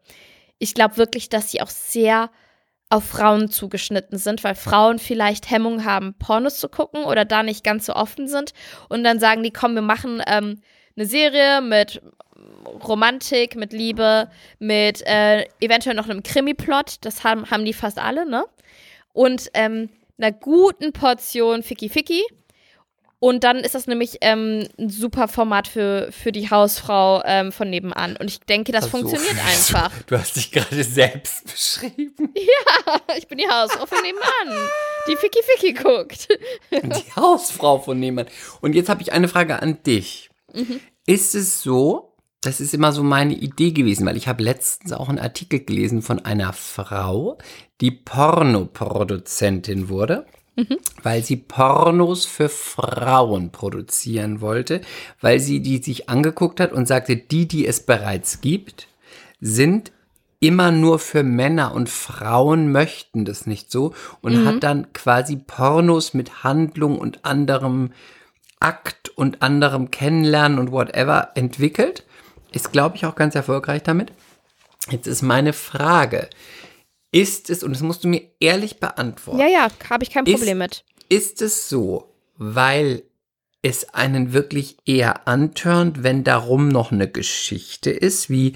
ich 0.59 0.73
glaube 0.73 0.97
wirklich, 0.97 1.29
dass 1.29 1.51
sie 1.51 1.61
auch 1.61 1.69
sehr 1.69 2.29
auf 2.89 3.05
Frauen 3.05 3.49
zugeschnitten 3.49 4.17
sind, 4.17 4.43
weil 4.43 4.53
Frauen 4.53 4.99
vielleicht 4.99 5.49
Hemmung 5.49 5.85
haben, 5.85 6.13
Pornos 6.19 6.59
zu 6.59 6.67
gucken 6.67 7.05
oder 7.05 7.25
da 7.25 7.41
nicht 7.41 7.63
ganz 7.63 7.85
so 7.85 7.93
offen 7.93 8.27
sind 8.27 8.53
und 8.89 9.03
dann 9.03 9.19
sagen 9.19 9.43
die, 9.43 9.51
komm, 9.51 9.75
wir 9.75 9.81
machen 9.81 10.21
ähm, 10.27 10.61
eine 10.95 11.05
Serie 11.05 11.61
mit 11.61 12.01
Romantik, 12.65 13.55
mit 13.55 13.71
Liebe, 13.73 14.29
mit 14.59 15.01
äh, 15.07 15.45
eventuell 15.61 15.95
noch 15.95 16.09
einem 16.09 16.21
Krimi-Plot, 16.21 16.97
das 17.01 17.23
haben, 17.23 17.49
haben 17.49 17.65
die 17.65 17.73
fast 17.73 17.97
alle, 17.97 18.29
ne? 18.29 18.45
Und 19.13 19.49
ähm, 19.53 19.89
einer 20.17 20.31
guten 20.31 20.93
Portion 20.93 21.63
Ficky 21.63 21.89
Ficky. 21.89 22.21
Und 23.23 23.43
dann 23.43 23.57
ist 23.57 23.75
das 23.75 23.85
nämlich 23.85 24.17
ähm, 24.21 24.67
ein 24.79 24.89
super 24.89 25.27
Format 25.27 25.67
für, 25.67 26.11
für 26.11 26.31
die 26.31 26.49
Hausfrau 26.49 27.21
ähm, 27.23 27.51
von 27.51 27.69
nebenan. 27.69 28.17
Und 28.17 28.27
ich 28.31 28.39
denke, 28.39 28.71
das 28.71 28.85
so. 28.85 28.89
funktioniert 28.89 29.37
einfach. 29.47 29.91
Du 30.07 30.17
hast 30.17 30.37
dich 30.37 30.51
gerade 30.51 30.83
selbst 30.83 31.45
beschrieben. 31.51 32.33
Ich 33.15 33.27
bin 33.27 33.37
die 33.37 33.47
Hausfrau 33.47 33.85
von 33.85 33.99
nebenan, 34.01 34.67
die 35.07 35.15
Ficky 35.15 35.39
Ficky 35.43 35.73
guckt. 35.73 36.29
Die 36.71 37.15
Hausfrau 37.15 37.77
von 37.77 37.99
nebenan. 37.99 38.25
Und 38.59 38.73
jetzt 38.73 38.89
habe 38.89 39.03
ich 39.03 39.13
eine 39.13 39.27
Frage 39.27 39.61
an 39.61 39.83
dich. 39.83 40.31
Mhm. 40.51 40.79
Ist 41.05 41.35
es 41.35 41.61
so, 41.61 42.15
das 42.41 42.59
ist 42.59 42.73
immer 42.73 42.91
so 42.91 43.03
meine 43.03 43.35
Idee 43.35 43.69
gewesen, 43.71 44.07
weil 44.07 44.17
ich 44.17 44.27
habe 44.27 44.43
letztens 44.43 44.93
auch 44.93 45.09
einen 45.09 45.19
Artikel 45.19 45.63
gelesen 45.63 46.01
von 46.01 46.25
einer 46.25 46.53
Frau, 46.53 47.37
die 47.81 47.91
Pornoproduzentin 47.91 49.89
wurde, 49.89 50.25
Mhm. 50.55 50.79
weil 51.01 51.23
sie 51.23 51.37
Pornos 51.37 52.25
für 52.25 52.49
Frauen 52.49 53.51
produzieren 53.51 54.41
wollte, 54.41 54.81
weil 55.21 55.39
sie 55.39 55.61
die 55.61 55.81
sich 55.81 56.09
angeguckt 56.09 56.59
hat 56.59 56.73
und 56.73 56.87
sagte, 56.87 57.15
die, 57.15 57.47
die 57.47 57.65
es 57.65 57.85
bereits 57.85 58.41
gibt, 58.41 58.87
sind 59.39 59.93
immer 60.41 60.71
nur 60.71 60.99
für 60.99 61.23
Männer 61.23 61.73
und 61.73 61.87
Frauen 61.87 62.71
möchten 62.71 63.23
das 63.25 63.45
nicht 63.45 63.71
so 63.71 63.93
und 64.21 64.45
hat 64.45 64.63
dann 64.63 64.91
quasi 64.91 65.37
Pornos 65.37 66.13
mit 66.13 66.43
Handlung 66.43 66.97
und 66.97 67.23
anderem 67.23 67.91
Akt 68.59 69.09
und 69.09 69.41
anderem 69.41 69.91
Kennenlernen 69.91 70.59
und 70.59 70.71
whatever 70.71 71.29
entwickelt. 71.35 72.03
Ist, 72.51 72.71
glaube 72.71 72.95
ich, 72.97 73.05
auch 73.05 73.15
ganz 73.15 73.35
erfolgreich 73.35 73.83
damit. 73.83 74.11
Jetzt 74.89 75.07
ist 75.07 75.21
meine 75.21 75.53
Frage, 75.53 76.27
ist 77.11 77.49
es, 77.49 77.63
und 77.63 77.71
das 77.73 77.81
musst 77.81 78.03
du 78.03 78.07
mir 78.07 78.21
ehrlich 78.39 78.79
beantworten, 78.79 79.39
Ja, 79.39 79.47
ja, 79.47 79.67
habe 79.89 80.03
ich 80.03 80.11
kein 80.11 80.25
Ist- 80.25 80.35
Problem 80.37 80.57
mit. 80.59 80.83
ist 81.09 81.41
es 81.41 81.67
so, 81.69 82.13
weil 82.37 83.03
es 83.61 83.93
einen 83.93 84.33
wirklich 84.33 84.77
eher 84.85 85.27
antörnt, 85.27 86.03
wenn 86.03 86.23
darum 86.23 86.69
noch 86.69 86.91
eine 86.91 87.07
Geschichte 87.09 87.91
ist, 87.91 88.29
wie 88.29 88.55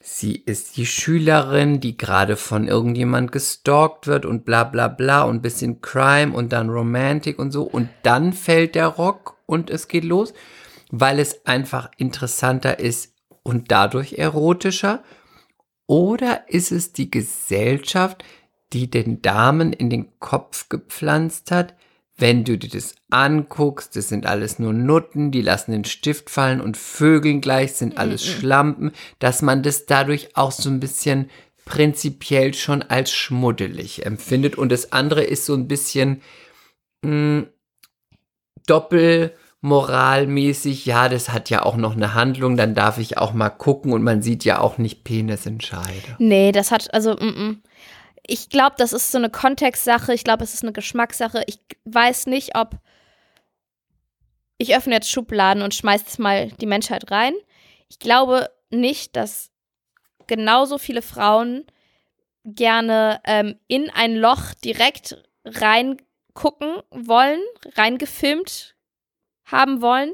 sie 0.00 0.34
ist 0.36 0.76
die 0.76 0.86
Schülerin, 0.86 1.80
die 1.80 1.96
gerade 1.96 2.36
von 2.36 2.66
irgendjemand 2.66 3.30
gestalkt 3.30 4.06
wird 4.06 4.24
und 4.26 4.44
bla 4.44 4.64
bla 4.64 4.88
bla 4.88 5.22
und 5.24 5.42
bisschen 5.42 5.80
Crime 5.80 6.32
und 6.34 6.52
dann 6.52 6.70
Romantik 6.70 7.38
und 7.38 7.52
so 7.52 7.62
und 7.64 7.88
dann 8.02 8.32
fällt 8.32 8.74
der 8.74 8.86
Rock 8.88 9.36
und 9.46 9.70
es 9.70 9.86
geht 9.88 10.04
los, 10.04 10.32
weil 10.90 11.18
es 11.20 11.44
einfach 11.46 11.90
interessanter 11.98 12.78
ist 12.80 13.12
und 13.42 13.70
dadurch 13.70 14.14
erotischer? 14.14 15.02
Oder 15.92 16.48
ist 16.48 16.72
es 16.72 16.94
die 16.94 17.10
Gesellschaft, 17.10 18.24
die 18.72 18.88
den 18.88 19.20
Damen 19.20 19.74
in 19.74 19.90
den 19.90 20.18
Kopf 20.20 20.70
gepflanzt 20.70 21.50
hat, 21.50 21.74
wenn 22.16 22.44
du 22.44 22.56
dir 22.56 22.70
das 22.70 22.94
anguckst, 23.10 23.94
das 23.94 24.08
sind 24.08 24.24
alles 24.24 24.58
nur 24.58 24.72
Nutten, 24.72 25.30
die 25.32 25.42
lassen 25.42 25.72
den 25.72 25.84
Stift 25.84 26.30
fallen 26.30 26.62
und 26.62 26.78
Vögeln 26.78 27.42
gleich 27.42 27.74
sind 27.74 27.98
alles 27.98 28.24
Schlampen, 28.24 28.92
dass 29.18 29.42
man 29.42 29.62
das 29.62 29.84
dadurch 29.84 30.34
auch 30.34 30.50
so 30.50 30.70
ein 30.70 30.80
bisschen 30.80 31.28
prinzipiell 31.66 32.54
schon 32.54 32.80
als 32.80 33.12
schmuddelig 33.12 34.06
empfindet. 34.06 34.56
Und 34.56 34.72
das 34.72 34.92
andere 34.92 35.22
ist 35.22 35.44
so 35.44 35.52
ein 35.52 35.68
bisschen 35.68 36.22
mh, 37.04 37.48
doppelmoralmäßig, 39.62 40.86
ja, 40.86 41.08
das 41.08 41.28
hat 41.28 41.50
ja 41.50 41.64
auch 41.64 41.76
noch 41.76 41.92
eine 41.92 42.14
Handlung, 42.14 42.56
dann 42.56 42.74
darf 42.74 42.98
ich 42.98 43.18
auch 43.18 43.32
mal 43.32 43.50
gucken 43.50 43.92
und 43.92 44.02
man 44.02 44.22
sieht 44.22 44.44
ja 44.44 44.60
auch 44.60 44.78
nicht 44.78 45.04
Penisentscheide. 45.04 46.16
Nee, 46.18 46.52
das 46.52 46.70
hat, 46.70 46.92
also, 46.92 47.14
mm, 47.14 47.48
mm. 47.48 47.62
ich 48.26 48.48
glaube, 48.48 48.74
das 48.78 48.92
ist 48.92 49.12
so 49.12 49.18
eine 49.18 49.30
Kontextsache. 49.30 50.12
Ich 50.14 50.24
glaube, 50.24 50.44
es 50.44 50.54
ist 50.54 50.62
eine 50.62 50.72
Geschmackssache. 50.72 51.42
Ich 51.46 51.60
weiß 51.84 52.26
nicht, 52.26 52.56
ob. 52.56 52.76
Ich 54.58 54.76
öffne 54.76 54.94
jetzt 54.94 55.10
Schubladen 55.10 55.62
und 55.62 55.74
schmeiß 55.74 56.02
jetzt 56.02 56.18
mal 56.20 56.48
die 56.60 56.66
Menschheit 56.66 57.10
rein. 57.10 57.34
Ich 57.88 57.98
glaube 57.98 58.48
nicht, 58.70 59.16
dass 59.16 59.50
genauso 60.28 60.78
viele 60.78 61.02
Frauen 61.02 61.64
gerne 62.44 63.20
ähm, 63.24 63.56
in 63.66 63.90
ein 63.90 64.14
Loch 64.14 64.54
direkt 64.64 65.20
reingucken 65.44 66.76
wollen, 66.90 67.40
reingefilmt 67.76 68.76
haben 69.52 69.80
wollen, 69.82 70.12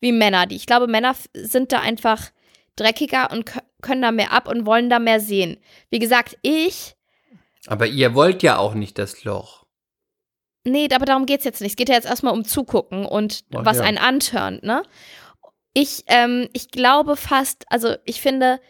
wie 0.00 0.12
Männer. 0.12 0.46
Die 0.46 0.56
ich 0.56 0.66
glaube, 0.66 0.86
Männer 0.86 1.14
sind 1.34 1.72
da 1.72 1.80
einfach 1.80 2.30
dreckiger 2.76 3.30
und 3.30 3.48
kö- 3.48 3.62
können 3.80 4.02
da 4.02 4.10
mehr 4.12 4.32
ab 4.32 4.48
und 4.48 4.66
wollen 4.66 4.90
da 4.90 4.98
mehr 4.98 5.20
sehen. 5.20 5.58
Wie 5.90 5.98
gesagt, 6.00 6.36
ich, 6.42 6.94
Aber 7.66 7.86
ihr 7.86 8.14
wollt 8.14 8.42
ja 8.42 8.58
auch 8.58 8.74
nicht 8.74 8.98
das 8.98 9.24
Loch. 9.24 9.64
nee, 10.64 10.88
aber 10.92 11.04
darum 11.04 11.26
geht's 11.26 11.44
jetzt 11.44 11.60
nicht. 11.60 11.70
Es 11.72 11.76
geht 11.76 11.88
ja 11.88 11.94
jetzt 11.94 12.06
erstmal 12.08 12.32
um 12.34 12.44
Zugucken 12.44 13.06
und 13.06 13.44
Ach 13.54 13.64
was 13.64 13.78
ja. 13.78 13.84
einen 13.84 13.98
antörnt, 13.98 14.62
ne? 14.62 14.82
Ich, 15.76 16.04
ähm, 16.06 16.48
ich 16.52 16.70
glaube 16.70 17.16
fast, 17.16 17.64
also 17.70 17.96
ich 18.04 18.20
finde, 18.20 18.60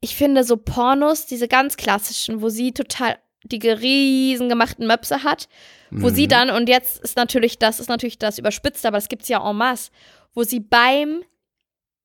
ich 0.00 0.16
finde 0.16 0.44
so 0.44 0.56
Pornos, 0.56 1.26
diese 1.26 1.48
ganz 1.48 1.76
klassischen, 1.76 2.42
wo 2.42 2.48
sie 2.48 2.72
total 2.72 3.18
die 3.44 3.68
riesen 3.70 4.48
gemachten 4.48 4.86
Möpse 4.86 5.22
hat, 5.22 5.48
wo 5.90 6.08
sie 6.10 6.24
Mhm. 6.24 6.28
dann, 6.28 6.50
und 6.50 6.68
jetzt 6.68 6.98
ist 7.02 7.16
natürlich, 7.16 7.58
das 7.58 7.80
ist 7.80 7.88
natürlich 7.88 8.18
das 8.18 8.38
überspitzt, 8.38 8.84
aber 8.84 8.96
das 8.98 9.08
gibt's 9.08 9.28
ja 9.28 9.48
en 9.48 9.56
masse, 9.56 9.90
wo 10.34 10.42
sie 10.42 10.60
beim 10.60 11.22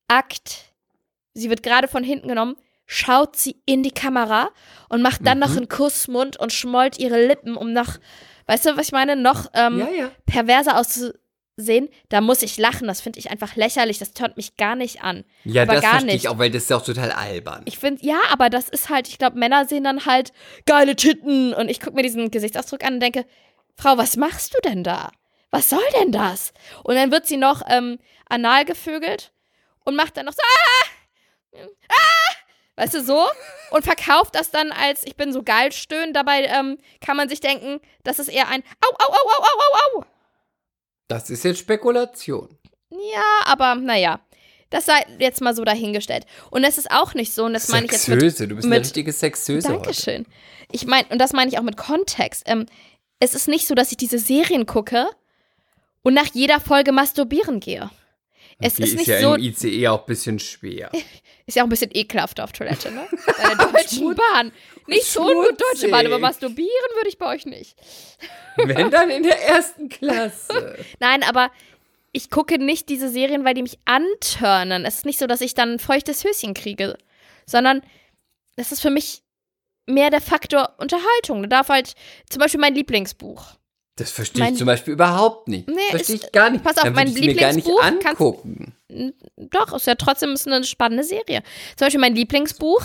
Akt, 0.07 0.73
sie 1.33 1.49
wird 1.49 1.63
gerade 1.63 1.87
von 1.87 2.03
hinten 2.03 2.27
genommen, 2.27 2.55
schaut 2.85 3.35
sie 3.35 3.55
in 3.65 3.81
die 3.83 3.91
Kamera 3.91 4.49
und 4.89 5.01
macht 5.01 5.25
dann 5.25 5.39
noch 5.39 5.51
Mhm. 5.51 5.57
einen 5.57 5.69
Kussmund 5.69 6.37
und 6.37 6.51
schmollt 6.53 6.99
ihre 6.99 7.25
Lippen, 7.25 7.55
um 7.55 7.73
noch, 7.73 7.97
weißt 8.47 8.65
du, 8.65 8.77
was 8.77 8.87
ich 8.87 8.91
meine, 8.91 9.15
noch 9.15 9.47
ähm, 9.53 9.79
Ja, 9.79 9.89
ja. 9.89 10.11
perverser 10.25 10.77
auszusehen. 11.57 11.89
Da 12.09 12.21
muss 12.21 12.41
ich 12.41 12.57
lachen, 12.57 12.87
das 12.87 13.01
finde 13.01 13.19
ich 13.19 13.31
einfach 13.31 13.55
lächerlich, 13.55 13.99
das 13.99 14.13
tönt 14.13 14.37
mich 14.37 14.57
gar 14.57 14.75
nicht 14.75 15.03
an. 15.03 15.23
Ja, 15.43 15.63
Aber 15.63 15.73
das 15.73 15.81
gar 15.81 15.91
verstehe 15.91 16.13
nicht. 16.13 16.23
ich 16.23 16.29
auch, 16.29 16.37
weil 16.37 16.51
das 16.51 16.63
ist 16.63 16.71
auch 16.73 16.83
total 16.83 17.11
albern. 17.11 17.61
Ich 17.65 17.77
finde, 17.79 18.05
ja, 18.05 18.19
aber 18.31 18.49
das 18.49 18.69
ist 18.69 18.89
halt, 18.89 19.07
ich 19.07 19.17
glaube, 19.17 19.37
Männer 19.37 19.65
sehen 19.65 19.83
dann 19.83 20.05
halt 20.05 20.33
geile 20.65 20.95
Titten 20.95 21.53
und 21.53 21.69
ich 21.69 21.79
gucke 21.79 21.95
mir 21.95 22.03
diesen 22.03 22.31
Gesichtsausdruck 22.31 22.83
an 22.83 22.95
und 22.95 22.99
denke, 22.99 23.25
Frau, 23.75 23.97
was 23.97 24.17
machst 24.17 24.53
du 24.53 24.59
denn 24.61 24.83
da? 24.83 25.11
Was 25.51 25.69
soll 25.69 25.83
denn 25.99 26.11
das? 26.11 26.53
Und 26.83 26.95
dann 26.95 27.11
wird 27.11 27.27
sie 27.27 27.37
noch 27.37 27.61
ähm, 27.67 27.99
anal 28.27 28.65
gevögelt 28.65 29.31
und 29.85 29.95
macht 29.95 30.17
dann 30.17 30.25
noch 30.25 30.33
so, 30.33 30.41
ah! 30.41 31.59
Ah! 31.89 32.33
Weißt 32.75 32.95
du, 32.95 33.03
so? 33.03 33.27
Und 33.69 33.83
verkauft 33.83 34.33
das 34.33 34.49
dann 34.49 34.71
als, 34.71 35.05
ich 35.05 35.15
bin 35.15 35.31
so 35.31 35.43
geil 35.43 35.71
stöhnen. 35.71 36.11
Dabei 36.11 36.45
ähm, 36.45 36.79
kann 37.01 37.15
man 37.15 37.29
sich 37.29 37.39
denken, 37.39 37.79
das 38.03 38.17
ist 38.17 38.29
eher 38.29 38.47
ein 38.47 38.63
Au, 38.83 38.89
au, 38.89 39.11
au, 39.11 39.29
au, 39.29 39.43
au, 39.43 39.97
au, 39.97 39.99
au. 39.99 40.05
Das 41.07 41.29
ist 41.29 41.43
jetzt 41.43 41.59
Spekulation. 41.59 42.49
Ja, 42.91 43.45
aber 43.45 43.75
naja. 43.75 44.19
Das 44.69 44.85
sei 44.87 45.05
jetzt 45.19 45.39
mal 45.41 45.55
so 45.55 45.63
dahingestellt. 45.63 46.25
Und 46.49 46.63
es 46.63 46.79
ist 46.79 46.89
auch 46.89 47.13
nicht 47.13 47.33
so, 47.33 47.45
und 47.45 47.53
das 47.53 47.67
meine 47.69 47.85
ich 47.85 47.91
jetzt 47.91 48.07
mit 48.07 48.19
Sexöse, 48.21 48.47
du 48.47 48.55
bist 48.55 48.65
eine 48.65 48.75
mit- 48.75 48.85
richtige 48.85 49.11
Sexöse 49.13 49.67
heute. 49.69 49.81
Dankeschön. 49.83 50.25
Ich 50.71 50.87
meine, 50.87 51.07
und 51.09 51.19
das 51.19 51.31
meine 51.33 51.51
ich 51.51 51.59
auch 51.59 51.63
mit 51.63 51.77
Kontext. 51.77 52.41
Ähm, 52.47 52.65
es 53.19 53.35
ist 53.35 53.47
nicht 53.47 53.67
so, 53.67 53.75
dass 53.75 53.91
ich 53.91 53.97
diese 53.97 54.17
Serien 54.17 54.65
gucke 54.65 55.07
und 56.01 56.15
nach 56.15 56.27
jeder 56.33 56.59
Folge 56.59 56.91
masturbieren 56.91 57.59
gehe. 57.59 57.91
Es 58.63 58.75
Die 58.75 58.83
ist 58.83 58.89
ist 58.89 58.95
nicht 58.95 59.07
ja 59.07 59.19
so, 59.19 59.35
im 59.35 59.41
ICE 59.43 59.87
auch 59.89 59.99
ein 59.99 60.05
bisschen 60.05 60.39
schwer. 60.39 60.89
ist 61.45 61.55
ja 61.55 61.63
auch 61.63 61.67
ein 61.67 61.69
bisschen 61.69 61.91
ekelhaft 61.93 62.39
auf 62.39 62.53
Toilette, 62.53 62.91
ne? 62.91 63.05
Bei 63.25 63.55
der 63.55 63.67
Deutschen 63.67 64.15
Bahn. 64.15 64.53
Nicht 64.87 65.05
so 65.05 65.21
gut 65.21 65.59
Deutsche 65.59 65.89
Bahn, 65.89 66.05
aber 66.05 66.17
masturbieren 66.19 66.69
würde 66.95 67.09
ich 67.09 67.17
bei 67.17 67.27
euch 67.27 67.45
nicht. 67.45 67.75
Wenn 68.55 68.89
dann 68.89 69.09
in 69.09 69.23
der 69.23 69.41
ersten 69.41 69.89
Klasse. 69.89 70.77
Nein, 70.99 71.23
aber 71.23 71.51
ich 72.13 72.29
gucke 72.29 72.57
nicht 72.57 72.87
diese 72.89 73.09
Serien, 73.09 73.43
weil 73.43 73.53
die 73.53 73.63
mich 73.63 73.79
antörnen. 73.85 74.85
Es 74.85 74.97
ist 74.97 75.05
nicht 75.05 75.19
so, 75.19 75.27
dass 75.27 75.41
ich 75.41 75.53
dann 75.53 75.73
ein 75.73 75.79
feuchtes 75.79 76.23
Höschen 76.23 76.53
kriege, 76.53 76.97
sondern 77.45 77.81
das 78.55 78.71
ist 78.71 78.81
für 78.81 78.91
mich 78.91 79.23
mehr 79.85 80.09
der 80.09 80.21
Faktor 80.21 80.75
Unterhaltung. 80.77 81.41
Da 81.43 81.47
darf 81.57 81.69
halt 81.69 81.95
zum 82.29 82.39
Beispiel 82.39 82.61
mein 82.61 82.75
Lieblingsbuch. 82.75 83.55
Das 83.95 84.09
verstehe 84.11 84.49
ich 84.49 84.57
zum 84.57 84.65
Beispiel 84.65 84.93
überhaupt 84.93 85.47
nicht. 85.47 85.67
Nee, 85.69 85.75
verstehe 85.91 86.15
ich 86.15 86.31
gar 86.31 86.49
nicht. 86.49 86.63
pass 86.63 86.77
auf, 86.77 86.83
Dann 86.85 86.93
mein 86.93 87.07
ich 87.07 87.13
mir 87.13 87.35
gar 87.35 87.53
nicht 87.53 87.67
Lieblingsbuch 87.67 87.81
kannst- 87.81 88.07
angucken. 88.07 88.73
Doch, 89.37 89.73
ist 89.73 89.85
ja 89.87 89.95
trotzdem 89.95 90.31
ist 90.33 90.47
eine 90.47 90.63
spannende 90.63 91.03
Serie. 91.03 91.43
Zum 91.75 91.85
Beispiel 91.85 92.01
mein 92.01 92.15
Lieblingsbuch, 92.15 92.83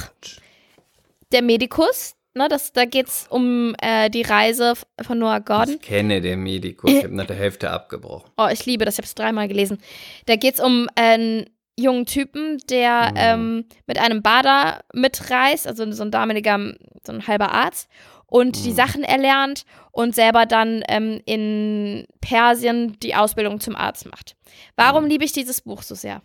Der 1.33 1.43
Medikus. 1.43 2.15
Ne, 2.35 2.47
das, 2.49 2.73
da 2.73 2.85
geht 2.85 3.09
es 3.09 3.27
um 3.31 3.75
äh, 3.81 4.11
die 4.11 4.23
Reise 4.23 4.75
von 5.03 5.19
Noah 5.19 5.41
Gordon. 5.41 5.75
Ich 5.75 5.81
kenne 5.81 6.21
den 6.21 6.41
Medikus, 6.43 6.91
ich 6.91 7.03
habe 7.05 7.15
nach 7.17 7.27
der 7.27 7.35
Hälfte 7.37 7.71
abgebrochen. 7.71 8.31
Oh, 8.37 8.47
ich 8.53 8.65
liebe 8.65 8.85
das, 8.85 8.95
ich 8.95 8.99
habe 8.99 9.07
es 9.07 9.15
dreimal 9.17 9.49
gelesen. 9.49 9.79
Da 10.27 10.37
geht 10.37 10.55
es 10.55 10.61
um 10.61 10.89
einen 10.95 11.47
jungen 11.77 12.07
Typen, 12.07 12.59
der 12.71 13.11
Mhm. 13.11 13.17
ähm, 13.17 13.65
mit 13.87 13.99
einem 13.99 14.23
Bader 14.23 14.85
mitreist, 14.93 15.67
also 15.67 15.91
so 15.91 16.03
ein 16.05 16.11
damaliger, 16.13 16.59
so 17.05 17.13
ein 17.13 17.27
halber 17.27 17.51
Arzt, 17.51 17.89
und 18.31 18.65
die 18.65 18.71
Mhm. 18.71 18.75
Sachen 18.77 19.05
erlernt 19.05 19.65
und 19.91 20.15
selber 20.15 20.47
dann 20.47 20.83
ähm, 20.89 21.21
in 21.25 22.07
Persien 22.21 22.97
die 23.01 23.15
Ausbildung 23.15 23.59
zum 23.61 23.75
Arzt 23.75 24.07
macht. 24.07 24.37
Warum 24.77 25.05
Mhm. 25.05 25.11
liebe 25.11 25.25
ich 25.25 25.33
dieses 25.33 25.63
Buch 25.63 25.83
so 25.83 25.95
sehr? 25.95 26.23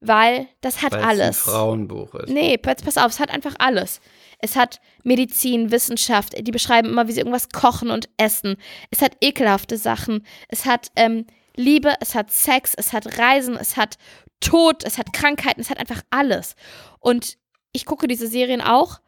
Weil 0.00 0.48
das 0.62 0.82
hat 0.82 0.92
Weil 0.92 1.00
es 1.00 1.06
alles. 1.06 1.26
ein 1.28 1.32
Frauenbuch 1.52 2.14
ist. 2.16 2.28
Nee, 2.28 2.58
pass, 2.58 2.82
pass 2.82 2.98
auf, 2.98 3.12
es 3.12 3.20
hat 3.20 3.30
einfach 3.30 3.54
alles. 3.58 4.00
Es 4.38 4.56
hat 4.56 4.80
Medizin, 5.04 5.70
Wissenschaft, 5.70 6.34
die 6.44 6.50
beschreiben 6.50 6.88
immer, 6.88 7.06
wie 7.06 7.12
sie 7.12 7.20
irgendwas 7.20 7.50
kochen 7.50 7.90
und 7.92 8.08
essen. 8.16 8.56
Es 8.90 9.00
hat 9.00 9.16
ekelhafte 9.20 9.76
Sachen. 9.76 10.26
Es 10.48 10.64
hat 10.66 10.88
ähm, 10.96 11.26
Liebe, 11.54 11.94
es 12.00 12.14
hat 12.16 12.32
Sex, 12.32 12.74
es 12.74 12.92
hat 12.92 13.18
Reisen, 13.18 13.56
es 13.56 13.76
hat 13.76 13.96
Tod, 14.40 14.82
es 14.84 14.98
hat 14.98 15.12
Krankheiten, 15.12 15.60
es 15.60 15.70
hat 15.70 15.78
einfach 15.78 16.02
alles. 16.10 16.56
Und 16.98 17.36
ich 17.72 17.84
gucke 17.86 18.08
diese 18.08 18.26
Serien 18.26 18.60
auch, 18.60 19.00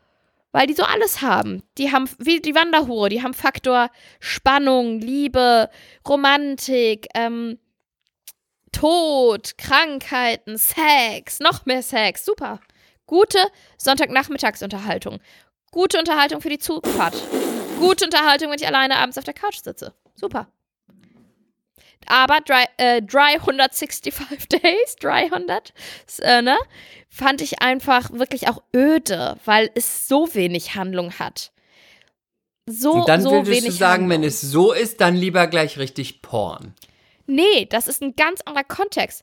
weil 0.55 0.69
die 0.69 0.75
so 0.75 0.85
alles 0.85 1.21
haben. 1.21 1.65
Die 1.79 1.91
haben, 1.91 2.09
wie 2.19 2.41
die 2.41 2.55
Wanderhure, 2.55 3.09
die 3.09 3.25
haben 3.25 3.35
Faktor 3.35 3.91
Spannung, 4.21 5.01
Liebe, 5.01 5.69
Romantik, 6.09 7.09
ähm, 7.17 7.59
Tod, 8.71 9.59
Krankheiten, 9.59 10.57
Sex, 10.57 11.41
noch 11.41 11.67
mehr 11.67 11.83
Sex. 11.83 12.25
Super. 12.25 12.61
Gute 13.05 13.39
Sonntagnachmittagsunterhaltung. 13.79 15.19
Gute 15.73 15.99
Unterhaltung 15.99 16.41
für 16.41 16.51
die 16.51 16.61
Zugfahrt. 16.61 17.17
Gute 17.81 18.05
Unterhaltung, 18.05 18.51
wenn 18.51 18.61
ich 18.61 18.67
alleine 18.67 18.99
abends 18.99 19.19
auf 19.19 19.25
der 19.25 19.35
Couch 19.35 19.61
sitze. 19.61 19.93
Super. 20.15 20.47
Aber 22.09 22.41
dry, 22.41 22.65
äh, 22.77 23.03
365 23.03 24.15
Days, 24.49 24.97
300, 25.01 25.73
äh, 26.21 26.43
ne, 26.43 26.57
fand 27.09 27.41
ich 27.41 27.61
einfach 27.63 28.11
wirklich 28.13 28.49
auch 28.49 28.63
öde, 28.75 29.37
weil 29.45 29.71
es 29.75 30.09
so 30.09 30.35
wenig 30.35 30.75
Handlung 30.75 31.19
hat. 31.19 31.53
So, 32.67 32.93
Und 32.93 33.09
dann 33.09 33.21
so 33.21 33.31
würdest 33.31 33.51
wenig 33.51 33.65
du 33.67 33.71
sagen, 33.73 34.05
Handlung. 34.05 34.11
wenn 34.23 34.29
es 34.29 34.41
so 34.41 34.73
ist, 34.73 35.01
dann 35.01 35.15
lieber 35.17 35.47
gleich 35.49 35.79
richtig 35.79 36.23
Porn. 36.23 36.75
Nee, 37.27 37.67
das 37.67 37.89
ist 37.89 38.03
ein 38.03 38.17
ganz 38.17 38.41
anderer 38.43 38.65
Kontext. 38.65 39.23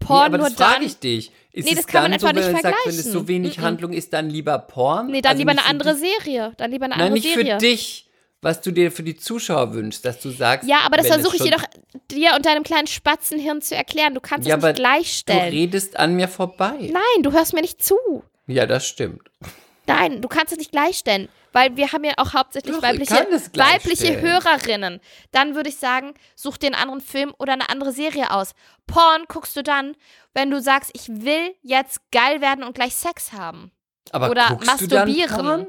nee, 0.00 0.06
Porn 0.06 0.26
aber 0.26 0.38
nur 0.38 0.48
das 0.50 0.56
frage 0.58 0.84
ich 0.84 0.98
dich. 0.98 1.30
Ist 1.52 1.68
Nee, 1.68 1.74
das 1.76 1.86
kann 1.86 2.10
man 2.10 2.18
so, 2.18 2.26
einfach 2.26 2.34
wenn 2.36 2.44
nicht 2.44 2.52
man 2.52 2.62
sagt, 2.62 2.76
wenn 2.84 2.90
es 2.90 2.96
vergleichen. 3.02 3.12
so 3.12 3.28
wenig 3.28 3.58
Mm-mm. 3.58 3.62
Handlung 3.62 3.92
ist, 3.92 4.12
dann 4.12 4.30
lieber 4.30 4.58
Porn? 4.58 5.08
Nee, 5.08 5.20
dann 5.20 5.30
Also 5.32 5.40
lieber 5.40 5.52
nicht 5.52 5.60
eine 5.62 5.70
andere 5.70 5.94
Serie. 5.96 6.52
Dann 6.56 6.70
lieber 6.72 6.86
eine 6.86 6.94
Nein, 6.94 7.00
andere 7.06 7.14
nicht 7.14 7.34
Serie. 7.34 7.52
für 7.54 7.58
dich, 7.58 8.08
was 8.42 8.60
du 8.60 8.72
dir 8.72 8.90
für 8.92 9.02
die 9.04 9.16
Zuschauer 9.16 9.72
wünschst, 9.72 10.04
dass 10.04 10.20
du 10.20 10.30
sagst. 10.30 10.68
Ja, 10.68 10.80
aber 10.84 10.96
das 10.96 11.06
versuche 11.06 11.36
ich 11.36 11.42
dir 11.42 11.52
doch 11.52 11.64
dir 12.10 12.32
und 12.36 12.44
deinem 12.44 12.64
kleinen 12.64 12.88
Spatzenhirn 12.88 13.62
zu 13.62 13.74
erklären. 13.76 14.14
Du 14.14 14.20
kannst 14.20 14.46
Ja, 14.46 14.56
es 14.56 14.62
nicht 14.62 14.78
Du 14.78 14.82
gleichstellen. 14.82 15.48
redest 15.50 15.96
an 15.96 16.14
mir 16.14 16.28
vorbei. 16.28 16.76
Nein, 16.92 17.22
du 17.22 17.32
hörst 17.32 17.54
mir 17.54 17.60
nicht 17.62 17.82
zu. 17.82 17.96
Ja, 18.48 18.66
das 18.66 18.86
stimmt. 18.86 19.22
Nein, 19.86 20.20
du 20.20 20.28
kannst 20.28 20.52
es 20.52 20.58
nicht 20.58 20.72
gleichstellen, 20.72 21.28
weil 21.52 21.76
wir 21.76 21.92
haben 21.92 22.04
ja 22.04 22.12
auch 22.16 22.34
hauptsächlich 22.34 22.74
Doch, 22.74 22.82
ich 22.82 22.88
weibliche, 23.10 23.14
weibliche. 23.54 24.20
Hörerinnen. 24.20 25.00
Dann 25.32 25.54
würde 25.54 25.68
ich 25.70 25.76
sagen, 25.76 26.14
such 26.34 26.56
dir 26.56 26.66
einen 26.66 26.74
anderen 26.76 27.00
Film 27.00 27.32
oder 27.38 27.52
eine 27.52 27.68
andere 27.68 27.92
Serie 27.92 28.30
aus. 28.32 28.52
Porn 28.86 29.24
guckst 29.28 29.56
du 29.56 29.62
dann, 29.62 29.96
wenn 30.34 30.50
du 30.50 30.60
sagst, 30.60 30.90
ich 30.94 31.08
will 31.08 31.54
jetzt 31.62 32.00
geil 32.10 32.40
werden 32.40 32.64
und 32.64 32.74
gleich 32.74 32.94
Sex 32.94 33.32
haben. 33.32 33.70
Aber 34.10 34.30
Oder 34.30 34.56
du 34.60 34.66
masturbieren. 34.66 35.68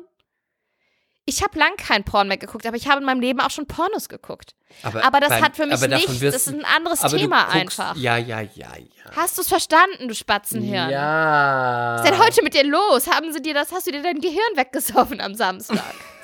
Ich 1.25 1.41
habe 1.41 1.57
lang 1.57 1.77
kein 1.77 2.03
Porn 2.03 2.27
mehr 2.27 2.37
geguckt, 2.37 2.65
aber 2.65 2.75
ich 2.75 2.87
habe 2.89 2.99
in 2.99 3.05
meinem 3.05 3.21
Leben 3.21 3.39
auch 3.39 3.49
schon 3.49 3.65
Pornos 3.65 4.09
geguckt. 4.09 4.55
Aber, 4.81 5.05
Aber 5.05 5.19
das 5.21 5.29
beim- 5.29 5.43
hat 5.43 5.55
für 5.55 5.65
mich 5.65 5.79
nichts, 5.79 6.19
das 6.19 6.35
ist 6.35 6.47
ein 6.49 6.65
anderes 6.65 6.99
Thema 6.99 7.43
guckst- 7.45 7.53
einfach. 7.55 7.95
Ja, 7.95 8.17
ja, 8.17 8.41
ja, 8.41 8.71
ja. 8.75 9.11
Hast 9.15 9.37
du 9.37 9.41
es 9.41 9.47
verstanden, 9.47 10.09
du 10.09 10.15
Spatzenhirn? 10.15 10.89
Ja. 10.89 11.95
Was 11.97 12.03
ist 12.05 12.11
denn 12.11 12.19
heute 12.19 12.43
mit 12.43 12.53
dir 12.53 12.65
los? 12.65 13.07
Haben 13.07 13.31
sie 13.31 13.41
dir 13.41 13.53
das, 13.53 13.71
hast 13.71 13.87
du 13.87 13.91
dir 13.91 14.01
dein 14.03 14.19
Gehirn 14.19 14.55
weggesoffen 14.55 15.21
am 15.21 15.33
Samstag? 15.35 15.77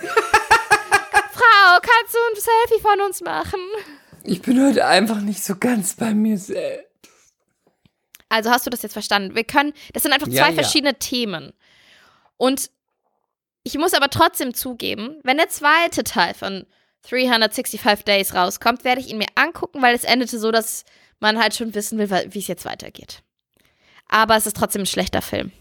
Frau, 1.32 1.80
kannst 1.82 2.14
du 2.14 2.18
ein 2.18 2.36
Selfie 2.36 2.82
von 2.82 3.00
uns 3.02 3.22
machen? 3.22 3.60
Ich 4.24 4.42
bin 4.42 4.66
heute 4.66 4.86
einfach 4.86 5.22
nicht 5.22 5.44
so 5.44 5.56
ganz 5.56 5.94
bei 5.96 6.14
mir 6.14 6.38
selbst. 6.38 6.88
Also 8.28 8.52
hast 8.52 8.66
du 8.66 8.70
das 8.70 8.82
jetzt 8.82 8.94
verstanden? 8.94 9.34
Wir 9.36 9.44
können, 9.46 9.74
das 9.94 10.04
sind 10.04 10.12
einfach 10.14 10.28
Ja, 10.28 10.44
zwei 10.44 10.50
ja. 10.50 10.56
verschiedene 10.56 10.96
Themen. 11.00 11.54
Und 12.38 12.70
ich 13.64 13.78
muss 13.78 13.94
aber 13.94 14.10
trotzdem 14.10 14.54
zugeben, 14.54 15.20
wenn 15.24 15.38
der 15.38 15.50
zweite 15.50 16.04
Teil 16.04 16.34
von 16.34 16.66
365 17.04 18.04
Days 18.04 18.34
rauskommt, 18.34 18.84
werde 18.84 19.02
ich 19.02 19.10
ihn 19.10 19.18
mir 19.18 19.28
angucken, 19.36 19.82
weil 19.82 19.96
es 19.96 20.04
endete 20.04 20.40
so, 20.40 20.52
dass 20.52 20.86
man 21.20 21.40
halt 21.40 21.56
schon 21.56 21.74
wissen 21.74 21.98
will, 21.98 22.10
wie 22.10 22.40
es 22.40 22.48
jetzt 22.48 22.66
weitergeht. 22.66 23.24
Aber 24.08 24.36
es 24.36 24.48
ist 24.48 24.58
trotzdem 24.58 24.84
ein 24.84 24.88
schlechter 24.88 25.22
Film. 25.22 25.52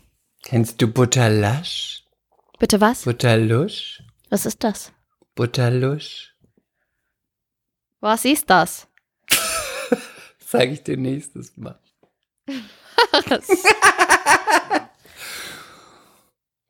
Kennst 0.42 0.80
du 0.80 0.88
Butterlasch? 0.88 2.05
Bitte 2.59 2.80
was? 2.80 3.03
Butterlusch? 3.03 4.03
Was 4.30 4.46
ist 4.46 4.64
das? 4.64 4.92
Butterlusch? 5.34 6.34
Was 8.01 8.24
ist 8.24 8.49
das? 8.49 8.86
Sag 10.38 10.68
ich 10.70 10.82
dir 10.82 10.96
nächstes 10.96 11.57
Mal. 11.57 11.78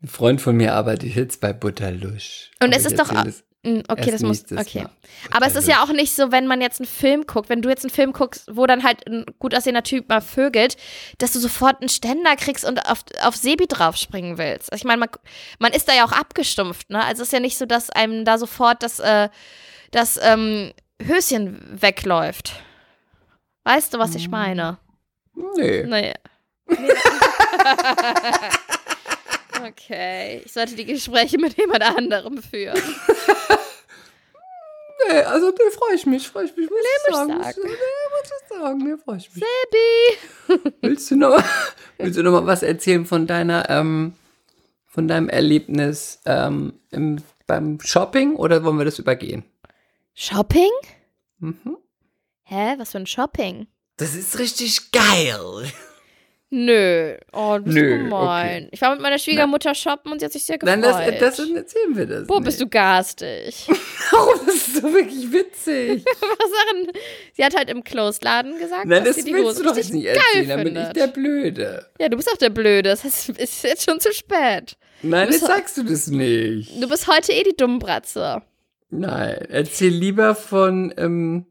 Ein 0.03 0.09
Freund 0.09 0.41
von 0.41 0.57
mir 0.57 0.75
arbeitet 0.75 1.15
jetzt 1.15 1.41
bei 1.41 1.53
Butterlusch. 1.53 2.51
Und 2.63 2.73
es 2.73 2.87
ist 2.87 2.99
doch 2.99 3.13
das 3.13 3.45
Mm, 3.65 3.81
Okay, 3.89 4.13
das 4.13 4.23
muss. 4.23 4.45
Okay. 4.53 4.85
Mal. 4.85 4.91
Aber 5.33 5.47
es 5.47 5.57
ist 5.57 5.67
ja 5.67 5.83
auch 5.83 5.93
nicht 5.93 6.15
so, 6.15 6.31
wenn 6.31 6.47
man 6.47 6.61
jetzt 6.61 6.81
einen 6.81 6.87
Film 6.87 7.27
guckt, 7.27 7.49
wenn 7.49 7.61
du 7.61 7.69
jetzt 7.69 7.85
einen 7.85 7.91
Film 7.91 8.13
guckst, 8.13 8.49
wo 8.53 8.67
dann 8.67 8.85
halt 8.85 9.05
ein 9.07 9.25
gut 9.39 9.55
aussehender 9.55 9.83
Typ 9.83 10.09
mal 10.09 10.21
vögelt, 10.21 10.77
dass 11.19 11.33
du 11.33 11.41
sofort 11.41 11.81
einen 11.81 11.89
Ständer 11.89 12.37
kriegst 12.37 12.65
und 12.65 12.79
auf, 12.89 13.05
auf 13.23 13.35
Sebi 13.35 13.67
draufspringen 13.67 14.39
willst. 14.39 14.73
Also 14.73 14.83
ich 14.83 14.85
meine, 14.85 15.01
man, 15.01 15.09
man 15.59 15.73
ist 15.73 15.89
da 15.89 15.95
ja 15.95 16.05
auch 16.05 16.13
abgestumpft, 16.13 16.91
ne? 16.91 17.05
Also 17.05 17.23
es 17.23 17.29
ist 17.29 17.33
ja 17.33 17.41
nicht 17.41 17.59
so, 17.59 17.67
dass 17.67 17.91
einem 17.91 18.25
da 18.25 18.39
sofort 18.39 18.83
das, 18.83 19.01
äh, 19.01 19.29
das 19.91 20.21
ähm, 20.23 20.73
Höschen 21.03 21.61
wegläuft. 21.81 22.63
Weißt 23.65 23.93
du, 23.93 23.99
was 23.99 24.15
ich 24.15 24.29
meine? 24.29 24.79
Nee. 25.57 25.85
Nee. 25.85 26.15
okay. 29.67 30.43
Ich 30.45 30.53
sollte 30.53 30.75
die 30.77 30.85
Gespräche 30.85 31.39
mit 31.39 31.57
jemand 31.57 31.83
anderem 31.83 32.43
führen. 32.43 32.77
nee, 35.09 35.21
also 35.21 35.51
da 35.51 35.65
freue 35.71 35.95
ich 35.95 36.07
mich, 36.07 36.29
freue 36.29 36.45
ich 36.45 36.57
mich, 36.57 36.69
muss 36.71 36.79
ich 36.81 37.15
sagen. 37.15 37.33
stark. 37.33 37.57
Nee, 37.57 37.71
muss 37.71 38.31
ich 38.43 38.49
sagen, 38.49 38.79
nee, 38.79 38.97
freue 39.03 39.17
ich 39.19 39.35
mich. 39.35 39.45
Sebi! 39.45 40.73
Willst 40.83 41.11
du 41.11 41.17
noch 41.17 41.31
mal, 41.31 41.45
willst 41.99 42.17
du 42.17 42.23
noch 42.23 42.33
mal 42.33 42.47
was 42.47 42.63
erzählen 42.63 43.05
von 43.07 43.27
deiner, 43.27 43.69
ähm, 43.71 44.15
von 44.87 45.09
deinem 45.09 45.29
Erlebnis 45.29 46.21
ähm, 46.27 46.81
im, 46.91 47.23
beim 47.47 47.81
Shopping 47.81 48.37
oder 48.37 48.65
wollen 48.65 48.79
wir 48.79 48.85
das 48.85 48.99
übergehen? 48.99 49.45
Shopping? 50.15 50.71
Mhm. 51.39 51.77
Hä? 52.45 52.75
Was 52.79 52.93
für 52.93 52.99
ein 52.99 53.07
Shopping? 53.07 53.67
Das 53.97 54.15
ist 54.15 54.39
richtig 54.39 54.93
geil. 54.93 55.71
Nö. 56.51 57.15
Oh, 57.35 57.57
du 57.59 57.65
bist 57.65 57.77
Nö, 57.77 57.99
gemein. 58.05 58.69
Ich 58.71 58.81
war 58.81 58.93
mit 58.93 59.03
meiner 59.03 59.19
Schwiegermutter 59.19 59.75
shoppen 59.75 60.13
und 60.13 60.21
sie 60.21 60.25
hat 60.25 60.33
sich 60.33 60.45
sehr 60.45 60.57
gefreut. 60.57 60.79
Nein, 60.81 61.15
das, 61.21 61.37
das 61.37 61.51
erzählen 61.51 61.95
wir 61.97 62.07
das. 62.07 62.29
Wo 62.29 62.41
bist 62.41 62.59
du 62.59 62.67
garstig? 62.67 63.67
Warum? 64.11 64.47
Das 64.47 64.55
ist 64.55 64.77
so 64.77 64.83
wirklich 64.85 65.31
witzig. 65.31 66.05
Was 66.21 66.51
sagen? 66.51 66.89
Sie 67.35 67.45
hat 67.45 67.55
halt 67.55 67.69
im 67.69 67.85
Closed-Laden 67.85 68.59
gesagt, 68.59 68.87
Nein, 68.87 69.05
dass 69.05 69.17
das 69.17 69.25
sie 69.25 69.31
die 69.31 69.39
Hose 69.39 69.63
du 69.63 69.69
doch 69.69 69.77
jetzt 69.77 69.93
nicht 69.93 70.07
geil 70.07 70.17
erzählen, 70.17 70.49
dann 70.49 70.65
bin 70.65 70.77
ich 70.77 70.89
der 70.89 71.07
Blöde. 71.09 71.87
ja, 72.01 72.09
du 72.09 72.17
bist 72.17 72.33
auch 72.33 72.39
der 72.39 72.51
Blöde. 72.51 72.89
Das 72.91 73.05
heißt, 73.05 73.29
es 73.37 73.39
ist 73.39 73.65
jetzt 73.65 73.85
schon 73.85 74.01
zu 74.01 74.11
spät. 74.15 74.79
Nein, 75.03 75.29
bist 75.29 75.43
doch- 75.43 75.49
sagst 75.49 75.77
du 75.77 75.83
das 75.83 76.07
nicht. 76.07 76.83
Du 76.83 76.89
bist 76.89 77.07
heute 77.09 77.33
eh 77.33 77.43
die 77.43 77.57
Dummbratze. 77.57 78.41
Nein, 78.89 79.37
erzähl 79.51 79.93
lieber 79.93 80.35
von 80.35 80.95
ähm, 80.97 81.45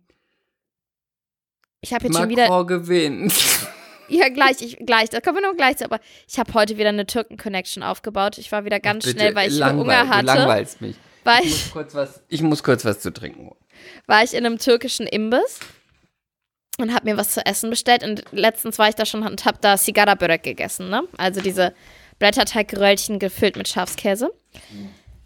Ich 1.82 1.94
habe 1.94 2.06
jetzt 2.08 2.18
schon 2.18 2.30
wieder. 2.30 2.50
Macron 2.50 2.66
gewinnt. 2.66 3.34
Ja, 4.10 4.30
gleich, 4.30 4.62
ich, 4.62 4.78
gleich. 4.86 5.10
Da 5.10 5.20
kommen 5.22 5.38
wir 5.38 5.48
noch 5.50 5.56
gleich 5.58 5.78
zu. 5.78 5.86
Aber 5.86 6.00
ich 6.28 6.40
habe 6.40 6.54
heute 6.54 6.78
wieder 6.78 6.90
eine 6.90 7.06
Türken-Connection 7.06 7.84
aufgebaut. 7.84 8.38
Ich 8.38 8.52
war 8.52 8.66
wieder 8.66 8.80
ganz 8.80 9.06
Bitte, 9.06 9.20
schnell, 9.20 9.36
weil 9.36 9.52
ich 9.52 9.62
Hunger 9.64 10.04
Du 10.04 10.10
hatte. 10.10 10.26
langweilst 10.26 10.82
mich. 10.82 10.96
War 11.24 11.40
Ich 11.42 11.48
ich, 11.48 11.52
muss 11.66 11.72
kurz 11.74 11.96
was, 11.96 12.22
ich 12.30 12.42
muss 12.42 12.64
kurz 12.64 12.86
was 12.86 13.00
zu 13.02 13.12
trinken 13.12 13.48
holen. 13.48 13.58
war 14.06 14.24
ich 14.24 14.34
in 14.34 14.46
einem 14.46 14.60
türkischen 14.60 15.08
Imbiss 15.08 15.60
und 16.80 16.94
habe 16.94 17.06
mir 17.10 17.18
was 17.18 17.32
zu 17.34 17.46
essen 17.46 17.70
bestellt. 17.70 18.04
Und 18.04 18.24
letztens 18.32 18.80
war 18.80 18.88
ich 18.90 18.96
da 18.96 19.06
schon 19.06 19.24
und 19.24 19.44
habe 19.46 19.58
da 19.62 19.76
Sigara 19.78 20.16
Börek 20.16 20.44
gegessen, 20.44 20.90
ne? 20.90 21.04
Also 21.18 21.42
diese 21.42 21.74
Blätterteigröllchen 22.20 23.20
gefüllt 23.20 23.56
mit 23.58 23.68
Schafskäse. 23.68 24.32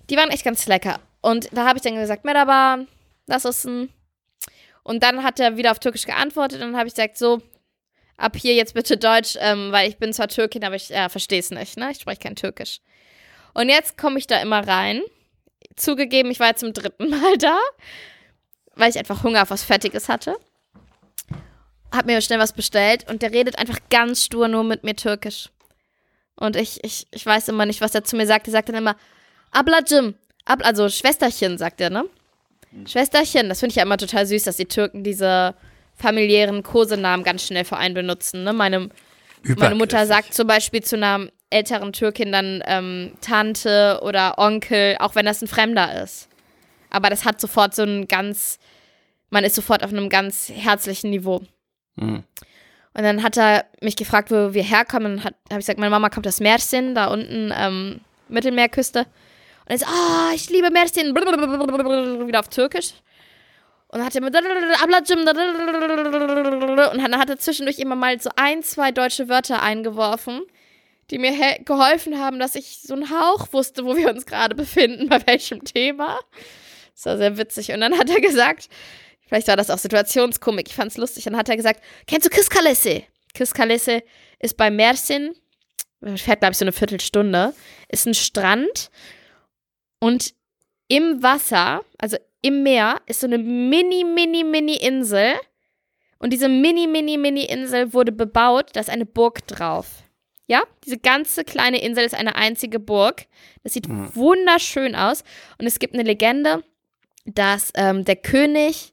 Die 0.10 0.18
waren 0.18 0.30
echt 0.30 0.44
ganz 0.44 0.66
lecker. 0.68 1.00
Und 1.22 1.50
da 1.52 1.68
habe 1.68 1.78
ich 1.78 1.84
dann 1.84 1.96
gesagt, 1.96 2.26
Merhaba, 2.26 2.80
das 3.28 3.46
ist 3.46 3.66
ein. 3.66 3.90
Und 4.84 5.04
dann 5.04 5.24
hat 5.24 5.40
er 5.40 5.58
wieder 5.58 5.72
auf 5.72 5.80
Türkisch 5.80 6.06
geantwortet 6.06 6.60
und 6.62 6.72
dann 6.72 6.78
habe 6.78 6.88
ich 6.88 6.96
gesagt, 6.96 7.18
so, 7.18 7.42
ab 8.22 8.36
hier 8.38 8.54
jetzt 8.54 8.74
bitte 8.74 8.98
Deutsch, 8.98 9.38
ähm, 9.40 9.72
weil 9.72 9.90
ich 9.90 9.98
bin 9.98 10.14
zwar 10.14 10.28
Türkin, 10.28 10.64
aber 10.64 10.76
ich 10.76 10.90
ja, 10.90 11.10
verstehe 11.10 11.40
es 11.40 11.52
nicht, 11.52 11.78
ne? 11.78 11.92
Ich 11.92 12.00
spreche 12.00 12.20
kein 12.20 12.36
Türkisch. 12.36 12.80
Und 13.54 13.70
jetzt 13.70 13.98
komme 13.98 14.20
ich 14.20 14.28
da 14.28 14.42
immer 14.42 14.66
rein. 14.66 15.02
Zugegeben, 15.76 16.32
ich 16.32 16.40
war 16.40 16.48
jetzt 16.48 16.62
zum 16.62 16.74
dritten 16.74 17.10
Mal 17.10 17.38
da, 17.38 17.58
weil 18.76 18.90
ich 18.90 18.98
einfach 18.98 19.24
Hunger 19.24 19.42
auf 19.42 19.50
was 19.50 19.64
Fettiges 19.64 20.10
hatte. 20.10 20.36
Hab 21.92 22.06
mir 22.06 22.22
schnell 22.22 22.40
was 22.40 22.54
bestellt 22.54 23.10
und 23.10 23.22
der 23.22 23.32
redet 23.32 23.60
einfach 23.60 23.80
ganz 23.90 24.24
stur 24.24 24.48
nur 24.48 24.64
mit 24.64 24.84
mir 24.84 24.96
Türkisch. 24.96 25.50
Und 26.36 26.56
ich, 26.56 26.84
ich, 26.84 27.08
ich 27.12 27.26
weiß 27.26 27.50
immer 27.50 27.66
nicht, 27.66 27.82
was 27.82 27.94
er 27.94 28.04
zu 28.04 28.16
mir 28.16 28.26
sagt. 28.26 28.48
Er 28.48 28.52
sagt 28.52 28.70
dann 28.70 28.76
immer, 28.76 28.96
Ablacım, 29.52 30.16
Ab 30.46 30.62
also 30.64 30.90
Schwesterchen, 30.90 31.58
sagt 31.58 31.82
er, 31.82 31.90
ne? 31.90 32.06
Schwesterchen, 32.88 33.50
das 33.50 33.60
finde 33.60 33.72
ich 33.72 33.76
ja 33.76 33.84
immer 33.84 33.98
total 33.98 34.26
süß, 34.26 34.44
dass 34.44 34.58
die 34.58 34.66
Türken 34.66 35.04
diese 35.04 35.56
familiären 36.02 36.64
Kosenamen 36.64 37.24
ganz 37.24 37.46
schnell 37.46 37.66
für 37.66 37.78
einen 37.78 37.94
benutzen, 37.94 38.44
ne? 38.44 38.54
Meine, 38.54 38.90
meine 39.58 39.76
Mutter 39.76 40.06
sagt 40.08 40.34
zum 40.34 40.48
Beispiel 40.48 40.84
zu 40.84 40.96
einer 40.96 41.28
älteren 41.50 41.94
Türkin 41.94 42.32
dann 42.32 42.64
ähm, 42.66 43.14
Tante 43.22 44.00
oder 44.04 44.38
Onkel, 44.38 44.98
auch 45.00 45.16
wenn 45.16 45.26
das 45.26 45.42
ein 45.42 45.48
Fremder 45.48 46.02
ist. 46.02 46.30
Aber 46.90 47.10
das 47.10 47.26
hat 47.26 47.40
sofort 47.40 47.76
so 47.76 47.84
ein 47.84 48.08
ganz, 48.08 48.58
man 49.30 49.44
ist 49.44 49.56
sofort 49.56 49.84
auf 49.84 49.92
einem 49.92 50.10
ganz 50.10 50.50
herzlichen 50.54 51.10
Niveau. 51.10 51.42
Hm. 51.98 52.24
Und 52.94 53.04
dann 53.04 53.24
hat 53.24 53.38
er 53.38 53.66
mich 53.82 53.96
gefragt, 53.96 54.32
wo 54.32 54.54
wir 54.54 54.64
herkommen. 54.64 55.14
Und 55.14 55.24
habe 55.24 55.36
ich 55.50 55.58
gesagt, 55.58 55.80
meine 55.80 55.90
Mama 55.90 56.10
kommt 56.10 56.28
aus 56.28 56.40
Mersin, 56.40 56.96
da 56.96 57.08
unten, 57.08 57.54
ähm, 57.56 58.02
Mittelmeerküste. 58.28 59.00
Und 59.00 59.70
er 59.70 59.78
so, 59.78 59.86
ah, 59.86 60.32
ich 60.36 60.50
liebe 60.50 60.70
Mersin, 60.70 61.16
wieder 61.16 62.40
auf 62.40 62.50
Türkisch. 62.50 62.94
Und 63.92 64.00
dann 64.00 64.06
hat 64.06 64.16
er 64.16 64.24
Ablacım 64.84 65.20
und 65.20 65.26
dann 67.02 67.18
hat 67.18 67.30
er 67.30 67.38
zwischendurch 67.38 67.78
immer 67.78 67.96
mal 67.98 68.22
so 68.22 68.30
ein, 68.38 68.64
zwei 68.64 68.92
deutsche 68.92 69.28
Wörter 69.28 69.62
eingeworfen, 69.62 70.44
die 71.10 71.18
mir 71.18 71.34
geholfen 71.66 72.18
haben, 72.18 72.40
dass 72.40 72.56
ich 72.56 72.80
so 72.82 72.94
einen 72.94 73.10
Hauch 73.10 73.52
wusste, 73.52 73.84
wo 73.84 73.98
wir 73.98 74.10
uns 74.10 74.26
gerade 74.26 74.56
befinden, 74.56 75.10
bei 75.10 75.28
welchem 75.28 75.66
Thema. 75.66 76.22
Das 76.96 77.06
war 77.06 77.18
sehr 77.18 77.38
witzig. 77.38 77.74
Und 77.74 77.82
dann 77.82 77.98
hat 78.00 78.10
er 78.10 78.22
gesagt, 78.22 78.70
vielleicht 79.28 79.50
war 79.50 79.58
das 79.58 79.70
auch 79.70 79.78
Situationskomik, 79.78 80.70
ich 80.70 80.76
fand's 80.76 80.96
lustig, 80.96 81.26
dann 81.26 81.36
hat 81.36 81.50
er 81.50 81.58
gesagt, 81.58 81.84
kennst 82.08 82.26
du 82.26 82.30
Kiskalese? 82.30 83.04
Kiskalese 83.34 84.04
ist 84.40 84.56
bei 84.56 84.72
Mersin, 84.72 85.36
fährt 86.16 86.40
glaube 86.40 86.54
ich 86.54 86.58
so 86.58 86.64
eine 86.64 86.72
Viertelstunde, 86.72 87.54
ist 87.90 88.08
ein 88.08 88.14
Strand 88.14 88.90
und 90.00 90.34
im 90.88 91.22
Wasser, 91.22 91.84
also 91.98 92.18
im 92.42 92.64
Meer, 92.64 93.02
ist 93.06 93.22
so 93.22 93.28
eine 93.28 93.38
mini, 93.38 94.04
mini, 94.04 94.44
mini 94.44 94.76
Insel. 94.76 95.34
Und 96.20 96.32
diese 96.34 96.50
mini, 96.50 96.88
mini, 96.88 97.18
mini 97.18 97.46
Insel 97.46 97.94
wurde 97.94 98.12
bebaut, 98.12 98.70
da 98.74 98.80
ist 98.80 98.90
eine 98.90 99.06
Burg 99.06 99.46
drauf. 99.48 100.04
Ja, 100.48 100.64
diese 100.86 100.98
ganze 100.98 101.44
kleine 101.44 101.82
Insel 101.82 102.04
ist 102.06 102.14
eine 102.16 102.36
einzige 102.36 102.80
Burg. 102.80 103.26
Das 103.64 103.74
sieht 103.74 103.88
Mhm. 103.88 104.14
wunderschön 104.16 104.96
aus. 104.96 105.24
Und 105.58 105.66
es 105.66 105.80
gibt 105.80 105.94
eine 105.94 106.04
Legende, 106.04 106.64
dass 107.26 107.72
ähm, 107.76 108.04
der 108.06 108.18
König 108.18 108.92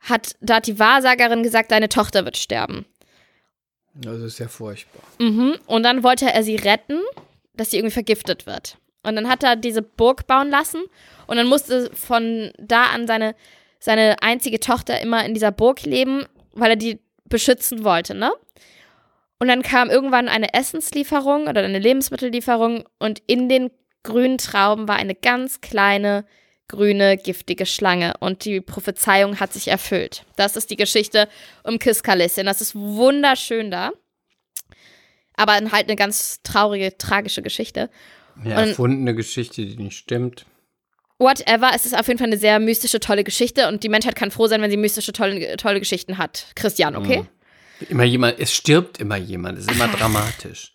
hat, 0.00 0.36
da 0.40 0.56
hat 0.56 0.66
die 0.66 0.78
Wahrsagerin 0.78 1.42
gesagt, 1.42 1.70
deine 1.72 1.88
Tochter 1.88 2.24
wird 2.24 2.36
sterben. 2.36 2.86
Das 3.94 4.20
ist 4.20 4.38
ja 4.38 4.46
furchtbar. 4.46 5.02
Mhm. 5.18 5.56
Und 5.66 5.82
dann 5.82 6.02
wollte 6.04 6.32
er 6.32 6.42
sie 6.44 6.56
retten, 6.56 7.00
dass 7.54 7.70
sie 7.72 7.78
irgendwie 7.78 7.94
vergiftet 7.94 8.46
wird. 8.46 8.78
Und 9.08 9.16
dann 9.16 9.28
hat 9.28 9.42
er 9.42 9.56
diese 9.56 9.82
Burg 9.82 10.26
bauen 10.26 10.50
lassen 10.50 10.82
und 11.26 11.36
dann 11.36 11.46
musste 11.46 11.90
von 11.94 12.52
da 12.58 12.84
an 12.84 13.06
seine, 13.06 13.34
seine 13.80 14.22
einzige 14.22 14.60
Tochter 14.60 15.00
immer 15.00 15.24
in 15.24 15.34
dieser 15.34 15.52
Burg 15.52 15.82
leben, 15.82 16.26
weil 16.52 16.70
er 16.70 16.76
die 16.76 17.00
beschützen 17.24 17.84
wollte, 17.84 18.14
ne? 18.14 18.32
Und 19.40 19.48
dann 19.48 19.62
kam 19.62 19.88
irgendwann 19.88 20.28
eine 20.28 20.52
Essenslieferung 20.52 21.46
oder 21.46 21.62
eine 21.62 21.78
Lebensmittellieferung 21.78 22.84
und 22.98 23.22
in 23.26 23.48
den 23.48 23.70
grünen 24.02 24.38
Trauben 24.38 24.88
war 24.88 24.96
eine 24.96 25.14
ganz 25.14 25.60
kleine 25.60 26.24
grüne 26.68 27.16
giftige 27.16 27.66
Schlange 27.66 28.14
und 28.20 28.44
die 28.44 28.60
Prophezeiung 28.60 29.40
hat 29.40 29.52
sich 29.52 29.68
erfüllt. 29.68 30.24
Das 30.36 30.54
ist 30.54 30.70
die 30.70 30.76
Geschichte 30.76 31.28
um 31.64 31.78
Kiskalissin. 31.78 32.46
Das 32.46 32.60
ist 32.60 32.74
wunderschön 32.74 33.70
da. 33.70 33.92
Aber 35.34 35.54
halt 35.54 35.86
eine 35.86 35.96
ganz 35.96 36.42
traurige, 36.42 36.98
tragische 36.98 37.42
Geschichte. 37.42 37.90
Ja, 38.44 38.62
erfundene 38.62 39.14
Geschichte, 39.14 39.64
die 39.66 39.76
nicht 39.76 39.96
stimmt. 39.96 40.46
Whatever, 41.18 41.72
es 41.74 41.84
ist 41.84 41.98
auf 41.98 42.06
jeden 42.06 42.18
Fall 42.18 42.28
eine 42.28 42.38
sehr 42.38 42.60
mystische, 42.60 43.00
tolle 43.00 43.24
Geschichte 43.24 43.66
und 43.66 43.82
die 43.82 43.88
Menschheit 43.88 44.14
kann 44.14 44.30
froh 44.30 44.46
sein, 44.46 44.62
wenn 44.62 44.70
sie 44.70 44.76
mystische, 44.76 45.12
tolle, 45.12 45.56
tolle 45.56 45.80
Geschichten 45.80 46.16
hat. 46.16 46.46
Christian, 46.54 46.94
okay? 46.94 47.22
Mhm. 47.22 47.86
Immer 47.88 48.04
jemand, 48.04 48.38
es 48.38 48.54
stirbt 48.54 48.98
immer 48.98 49.16
jemand, 49.16 49.58
es 49.58 49.66
ist 49.66 49.72
immer 49.72 49.88
dramatisch. 49.96 50.72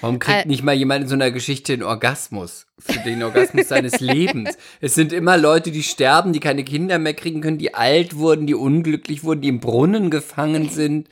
Warum 0.00 0.18
kriegt 0.18 0.46
äh, 0.46 0.48
nicht 0.48 0.64
mal 0.64 0.74
jemand 0.74 1.04
in 1.04 1.08
so 1.08 1.14
einer 1.14 1.30
Geschichte 1.30 1.72
einen 1.72 1.84
Orgasmus? 1.84 2.66
Für 2.78 2.98
den 2.98 3.22
Orgasmus 3.22 3.68
seines 3.68 4.00
Lebens. 4.00 4.58
Es 4.80 4.94
sind 4.94 5.12
immer 5.12 5.36
Leute, 5.36 5.70
die 5.70 5.84
sterben, 5.84 6.32
die 6.32 6.40
keine 6.40 6.64
Kinder 6.64 6.98
mehr 6.98 7.14
kriegen 7.14 7.40
können, 7.40 7.58
die 7.58 7.74
alt 7.74 8.16
wurden, 8.16 8.46
die 8.46 8.54
unglücklich 8.54 9.22
wurden, 9.22 9.42
die 9.42 9.48
im 9.48 9.60
Brunnen 9.60 10.10
gefangen 10.10 10.68
sind. 10.70 11.08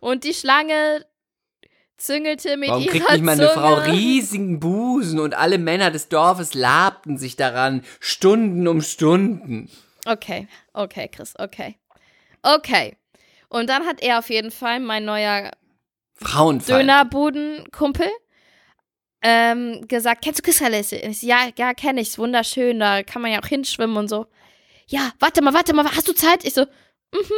Und 0.00 0.24
die 0.24 0.34
Schlange 0.34 1.04
züngelte 1.96 2.56
mit 2.56 2.68
Warum 2.68 2.82
ihrer 2.82 2.92
kriegt 2.92 3.10
nicht 3.10 3.22
mal 3.22 3.32
eine 3.32 3.48
Frau 3.48 3.74
riesigen 3.74 4.60
Busen 4.60 5.18
und 5.20 5.34
alle 5.34 5.58
Männer 5.58 5.90
des 5.90 6.08
Dorfes 6.08 6.54
labten 6.54 7.18
sich 7.18 7.36
daran, 7.36 7.82
Stunden 8.00 8.66
um 8.68 8.82
Stunden. 8.82 9.70
Okay, 10.06 10.48
okay, 10.72 11.08
Chris, 11.08 11.34
okay. 11.38 11.76
Okay. 12.42 12.96
Und 13.48 13.70
dann 13.70 13.86
hat 13.86 14.02
er 14.02 14.18
auf 14.18 14.28
jeden 14.30 14.50
Fall, 14.50 14.80
mein 14.80 15.04
neuer 15.04 15.52
Frauenfeind. 16.16 16.80
Dönerbudenkumpel, 16.80 18.08
ähm, 19.22 19.86
gesagt, 19.88 20.22
kennst 20.22 20.40
du 20.40 20.42
Kissalesse? 20.42 21.00
Ja, 21.20 21.48
ja, 21.56 21.72
kenne 21.72 22.00
ich, 22.00 22.08
ist 22.08 22.18
wunderschön, 22.18 22.80
da 22.80 23.02
kann 23.02 23.22
man 23.22 23.32
ja 23.32 23.40
auch 23.40 23.46
hinschwimmen 23.46 23.96
und 23.96 24.08
so. 24.08 24.26
Ja, 24.86 25.12
warte 25.18 25.42
mal, 25.42 25.54
warte 25.54 25.74
mal, 25.74 25.84
hast 25.84 26.08
du 26.08 26.12
Zeit? 26.12 26.44
Ich 26.44 26.54
so, 26.54 26.62
mhm. 27.12 27.32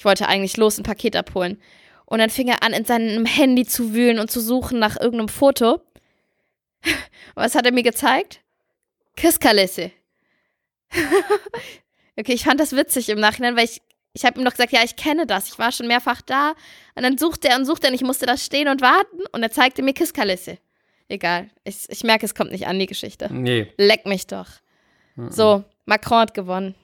Ich 0.00 0.06
wollte 0.06 0.28
eigentlich 0.28 0.56
los 0.56 0.78
ein 0.78 0.82
Paket 0.82 1.14
abholen. 1.14 1.60
Und 2.10 2.18
dann 2.18 2.28
fing 2.28 2.48
er 2.48 2.62
an, 2.62 2.72
in 2.72 2.84
seinem 2.84 3.24
Handy 3.24 3.64
zu 3.64 3.94
wühlen 3.94 4.18
und 4.18 4.30
zu 4.30 4.40
suchen 4.40 4.78
nach 4.78 5.00
irgendeinem 5.00 5.28
Foto. 5.28 5.80
Was 7.34 7.54
hat 7.54 7.64
er 7.64 7.72
mir 7.72 7.84
gezeigt? 7.84 8.40
Kisskalisse. 9.16 9.92
okay, 12.18 12.32
ich 12.32 12.44
fand 12.44 12.60
das 12.60 12.72
witzig 12.76 13.08
im 13.08 13.20
Nachhinein, 13.20 13.56
weil 13.56 13.64
ich 13.64 13.80
ich 14.12 14.24
habe 14.24 14.40
ihm 14.40 14.44
noch 14.44 14.50
gesagt, 14.50 14.72
ja, 14.72 14.80
ich 14.82 14.96
kenne 14.96 15.26
das. 15.26 15.48
Ich 15.48 15.58
war 15.58 15.70
schon 15.70 15.86
mehrfach 15.86 16.20
da. 16.20 16.54
Und 16.96 17.04
dann 17.04 17.16
suchte 17.16 17.48
er 17.48 17.56
und 17.56 17.64
suchte 17.64 17.86
er 17.86 17.90
und 17.90 17.94
ich 17.94 18.02
musste 18.02 18.26
da 18.26 18.36
stehen 18.36 18.66
und 18.66 18.80
warten. 18.80 19.20
Und 19.32 19.42
er 19.42 19.52
zeigte 19.52 19.82
mir 19.82 19.94
Kisskalisse. 19.94 20.58
Egal. 21.08 21.50
Ich, 21.64 21.88
ich 21.88 22.02
merke, 22.02 22.26
es 22.26 22.34
kommt 22.34 22.50
nicht 22.50 22.66
an, 22.66 22.78
die 22.78 22.86
Geschichte. 22.86 23.32
Nee. 23.32 23.72
Leck 23.76 24.06
mich 24.06 24.26
doch. 24.26 24.48
Mhm. 25.14 25.30
So, 25.30 25.64
Macron 25.86 26.18
hat 26.18 26.34
gewonnen. 26.34 26.74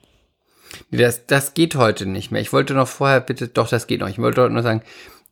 Nee, 0.90 0.98
das, 0.98 1.26
das 1.26 1.54
geht 1.54 1.74
heute 1.74 2.06
nicht 2.06 2.30
mehr. 2.30 2.40
Ich 2.40 2.52
wollte 2.52 2.74
noch 2.74 2.88
vorher, 2.88 3.20
bitte, 3.20 3.48
doch, 3.48 3.68
das 3.68 3.86
geht 3.86 4.00
noch. 4.00 4.08
Ich 4.08 4.18
wollte 4.18 4.42
heute 4.42 4.52
nur 4.52 4.62
sagen, 4.62 4.82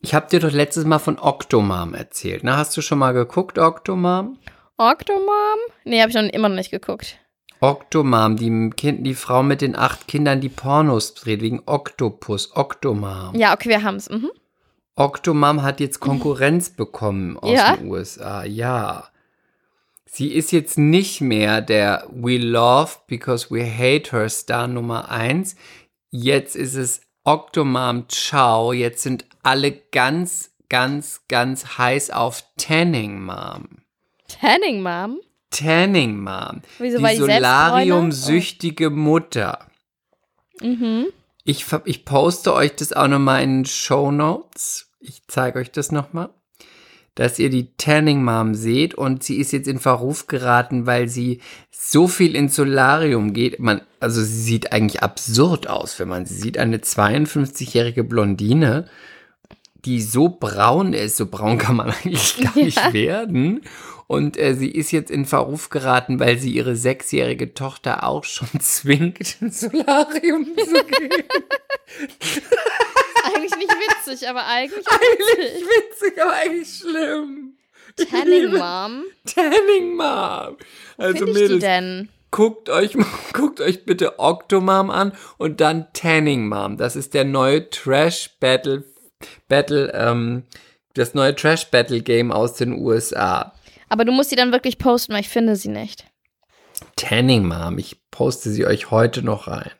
ich 0.01 0.13
habe 0.13 0.29
dir 0.29 0.39
doch 0.39 0.51
letztes 0.51 0.85
Mal 0.85 0.99
von 0.99 1.19
Octomam 1.19 1.93
erzählt. 1.93 2.43
Na, 2.43 2.57
hast 2.57 2.75
du 2.77 2.81
schon 2.81 2.99
mal 2.99 3.13
geguckt, 3.13 3.57
Octomam? 3.57 4.37
Octomam? 4.77 5.59
Nee, 5.83 6.01
habe 6.01 6.09
ich 6.09 6.15
noch 6.15 6.23
immer 6.23 6.49
noch 6.49 6.55
nicht 6.55 6.71
geguckt. 6.71 7.17
Octomam, 7.61 8.35
die, 8.37 8.69
kind, 8.75 9.05
die 9.07 9.15
Frau 9.15 9.41
mit 9.41 9.61
den 9.61 9.75
acht 9.75 10.07
Kindern, 10.07 10.41
die 10.41 10.49
Pornos 10.49 11.13
dreht, 11.13 11.41
wegen 11.41 11.63
Octopus, 11.65 12.55
Octomam. 12.55 13.35
Ja, 13.35 13.53
okay, 13.53 13.69
wir 13.69 13.83
haben 13.83 13.95
es. 13.95 14.09
Mhm. 14.09 14.29
Octomam 14.95 15.63
hat 15.63 15.79
jetzt 15.79 15.99
Konkurrenz 15.99 16.69
bekommen 16.69 17.37
aus 17.37 17.51
ja? 17.51 17.75
den 17.75 17.87
USA, 17.87 18.43
ja. 18.43 19.09
Sie 20.05 20.31
ist 20.31 20.51
jetzt 20.51 20.77
nicht 20.77 21.19
mehr 21.19 21.61
der 21.61 22.07
We 22.09 22.37
Love 22.37 22.91
Because 23.07 23.49
We 23.49 23.65
Hate 23.65 24.11
Her 24.11 24.29
Star 24.29 24.67
Nummer 24.67 25.09
1. 25.09 25.55
Jetzt 26.11 26.55
ist 26.55 26.75
es 26.75 27.01
Octomam 27.25 28.07
Ciao. 28.07 28.71
Jetzt 28.71 29.03
sind 29.03 29.25
alle 29.43 29.71
ganz, 29.71 30.51
ganz, 30.69 31.21
ganz 31.27 31.77
heiß 31.77 32.11
auf 32.11 32.43
Tanning 32.57 33.23
Mom. 33.23 33.67
Tanning 34.27 34.81
Mom? 34.81 35.19
Tanning 35.49 36.21
Mom. 36.21 36.61
Wieso, 36.79 36.99
die 36.99 37.15
solariumsüchtige 37.15 38.89
Mutter. 38.89 39.67
Mhm. 40.61 41.07
Ich, 41.43 41.65
ich 41.85 42.05
poste 42.05 42.53
euch 42.53 42.75
das 42.75 42.93
auch 42.93 43.07
nochmal 43.07 43.43
in 43.43 43.59
den 43.59 43.65
Show 43.65 44.11
Notes. 44.11 44.91
Ich 44.99 45.27
zeige 45.27 45.59
euch 45.59 45.71
das 45.71 45.91
nochmal. 45.91 46.29
Dass 47.15 47.39
ihr 47.39 47.49
die 47.49 47.69
Tanning 47.77 48.23
Mom 48.23 48.55
seht 48.55 48.93
und 48.93 49.23
sie 49.23 49.37
ist 49.37 49.53
jetzt 49.53 49.67
in 49.67 49.79
Verruf 49.79 50.27
geraten, 50.27 50.85
weil 50.85 51.07
sie 51.07 51.39
so 51.71 52.07
viel 52.07 52.35
ins 52.35 52.55
Solarium 52.55 53.33
geht. 53.33 53.59
Man, 53.59 53.81
also 53.99 54.21
sie 54.21 54.41
sieht 54.41 54.71
eigentlich 54.71 55.01
absurd 55.01 55.67
aus, 55.67 55.99
wenn 55.99 56.09
man 56.09 56.25
sie 56.25 56.35
sieht. 56.35 56.57
Eine 56.57 56.77
52-jährige 56.77 58.03
Blondine, 58.03 58.89
die 59.85 60.01
so 60.01 60.29
braun 60.29 60.93
ist. 60.93 61.17
So 61.17 61.27
braun 61.27 61.57
kann 61.57 61.75
man 61.75 61.91
eigentlich 62.03 62.37
gar 62.41 62.57
ja. 62.57 62.65
nicht 62.65 62.93
werden. 62.93 63.61
Und 64.07 64.37
äh, 64.37 64.53
sie 64.53 64.69
ist 64.69 64.91
jetzt 64.91 65.09
in 65.09 65.25
Verruf 65.25 65.69
geraten, 65.69 66.19
weil 66.19 66.37
sie 66.37 66.51
ihre 66.51 66.75
sechsjährige 66.75 67.53
Tochter 67.53 68.03
auch 68.03 68.23
schon 68.23 68.59
zwingt, 68.59 69.41
ins 69.41 69.61
Solarium 69.61 70.45
zu 70.45 70.85
gehen. 70.85 71.23
eigentlich 73.53 73.67
nicht 73.67 74.07
witzig, 74.07 74.29
aber 74.29 74.45
eigentlich 74.45 74.85
Eigentlich 74.87 75.63
witzig, 75.63 76.21
aber 76.21 76.33
eigentlich 76.33 76.77
schlimm. 76.77 77.57
Tanning 78.09 78.51
Mom. 78.51 79.03
Tanning 79.25 79.95
Mom. 79.95 80.57
Also 80.97 81.25
Mädels, 81.25 81.51
die 81.53 81.59
denn? 81.59 82.09
Guckt 82.31 82.69
euch, 82.69 82.97
guckt 83.33 83.61
euch 83.61 83.85
bitte 83.85 84.19
Octomom 84.19 84.89
an 84.89 85.13
und 85.37 85.61
dann 85.61 85.87
Tanning 85.93 86.47
Mom. 86.47 86.77
Das 86.77 86.95
ist 86.95 87.13
der 87.13 87.23
neue 87.23 87.69
Trash 87.69 88.31
Battle, 88.39 88.83
Battle, 89.47 89.91
ähm, 89.93 90.43
das 90.93 91.13
neue 91.13 91.35
Trash 91.35 91.67
Battle 91.67 92.01
Game 92.01 92.31
aus 92.31 92.55
den 92.55 92.73
USA. 92.73 93.53
Aber 93.87 94.03
du 94.03 94.11
musst 94.11 94.29
sie 94.29 94.35
dann 94.35 94.51
wirklich 94.51 94.77
posten, 94.77 95.13
weil 95.13 95.21
ich 95.21 95.29
finde 95.29 95.55
sie 95.55 95.69
nicht. 95.69 96.05
Tanning 96.97 97.47
Mom, 97.47 97.77
ich 97.77 97.97
poste 98.11 98.49
sie 98.49 98.65
euch 98.65 98.91
heute 98.91 99.21
noch 99.21 99.47
rein. 99.47 99.71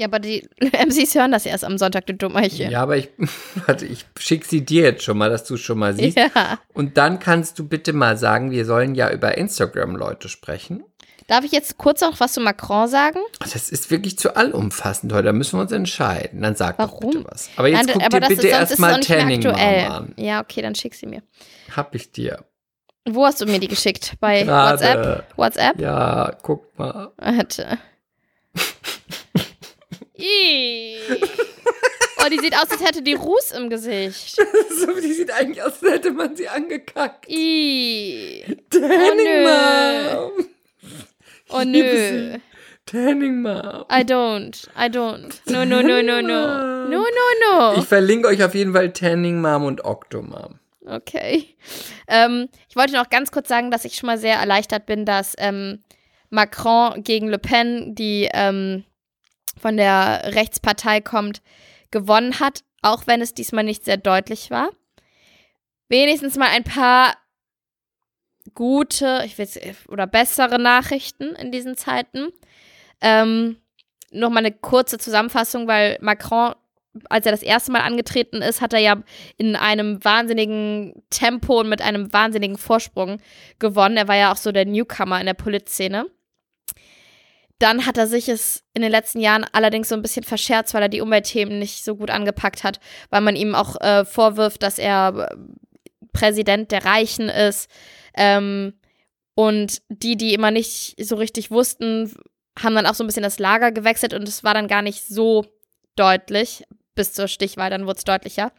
Ja, 0.00 0.06
aber 0.06 0.18
die 0.18 0.48
MCs 0.60 1.14
hören 1.14 1.30
das 1.30 1.44
erst 1.44 1.62
am 1.62 1.76
Sonntag, 1.76 2.06
du 2.06 2.14
Dummerchen. 2.14 2.70
Ja, 2.70 2.80
aber 2.80 2.96
ich, 2.96 3.10
warte, 3.66 3.84
ich 3.84 4.06
schicke 4.18 4.48
sie 4.48 4.64
dir 4.64 4.82
jetzt 4.84 5.04
schon 5.04 5.18
mal, 5.18 5.28
dass 5.28 5.44
du 5.44 5.56
es 5.56 5.60
schon 5.60 5.78
mal 5.78 5.94
siehst. 5.94 6.16
Ja. 6.16 6.58
Und 6.72 6.96
dann 6.96 7.18
kannst 7.18 7.58
du 7.58 7.68
bitte 7.68 7.92
mal 7.92 8.16
sagen, 8.16 8.50
wir 8.50 8.64
sollen 8.64 8.94
ja 8.94 9.10
über 9.10 9.36
Instagram-Leute 9.36 10.30
sprechen. 10.30 10.84
Darf 11.26 11.44
ich 11.44 11.52
jetzt 11.52 11.76
kurz 11.76 12.00
noch 12.00 12.18
was 12.18 12.32
zu 12.32 12.40
Macron 12.40 12.88
sagen? 12.88 13.18
Das 13.40 13.70
ist 13.70 13.90
wirklich 13.90 14.18
zu 14.18 14.36
allumfassend 14.36 15.12
heute. 15.12 15.24
Da 15.24 15.32
müssen 15.34 15.58
wir 15.58 15.62
uns 15.62 15.72
entscheiden. 15.72 16.40
Dann 16.40 16.56
sag 16.56 16.78
Warum? 16.78 17.00
doch 17.00 17.10
bitte 17.10 17.24
was. 17.30 17.50
Aber 17.56 17.68
jetzt 17.68 17.86
Nein, 17.86 17.98
guck 17.98 18.02
aber 18.06 18.20
dir 18.20 18.28
bitte 18.28 18.46
erstmal 18.48 19.00
Tanning 19.00 19.46
an. 19.46 20.14
Ja, 20.16 20.40
okay, 20.40 20.62
dann 20.62 20.74
schick 20.74 20.94
sie 20.94 21.06
mir. 21.06 21.22
Hab 21.76 21.94
ich 21.94 22.10
dir. 22.10 22.46
Wo 23.06 23.26
hast 23.26 23.38
du 23.42 23.44
mir 23.44 23.60
die 23.60 23.68
geschickt? 23.68 24.14
Bei 24.18 24.44
Grade. 24.44 24.80
WhatsApp? 24.80 25.36
WhatsApp? 25.36 25.78
Ja, 25.78 26.32
guck 26.42 26.78
mal. 26.78 27.12
Warte. 27.18 27.78
Oh, 32.18 32.28
die 32.30 32.38
sieht 32.38 32.54
aus, 32.54 32.70
als 32.70 32.84
hätte 32.84 33.02
die 33.02 33.14
Ruß 33.14 33.52
im 33.52 33.70
Gesicht. 33.70 34.36
so, 34.70 35.00
die 35.00 35.12
sieht 35.12 35.30
eigentlich 35.32 35.62
aus, 35.62 35.82
als 35.82 35.92
hätte 35.92 36.12
man 36.12 36.36
sie 36.36 36.48
angekackt. 36.48 37.28
Ih. 37.28 38.44
Tanning 38.70 39.44
oh, 39.44 40.30
Mom. 40.32 40.46
Oh 41.50 41.62
nö. 41.64 42.38
Tanning 42.86 43.42
Mom. 43.42 43.84
I 43.90 44.02
don't. 44.02 44.68
I 44.76 44.88
don't. 44.88 45.40
No, 45.46 45.64
no, 45.64 45.82
no, 45.82 46.02
no, 46.02 46.20
no. 46.20 46.86
No, 46.88 46.98
no, 46.98 47.74
no. 47.74 47.74
Ich 47.78 47.86
verlinke 47.86 48.28
euch 48.28 48.42
auf 48.42 48.54
jeden 48.54 48.72
Fall 48.72 48.92
Tanning 48.92 49.40
Mom 49.40 49.64
und 49.64 49.84
Octomom. 49.84 50.58
Okay. 50.86 51.54
Ähm, 52.08 52.48
ich 52.68 52.76
wollte 52.76 52.94
noch 52.94 53.10
ganz 53.10 53.30
kurz 53.30 53.48
sagen, 53.48 53.70
dass 53.70 53.84
ich 53.84 53.94
schon 53.96 54.08
mal 54.08 54.18
sehr 54.18 54.36
erleichtert 54.36 54.86
bin, 54.86 55.04
dass 55.04 55.34
ähm, 55.38 55.84
Macron 56.30 57.02
gegen 57.02 57.28
Le 57.28 57.38
Pen, 57.38 57.94
die 57.94 58.28
ähm, 58.32 58.84
von 59.58 59.76
der 59.76 60.34
Rechtspartei 60.34 61.00
kommt, 61.00 61.42
gewonnen 61.90 62.40
hat, 62.40 62.62
auch 62.82 63.06
wenn 63.06 63.20
es 63.20 63.34
diesmal 63.34 63.64
nicht 63.64 63.84
sehr 63.84 63.96
deutlich 63.96 64.50
war. 64.50 64.70
Wenigstens 65.88 66.36
mal 66.36 66.48
ein 66.48 66.64
paar 66.64 67.14
gute, 68.54 69.22
ich 69.24 69.38
will 69.38 69.48
oder 69.88 70.06
bessere 70.06 70.58
Nachrichten 70.58 71.34
in 71.36 71.52
diesen 71.52 71.76
Zeiten. 71.76 72.28
Ähm, 73.00 73.56
Nochmal 74.12 74.44
eine 74.44 74.52
kurze 74.52 74.98
Zusammenfassung, 74.98 75.68
weil 75.68 75.96
Macron, 76.00 76.54
als 77.08 77.26
er 77.26 77.32
das 77.32 77.42
erste 77.42 77.70
Mal 77.70 77.82
angetreten 77.82 78.42
ist, 78.42 78.60
hat 78.60 78.72
er 78.72 78.80
ja 78.80 79.02
in 79.36 79.54
einem 79.54 80.04
wahnsinnigen 80.04 81.04
Tempo 81.10 81.60
und 81.60 81.68
mit 81.68 81.80
einem 81.80 82.12
wahnsinnigen 82.12 82.58
Vorsprung 82.58 83.20
gewonnen. 83.60 83.96
Er 83.96 84.08
war 84.08 84.16
ja 84.16 84.32
auch 84.32 84.36
so 84.36 84.50
der 84.50 84.66
Newcomer 84.66 85.20
in 85.20 85.26
der 85.26 85.34
Politszene. 85.34 86.06
Dann 87.60 87.84
hat 87.84 87.98
er 87.98 88.06
sich 88.06 88.28
es 88.28 88.64
in 88.72 88.80
den 88.80 88.90
letzten 88.90 89.20
Jahren 89.20 89.44
allerdings 89.52 89.90
so 89.90 89.94
ein 89.94 90.00
bisschen 90.00 90.24
verscherzt, 90.24 90.72
weil 90.72 90.82
er 90.82 90.88
die 90.88 91.02
Umweltthemen 91.02 91.58
nicht 91.58 91.84
so 91.84 91.94
gut 91.94 92.10
angepackt 92.10 92.64
hat, 92.64 92.80
weil 93.10 93.20
man 93.20 93.36
ihm 93.36 93.54
auch 93.54 93.78
äh, 93.82 94.06
vorwirft, 94.06 94.62
dass 94.62 94.78
er 94.78 95.30
äh, 95.30 95.36
Präsident 96.14 96.72
der 96.72 96.86
Reichen 96.86 97.28
ist. 97.28 97.70
Ähm, 98.14 98.72
und 99.34 99.82
die, 99.90 100.16
die 100.16 100.32
immer 100.32 100.50
nicht 100.50 100.96
so 101.04 101.16
richtig 101.16 101.50
wussten, 101.50 102.14
haben 102.58 102.74
dann 102.74 102.86
auch 102.86 102.94
so 102.94 103.04
ein 103.04 103.06
bisschen 103.06 103.22
das 103.22 103.38
Lager 103.38 103.72
gewechselt 103.72 104.14
und 104.14 104.26
es 104.26 104.42
war 104.42 104.54
dann 104.54 104.66
gar 104.66 104.82
nicht 104.82 105.06
so 105.06 105.44
deutlich 105.96 106.64
bis 106.94 107.12
zur 107.12 107.28
Stichwahl, 107.28 107.68
dann 107.68 107.86
wurde 107.86 107.98
es 107.98 108.04
deutlicher. 108.04 108.52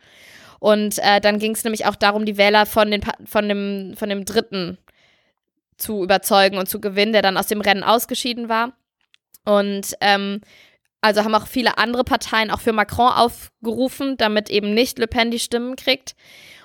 Und 0.60 0.99
äh, 0.99 1.20
dann 1.20 1.39
ging 1.39 1.54
es 1.54 1.64
nämlich 1.64 1.88
auch 1.88 1.95
darum, 1.95 2.24
die 2.26 2.38
Wähler 2.38 2.68
von, 2.68 2.91
den, 2.91 3.02
von, 3.26 3.49
dem, 3.49 3.95
von 3.97 4.10
dem 4.10 4.26
Dritten 4.26 4.78
zu 5.78 6.04
überzeugen 6.04 6.60
und 6.60 6.70
zu 6.70 6.80
gewinnen, 6.80 7.14
der 7.14 7.24
dann 7.24 7.38
aus 7.38 7.47
dem 7.47 7.62
Rennen 7.62 7.84
ausgeschieden 7.84 8.47
war. 8.47 8.74
Und 9.45 9.95
ähm, 10.01 10.41
also 11.01 11.23
haben 11.23 11.35
auch 11.35 11.47
viele 11.47 11.77
andere 11.77 12.03
Parteien 12.03 12.51
auch 12.51 12.59
für 12.59 12.73
Macron 12.73 13.11
aufgerufen, 13.11 14.17
damit 14.17 14.49
eben 14.49 14.73
nicht 14.73 14.99
Le 14.99 15.07
Pen 15.07 15.31
die 15.31 15.39
Stimmen 15.39 15.75
kriegt. 15.75 16.15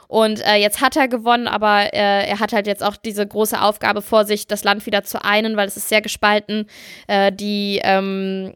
Und 0.08 0.44
äh, 0.46 0.56
jetzt 0.56 0.80
hat 0.80 0.96
er 0.96 1.08
gewonnen, 1.08 1.48
aber 1.48 1.92
äh, 1.92 2.28
er 2.28 2.38
hat 2.38 2.52
halt 2.52 2.66
jetzt 2.66 2.84
auch 2.84 2.96
diese 2.96 3.26
große 3.26 3.60
Aufgabe 3.60 4.02
vor 4.02 4.24
sich, 4.24 4.46
das 4.46 4.62
Land 4.62 4.86
wieder 4.86 5.02
zu 5.02 5.24
einen, 5.24 5.56
weil 5.56 5.66
es 5.66 5.76
ist 5.76 5.88
sehr 5.88 6.02
gespalten. 6.02 6.66
Äh, 7.08 7.32
die 7.32 7.80
ähm, 7.82 8.54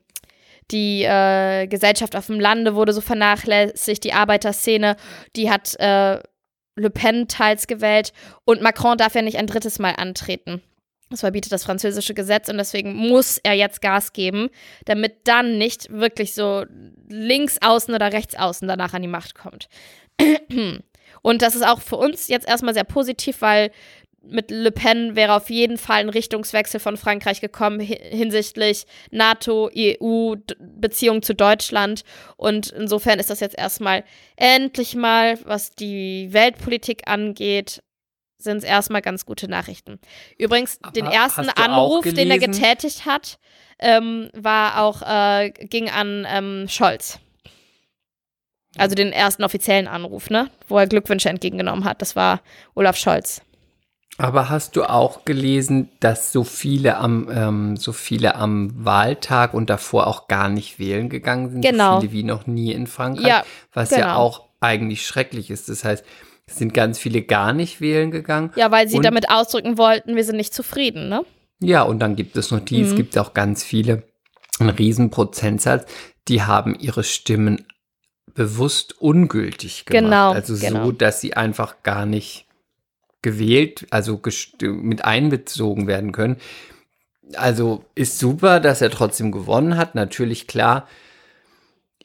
die 0.70 1.02
äh, 1.02 1.66
Gesellschaft 1.66 2.14
auf 2.14 2.26
dem 2.26 2.38
Lande 2.38 2.76
wurde 2.76 2.92
so 2.92 3.00
vernachlässigt, 3.00 4.04
die 4.04 4.12
Arbeiterszene, 4.12 4.96
die 5.34 5.50
hat 5.50 5.74
äh, 5.80 6.20
Le 6.76 6.90
Pen 6.90 7.26
teils 7.26 7.66
gewählt 7.66 8.12
und 8.44 8.62
Macron 8.62 8.96
darf 8.96 9.14
ja 9.14 9.22
nicht 9.22 9.38
ein 9.38 9.48
drittes 9.48 9.80
Mal 9.80 9.94
antreten. 9.96 10.62
Das 11.10 11.20
verbietet 11.20 11.50
das 11.50 11.64
französische 11.64 12.14
Gesetz 12.14 12.48
und 12.48 12.56
deswegen 12.56 12.94
muss 12.94 13.38
er 13.38 13.54
jetzt 13.54 13.82
Gas 13.82 14.12
geben, 14.12 14.48
damit 14.84 15.26
dann 15.26 15.58
nicht 15.58 15.90
wirklich 15.90 16.34
so 16.34 16.64
links 17.08 17.58
außen 17.60 17.92
oder 17.92 18.12
rechts 18.12 18.36
außen 18.36 18.68
danach 18.68 18.94
an 18.94 19.02
die 19.02 19.08
Macht 19.08 19.34
kommt. 19.34 19.68
Und 21.22 21.42
das 21.42 21.54
ist 21.54 21.66
auch 21.66 21.82
für 21.82 21.96
uns 21.96 22.28
jetzt 22.28 22.48
erstmal 22.48 22.72
sehr 22.72 22.84
positiv, 22.84 23.42
weil 23.42 23.72
mit 24.22 24.50
Le 24.50 24.70
Pen 24.70 25.16
wäre 25.16 25.34
auf 25.34 25.50
jeden 25.50 25.78
Fall 25.78 26.00
ein 26.00 26.08
Richtungswechsel 26.08 26.78
von 26.78 26.96
Frankreich 26.96 27.40
gekommen 27.40 27.80
hinsichtlich 27.80 28.84
NATO, 29.10 29.70
EU, 29.74 30.36
Beziehung 30.58 31.22
zu 31.22 31.34
Deutschland. 31.34 32.02
Und 32.36 32.70
insofern 32.70 33.18
ist 33.18 33.30
das 33.30 33.40
jetzt 33.40 33.58
erstmal 33.58 34.04
endlich 34.36 34.94
mal, 34.94 35.38
was 35.44 35.70
die 35.70 36.28
Weltpolitik 36.32 37.08
angeht, 37.08 37.82
sind 38.42 38.58
es 38.58 38.64
erstmal 38.64 39.02
ganz 39.02 39.26
gute 39.26 39.48
Nachrichten. 39.48 39.98
Übrigens, 40.38 40.78
Aber 40.82 40.92
den 40.92 41.06
ersten 41.06 41.48
Anruf, 41.50 42.04
den 42.04 42.30
er 42.30 42.38
getätigt 42.38 43.06
hat, 43.06 43.38
ähm, 43.78 44.30
war 44.34 44.82
auch, 44.82 45.02
äh, 45.02 45.50
ging 45.50 45.90
an 45.90 46.26
ähm, 46.28 46.66
Scholz. 46.68 47.18
Also 48.76 48.94
den 48.94 49.12
ersten 49.12 49.42
offiziellen 49.42 49.88
Anruf, 49.88 50.30
ne? 50.30 50.48
Wo 50.68 50.78
er 50.78 50.86
Glückwünsche 50.86 51.28
entgegengenommen 51.28 51.84
hat. 51.84 52.02
Das 52.02 52.14
war 52.14 52.40
Olaf 52.74 52.96
Scholz. 52.96 53.42
Aber 54.16 54.50
hast 54.50 54.76
du 54.76 54.84
auch 54.84 55.24
gelesen, 55.24 55.88
dass 56.00 56.30
so 56.30 56.44
viele 56.44 56.98
am, 56.98 57.28
ähm, 57.32 57.76
so 57.76 57.92
viele 57.92 58.34
am 58.34 58.84
Wahltag 58.84 59.54
und 59.54 59.70
davor 59.70 60.06
auch 60.06 60.28
gar 60.28 60.48
nicht 60.48 60.78
wählen 60.78 61.08
gegangen 61.08 61.50
sind? 61.50 61.62
Genau. 61.62 61.94
So 61.94 62.00
viele 62.02 62.12
wie 62.12 62.22
noch 62.22 62.46
nie 62.46 62.72
in 62.72 62.86
Frankreich. 62.86 63.26
Ja, 63.26 63.44
was 63.72 63.88
genau. 63.88 64.00
ja 64.02 64.16
auch 64.16 64.50
eigentlich 64.60 65.06
schrecklich 65.06 65.50
ist. 65.50 65.68
Das 65.70 65.84
heißt, 65.84 66.04
sind 66.56 66.74
ganz 66.74 66.98
viele 66.98 67.22
gar 67.22 67.52
nicht 67.52 67.80
wählen 67.80 68.10
gegangen. 68.10 68.52
Ja, 68.56 68.70
weil 68.70 68.88
sie 68.88 68.96
und, 68.96 69.04
damit 69.04 69.30
ausdrücken 69.30 69.78
wollten, 69.78 70.16
wir 70.16 70.24
sind 70.24 70.36
nicht 70.36 70.54
zufrieden, 70.54 71.08
ne? 71.08 71.24
Ja, 71.60 71.82
und 71.82 71.98
dann 71.98 72.16
gibt 72.16 72.36
es 72.36 72.50
noch 72.50 72.60
die, 72.60 72.78
mhm. 72.78 72.88
es 72.88 72.96
gibt 72.96 73.18
auch 73.18 73.34
ganz 73.34 73.62
viele, 73.62 74.02
einen 74.58 74.70
riesen 74.70 75.10
Prozentsatz, 75.10 75.90
die 76.28 76.42
haben 76.42 76.74
ihre 76.78 77.04
Stimmen 77.04 77.66
bewusst 78.34 79.00
ungültig 79.00 79.84
gemacht. 79.86 80.04
Genau. 80.04 80.32
Also 80.32 80.56
genau. 80.56 80.86
so, 80.86 80.92
dass 80.92 81.20
sie 81.20 81.34
einfach 81.34 81.82
gar 81.82 82.06
nicht 82.06 82.46
gewählt, 83.22 83.86
also 83.90 84.20
mit 84.62 85.04
einbezogen 85.04 85.86
werden 85.86 86.12
können. 86.12 86.36
Also 87.34 87.84
ist 87.94 88.18
super, 88.18 88.60
dass 88.60 88.80
er 88.80 88.90
trotzdem 88.90 89.30
gewonnen 89.30 89.76
hat. 89.76 89.94
Natürlich 89.94 90.46
klar, 90.46 90.88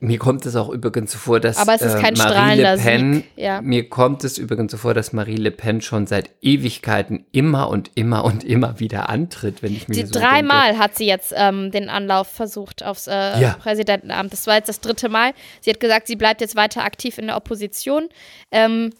mir 0.06 0.20
kommt 0.20 0.45
es 0.45 0.56
auch 0.56 0.70
übrigens 0.70 1.12
so 1.12 1.18
vor, 1.18 1.39
dass 1.39 1.58
Aber 1.58 1.74
es 1.74 1.82
ist 1.82 1.97
kein 1.99 2.16
äh, 2.16 2.18
Marie 2.18 2.62
Le 2.62 2.78
Pen, 2.78 3.24
ja. 3.36 3.62
mir 3.62 3.89
kommt 3.89 4.24
es 4.24 4.38
übrigens 4.38 4.72
so 4.72 4.78
vor, 4.78 4.93
dass 4.93 5.14
Marie 5.14 5.38
Le 5.38 5.51
Pen 5.51 5.82
schon 5.82 6.08
seit 6.08 6.30
Ewigkeiten 6.41 7.26
immer 7.32 7.70
und 7.70 7.91
immer 7.95 8.24
und 8.24 8.43
immer 8.43 8.80
wieder 8.80 9.10
antritt, 9.10 9.64
wenn 9.64 9.74
ich 9.74 9.88
mir 9.88 9.95
die 9.95 10.06
so 10.06 10.20
dreimal 10.20 10.70
denke. 10.70 10.84
hat 10.84 10.95
sie 10.95 11.06
jetzt 11.06 11.34
ähm, 11.36 11.72
den 11.72 11.89
Anlauf 11.89 12.28
versucht 12.28 12.84
aufs 12.84 13.08
äh, 13.08 13.39
ja. 13.39 13.56
Präsidentenamt. 13.60 14.32
Das 14.32 14.47
war 14.47 14.56
jetzt 14.56 14.70
das 14.70 14.80
dritte 14.80 15.10
Mal. 15.10 15.34
Sie 15.62 15.70
hat 15.70 15.80
gesagt, 15.80 16.08
sie 16.08 16.16
bleibt 16.16 16.41
jetzt 16.41 16.56
weiter 16.56 16.84
aktiv 16.84 17.18
in 17.18 17.28
der 17.28 17.38
Opposition. 17.38 18.10
Ähm, 18.51 18.91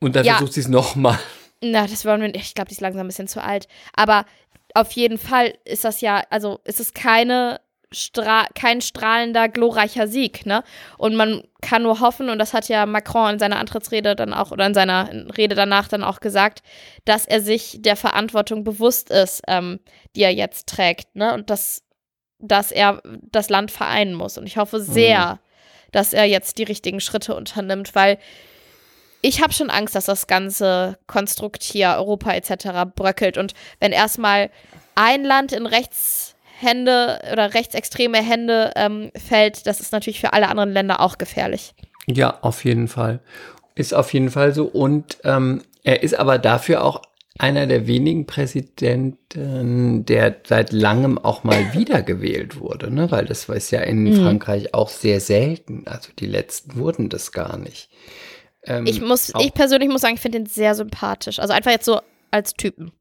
und 0.00 0.16
dann 0.16 0.24
ja. 0.24 0.34
versucht 0.34 0.54
sie 0.54 0.60
es 0.60 0.68
nochmal. 0.68 1.18
Na, 1.62 1.86
das 1.86 2.04
wollen 2.04 2.20
wir. 2.20 2.34
Ich 2.34 2.54
glaube, 2.54 2.68
die 2.68 2.74
ist 2.74 2.80
langsam 2.80 3.04
ein 3.04 3.08
bisschen 3.08 3.28
zu 3.28 3.42
alt. 3.42 3.68
Aber 3.94 4.26
auf 4.74 4.92
jeden 4.92 5.18
Fall 5.18 5.54
ist 5.64 5.84
das 5.84 6.00
ja, 6.00 6.24
also 6.30 6.60
ist 6.64 6.80
es 6.80 6.94
keine 6.94 7.60
Stra 7.92 8.46
kein 8.54 8.80
strahlender, 8.80 9.48
glorreicher 9.48 10.08
Sieg, 10.08 10.46
ne? 10.46 10.62
Und 10.98 11.14
man 11.14 11.42
kann 11.60 11.82
nur 11.82 12.00
hoffen, 12.00 12.28
und 12.28 12.38
das 12.38 12.54
hat 12.54 12.68
ja 12.68 12.86
Macron 12.86 13.34
in 13.34 13.38
seiner 13.38 13.58
Antrittsrede 13.58 14.16
dann 14.16 14.34
auch 14.34 14.50
oder 14.50 14.66
in 14.66 14.74
seiner 14.74 15.08
Rede 15.36 15.54
danach 15.54 15.88
dann 15.88 16.02
auch 16.02 16.20
gesagt, 16.20 16.62
dass 17.04 17.26
er 17.26 17.40
sich 17.40 17.78
der 17.80 17.96
Verantwortung 17.96 18.64
bewusst 18.64 19.10
ist, 19.10 19.42
ähm, 19.48 19.80
die 20.16 20.22
er 20.22 20.32
jetzt 20.32 20.68
trägt, 20.68 21.14
ne? 21.14 21.34
Und 21.34 21.50
dass, 21.50 21.82
dass 22.38 22.72
er 22.72 23.02
das 23.04 23.48
Land 23.48 23.70
vereinen 23.70 24.14
muss. 24.14 24.38
Und 24.38 24.46
ich 24.46 24.56
hoffe 24.56 24.80
sehr, 24.80 25.34
mhm. 25.34 25.38
dass 25.92 26.12
er 26.12 26.24
jetzt 26.24 26.58
die 26.58 26.64
richtigen 26.64 27.00
Schritte 27.00 27.34
unternimmt, 27.34 27.94
weil 27.94 28.18
ich 29.22 29.40
habe 29.40 29.52
schon 29.52 29.70
Angst, 29.70 29.94
dass 29.94 30.06
das 30.06 30.26
ganze 30.26 30.98
Konstrukt 31.06 31.62
hier, 31.62 31.94
Europa 31.96 32.32
etc. 32.32 32.92
bröckelt. 32.94 33.38
Und 33.38 33.54
wenn 33.78 33.92
erstmal 33.92 34.50
ein 34.94 35.24
Land 35.24 35.52
in 35.52 35.66
rechts 35.66 36.34
Hände 36.62 37.20
oder 37.32 37.54
rechtsextreme 37.54 38.18
Hände 38.18 38.72
ähm, 38.76 39.10
fällt, 39.16 39.66
das 39.66 39.80
ist 39.80 39.92
natürlich 39.92 40.20
für 40.20 40.32
alle 40.32 40.48
anderen 40.48 40.72
Länder 40.72 41.00
auch 41.00 41.18
gefährlich. 41.18 41.74
Ja, 42.06 42.38
auf 42.42 42.64
jeden 42.64 42.88
Fall. 42.88 43.20
Ist 43.74 43.94
auf 43.94 44.12
jeden 44.12 44.30
Fall 44.30 44.52
so. 44.52 44.64
Und 44.64 45.18
ähm, 45.24 45.62
er 45.82 46.02
ist 46.02 46.14
aber 46.18 46.38
dafür 46.38 46.84
auch 46.84 47.02
einer 47.38 47.66
der 47.66 47.86
wenigen 47.86 48.26
Präsidenten, 48.26 50.04
der 50.04 50.36
seit 50.46 50.72
langem 50.72 51.18
auch 51.18 51.44
mal 51.44 51.72
wiedergewählt 51.72 52.60
wurde, 52.60 52.92
ne? 52.92 53.10
weil 53.10 53.24
das 53.24 53.48
war 53.48 53.56
ja 53.56 53.80
in 53.80 54.04
mhm. 54.04 54.16
Frankreich 54.16 54.74
auch 54.74 54.90
sehr 54.90 55.20
selten. 55.20 55.84
Also 55.86 56.10
die 56.18 56.26
letzten 56.26 56.76
wurden 56.76 57.08
das 57.08 57.32
gar 57.32 57.56
nicht. 57.56 57.88
Ähm, 58.64 58.86
ich 58.86 59.00
muss, 59.00 59.32
ich 59.40 59.54
persönlich 59.54 59.88
muss 59.88 60.02
sagen, 60.02 60.14
ich 60.14 60.20
finde 60.20 60.38
ihn 60.38 60.46
sehr 60.46 60.74
sympathisch. 60.74 61.38
Also 61.38 61.54
einfach 61.54 61.70
jetzt 61.70 61.86
so 61.86 62.00
als 62.30 62.54
Typen. 62.54 62.92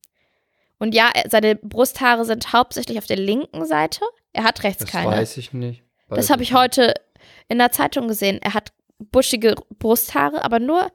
Und 0.81 0.95
ja, 0.95 1.11
seine 1.29 1.57
Brusthaare 1.57 2.25
sind 2.25 2.53
hauptsächlich 2.53 2.97
auf 2.97 3.05
der 3.05 3.17
linken 3.17 3.67
Seite. 3.67 4.01
Er 4.33 4.43
hat 4.43 4.63
rechts 4.63 4.81
das 4.81 4.91
keine. 4.91 5.11
Das 5.11 5.19
weiß 5.19 5.37
ich 5.37 5.53
nicht. 5.53 5.83
Weiß 6.07 6.17
das 6.17 6.29
habe 6.31 6.41
ich 6.41 6.55
heute 6.55 6.95
in 7.47 7.59
der 7.59 7.71
Zeitung 7.71 8.07
gesehen. 8.07 8.39
Er 8.41 8.55
hat 8.55 8.73
buschige 8.97 9.53
Brusthaare, 9.77 10.43
aber 10.43 10.57
nur, 10.57 10.91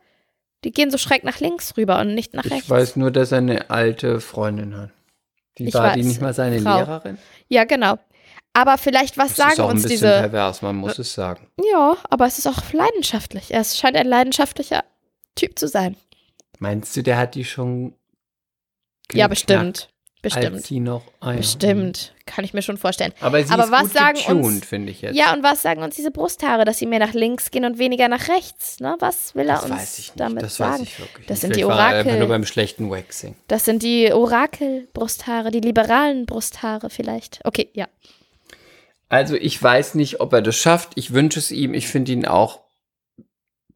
die 0.64 0.72
gehen 0.72 0.90
so 0.90 0.98
schräg 0.98 1.22
nach 1.22 1.38
links 1.38 1.76
rüber 1.76 2.00
und 2.00 2.16
nicht 2.16 2.34
nach 2.34 2.44
ich 2.44 2.50
rechts. 2.50 2.64
Ich 2.64 2.70
weiß 2.70 2.96
nur, 2.96 3.12
dass 3.12 3.30
er 3.30 3.38
eine 3.38 3.70
alte 3.70 4.20
Freundin 4.20 4.76
hat. 4.76 4.90
Die 5.56 5.68
ich 5.68 5.74
war 5.74 5.84
weiß, 5.84 5.94
die 5.94 6.02
nicht 6.02 6.20
mal 6.20 6.34
seine 6.34 6.60
Frau. 6.60 6.78
Lehrerin? 6.78 7.18
Ja, 7.46 7.62
genau. 7.62 7.96
Aber 8.54 8.78
vielleicht, 8.78 9.16
was 9.16 9.28
das 9.28 9.36
sagen 9.36 9.52
ist 9.52 9.60
auch 9.60 9.70
uns 9.70 9.84
ein 9.84 9.88
bisschen 9.88 10.08
diese. 10.08 10.20
pervers, 10.20 10.62
man 10.62 10.74
muss 10.74 10.98
es 10.98 11.14
sagen. 11.14 11.46
Ja, 11.62 11.96
aber 12.10 12.26
es 12.26 12.38
ist 12.38 12.48
auch 12.48 12.72
leidenschaftlich. 12.72 13.54
Er 13.54 13.62
scheint 13.62 13.96
ein 13.96 14.08
leidenschaftlicher 14.08 14.82
Typ 15.36 15.56
zu 15.56 15.68
sein. 15.68 15.94
Meinst 16.58 16.96
du, 16.96 17.04
der 17.04 17.18
hat 17.18 17.36
die 17.36 17.44
schon. 17.44 17.94
Ja, 19.12 19.28
bestimmt. 19.28 19.88
Bestimmt. 20.22 20.56
Als 20.56 20.66
sie 20.66 20.80
noch 20.80 21.04
ah, 21.20 21.30
ja. 21.30 21.36
Bestimmt. 21.36 22.12
Kann 22.24 22.44
ich 22.44 22.52
mir 22.52 22.62
schon 22.62 22.78
vorstellen. 22.78 23.12
Aber 23.20 23.40
sie 23.44 23.52
Aber 23.52 23.64
ist 23.64 23.70
was 23.70 23.82
gut 23.82 23.92
sagen 23.92 24.18
getuned, 24.18 24.44
uns, 24.44 24.66
finde 24.66 24.90
ich 24.90 25.02
jetzt. 25.02 25.14
Ja, 25.14 25.32
und 25.32 25.44
was 25.44 25.62
sagen 25.62 25.82
uns 25.84 25.94
diese 25.94 26.10
Brusthaare, 26.10 26.64
dass 26.64 26.78
sie 26.78 26.86
mehr 26.86 26.98
nach 26.98 27.12
links 27.12 27.52
gehen 27.52 27.64
und 27.64 27.78
weniger 27.78 28.08
nach 28.08 28.28
rechts? 28.28 28.80
Ne? 28.80 28.96
Was 28.98 29.36
will 29.36 29.48
er 29.48 29.56
das 29.56 29.64
uns 29.66 29.72
weiß 29.72 29.98
ich 29.98 30.08
nicht. 30.08 30.20
damit 30.20 30.42
das 30.42 30.56
sagen? 30.56 30.72
Weiß 30.72 30.80
ich 30.80 30.98
wirklich 30.98 31.26
das 31.26 31.36
nicht. 31.36 31.40
sind 31.42 31.50
Vielleicht 31.52 31.60
die 31.60 31.68
war 31.68 31.76
Orakel. 31.76 31.98
einfach 32.00 32.18
nur 32.18 32.28
beim 32.28 32.44
schlechten 32.44 32.90
Waxing. 32.90 33.36
Das 33.46 33.64
sind 33.64 33.84
die 33.84 34.12
Orakel-Brusthaare, 34.12 35.52
die 35.52 35.60
liberalen 35.60 36.26
Brusthaare 36.26 36.90
vielleicht. 36.90 37.40
Okay, 37.44 37.68
ja. 37.74 37.86
Also 39.08 39.36
ich 39.36 39.62
weiß 39.62 39.94
nicht, 39.94 40.18
ob 40.20 40.32
er 40.32 40.42
das 40.42 40.56
schafft. 40.56 40.92
Ich 40.96 41.12
wünsche 41.12 41.38
es 41.38 41.52
ihm. 41.52 41.72
Ich 41.72 41.86
finde 41.86 42.10
ihn 42.10 42.26
auch 42.26 42.62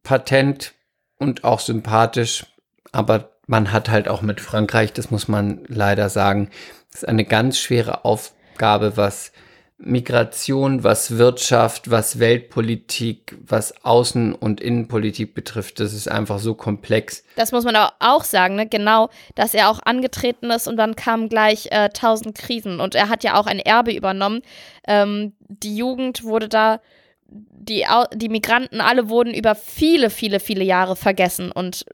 patent 0.03 0.73
und 1.17 1.45
auch 1.45 1.61
sympathisch. 1.61 2.47
Aber 2.91 3.31
man 3.51 3.73
hat 3.73 3.91
halt 3.91 4.07
auch 4.09 4.23
mit 4.23 4.41
Frankreich, 4.41 4.93
das 4.93 5.11
muss 5.11 5.27
man 5.27 5.65
leider 5.67 6.09
sagen, 6.09 6.51
ist 6.95 7.07
eine 7.07 7.25
ganz 7.25 7.59
schwere 7.59 8.05
Aufgabe, 8.05 8.97
was 8.97 9.33
Migration, 9.77 10.85
was 10.85 11.19
Wirtschaft, 11.19 11.91
was 11.91 12.21
Weltpolitik, 12.21 13.37
was 13.45 13.75
Außen- 13.83 14.35
und 14.35 14.61
Innenpolitik 14.61 15.35
betrifft, 15.35 15.81
das 15.81 15.95
ist 15.95 16.09
einfach 16.09 16.39
so 16.39 16.55
komplex. 16.55 17.25
Das 17.35 17.51
muss 17.51 17.65
man 17.65 17.75
auch 17.75 18.23
sagen, 18.23 18.55
ne? 18.55 18.69
genau, 18.69 19.09
dass 19.35 19.55
er 19.55 19.69
auch 19.69 19.81
angetreten 19.85 20.51
ist 20.51 20.69
und 20.69 20.77
dann 20.77 20.95
kamen 20.95 21.29
gleich 21.29 21.73
äh, 21.73 21.89
tausend 21.89 22.37
Krisen 22.37 22.79
und 22.79 22.95
er 22.95 23.09
hat 23.09 23.25
ja 23.25 23.35
auch 23.35 23.47
ein 23.47 23.59
Erbe 23.59 23.93
übernommen. 23.93 24.43
Ähm, 24.87 25.33
die 25.49 25.77
Jugend 25.77 26.23
wurde 26.23 26.49
da, 26.49 26.81
die, 27.27 27.85
die 28.15 28.29
Migranten 28.29 28.81
alle 28.81 29.09
wurden 29.09 29.35
über 29.35 29.57
viele, 29.57 30.11
viele, 30.11 30.39
viele 30.39 30.63
Jahre 30.63 30.95
vergessen 30.95 31.51
und 31.51 31.85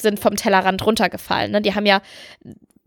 sind 0.00 0.18
vom 0.18 0.36
Tellerrand 0.36 0.84
runtergefallen. 0.84 1.52
Ne? 1.52 1.62
Die 1.62 1.74
haben 1.74 1.86
ja 1.86 2.00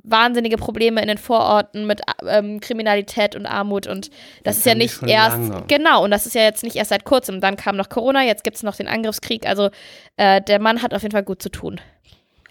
wahnsinnige 0.03 0.57
Probleme 0.57 1.01
in 1.01 1.07
den 1.07 1.17
Vororten 1.17 1.85
mit 1.85 2.01
ähm, 2.25 2.59
Kriminalität 2.61 3.35
und 3.35 3.45
Armut 3.45 3.87
und 3.87 4.07
das, 4.07 4.13
das 4.43 4.57
ist 4.57 4.65
ja 4.65 4.75
nicht 4.75 5.03
erst, 5.03 5.37
lange. 5.37 5.65
genau, 5.67 6.03
und 6.03 6.11
das 6.11 6.25
ist 6.25 6.33
ja 6.33 6.43
jetzt 6.43 6.63
nicht 6.63 6.77
erst 6.77 6.89
seit 6.89 7.03
kurzem. 7.03 7.41
Dann 7.41 7.57
kam 7.57 7.75
noch 7.75 7.89
Corona, 7.89 8.23
jetzt 8.23 8.43
gibt 8.43 8.55
es 8.55 8.63
noch 8.63 8.75
den 8.75 8.87
Angriffskrieg. 8.87 9.45
Also 9.45 9.69
äh, 10.15 10.41
der 10.41 10.59
Mann 10.59 10.81
hat 10.81 10.93
auf 10.93 11.01
jeden 11.01 11.11
Fall 11.11 11.23
gut 11.23 11.41
zu 11.41 11.49
tun. 11.49 11.81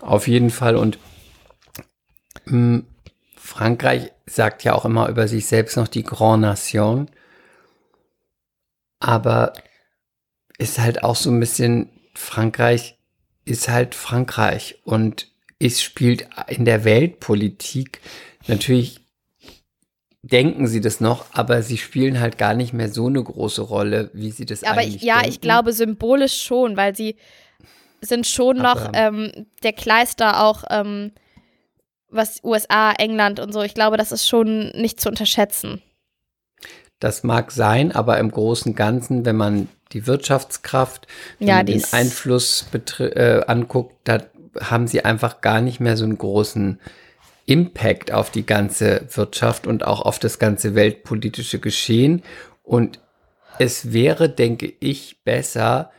Auf 0.01 0.28
jeden 0.28 0.51
Fall 0.51 0.76
und 0.76 0.99
mh, 2.44 2.53
hm, 2.53 2.86
Frankreich 3.36 4.12
sagt 4.26 4.64
ja 4.64 4.74
auch 4.74 4.84
immer 4.84 5.09
über 5.09 5.28
sich 5.28 5.47
selbst 5.47 5.76
noch 5.76 5.88
die 5.88 6.03
Grand 6.03 6.42
Nation, 6.42 7.09
aber 8.99 9.53
ist 10.59 10.78
halt 10.78 11.05
auch 11.05 11.16
so 11.16 11.30
ein 11.30 11.40
bisschen, 11.40 11.90
Frankreich 12.14 12.95
ist 13.47 13.68
halt 13.68 13.94
Frankreich 13.94 14.78
und 14.84 15.28
es 15.59 15.82
spielt 15.82 16.28
in 16.49 16.66
der 16.66 16.84
Weltpolitik 16.84 18.01
natürlich 18.47 19.01
denken 20.22 20.66
sie 20.66 20.80
das 20.80 21.01
noch, 21.01 21.26
aber 21.32 21.62
sie 21.62 21.78
spielen 21.78 22.18
halt 22.18 22.36
gar 22.36 22.55
nicht 22.55 22.72
mehr 22.72 22.88
so 22.88 23.07
eine 23.07 23.22
große 23.22 23.62
Rolle, 23.62 24.11
wie 24.12 24.32
sie 24.32 24.44
das 24.44 24.64
aber 24.64 24.80
eigentlich 24.80 24.97
ich, 24.97 25.03
ja, 25.03 25.16
denken. 25.16 25.30
ich 25.30 25.40
glaube 25.40 25.72
symbolisch 25.72 26.42
schon, 26.42 26.76
weil 26.76 26.97
sie 26.97 27.16
sind 28.01 28.26
schon 28.26 28.61
aber 28.61 28.80
noch 28.80 28.90
ähm, 28.92 29.47
der 29.62 29.72
Kleister 29.72 30.42
auch 30.44 30.64
ähm, 30.68 31.12
was 32.09 32.42
USA, 32.42 32.92
England 32.92 33.40
und 33.40 33.53
so. 33.53 33.62
Ich 33.62 33.74
glaube, 33.74 33.97
das 33.97 34.12
ist 34.12 34.28
schon 34.28 34.70
nicht 34.70 35.01
zu 35.01 35.09
unterschätzen. 35.09 35.82
Das 36.99 37.22
mag 37.22 37.53
sein, 37.53 37.92
aber 37.92 38.18
im 38.18 38.30
Großen 38.30 38.72
und 38.72 38.76
Ganzen, 38.76 39.24
wenn 39.24 39.36
man 39.36 39.68
die 39.92 40.07
Wirtschaftskraft, 40.07 41.07
ja, 41.38 41.62
den 41.62 41.82
Einfluss 41.92 42.66
äh, 42.99 43.42
anguckt, 43.47 43.94
da 44.05 44.22
haben 44.61 44.86
sie 44.86 45.05
einfach 45.05 45.40
gar 45.40 45.61
nicht 45.61 45.80
mehr 45.80 45.97
so 45.97 46.05
einen 46.05 46.18
großen 46.18 46.80
Impact 47.44 48.12
auf 48.12 48.30
die 48.30 48.44
ganze 48.44 49.07
Wirtschaft 49.14 49.66
und 49.66 49.86
auch 49.86 50.03
auf 50.03 50.18
das 50.18 50.38
ganze 50.38 50.74
weltpolitische 50.74 51.61
Geschehen. 51.61 52.22
Und 52.62 52.99
es 53.59 53.92
wäre, 53.92 54.28
denke 54.28 54.72
ich, 54.80 55.22
besser, 55.24 55.90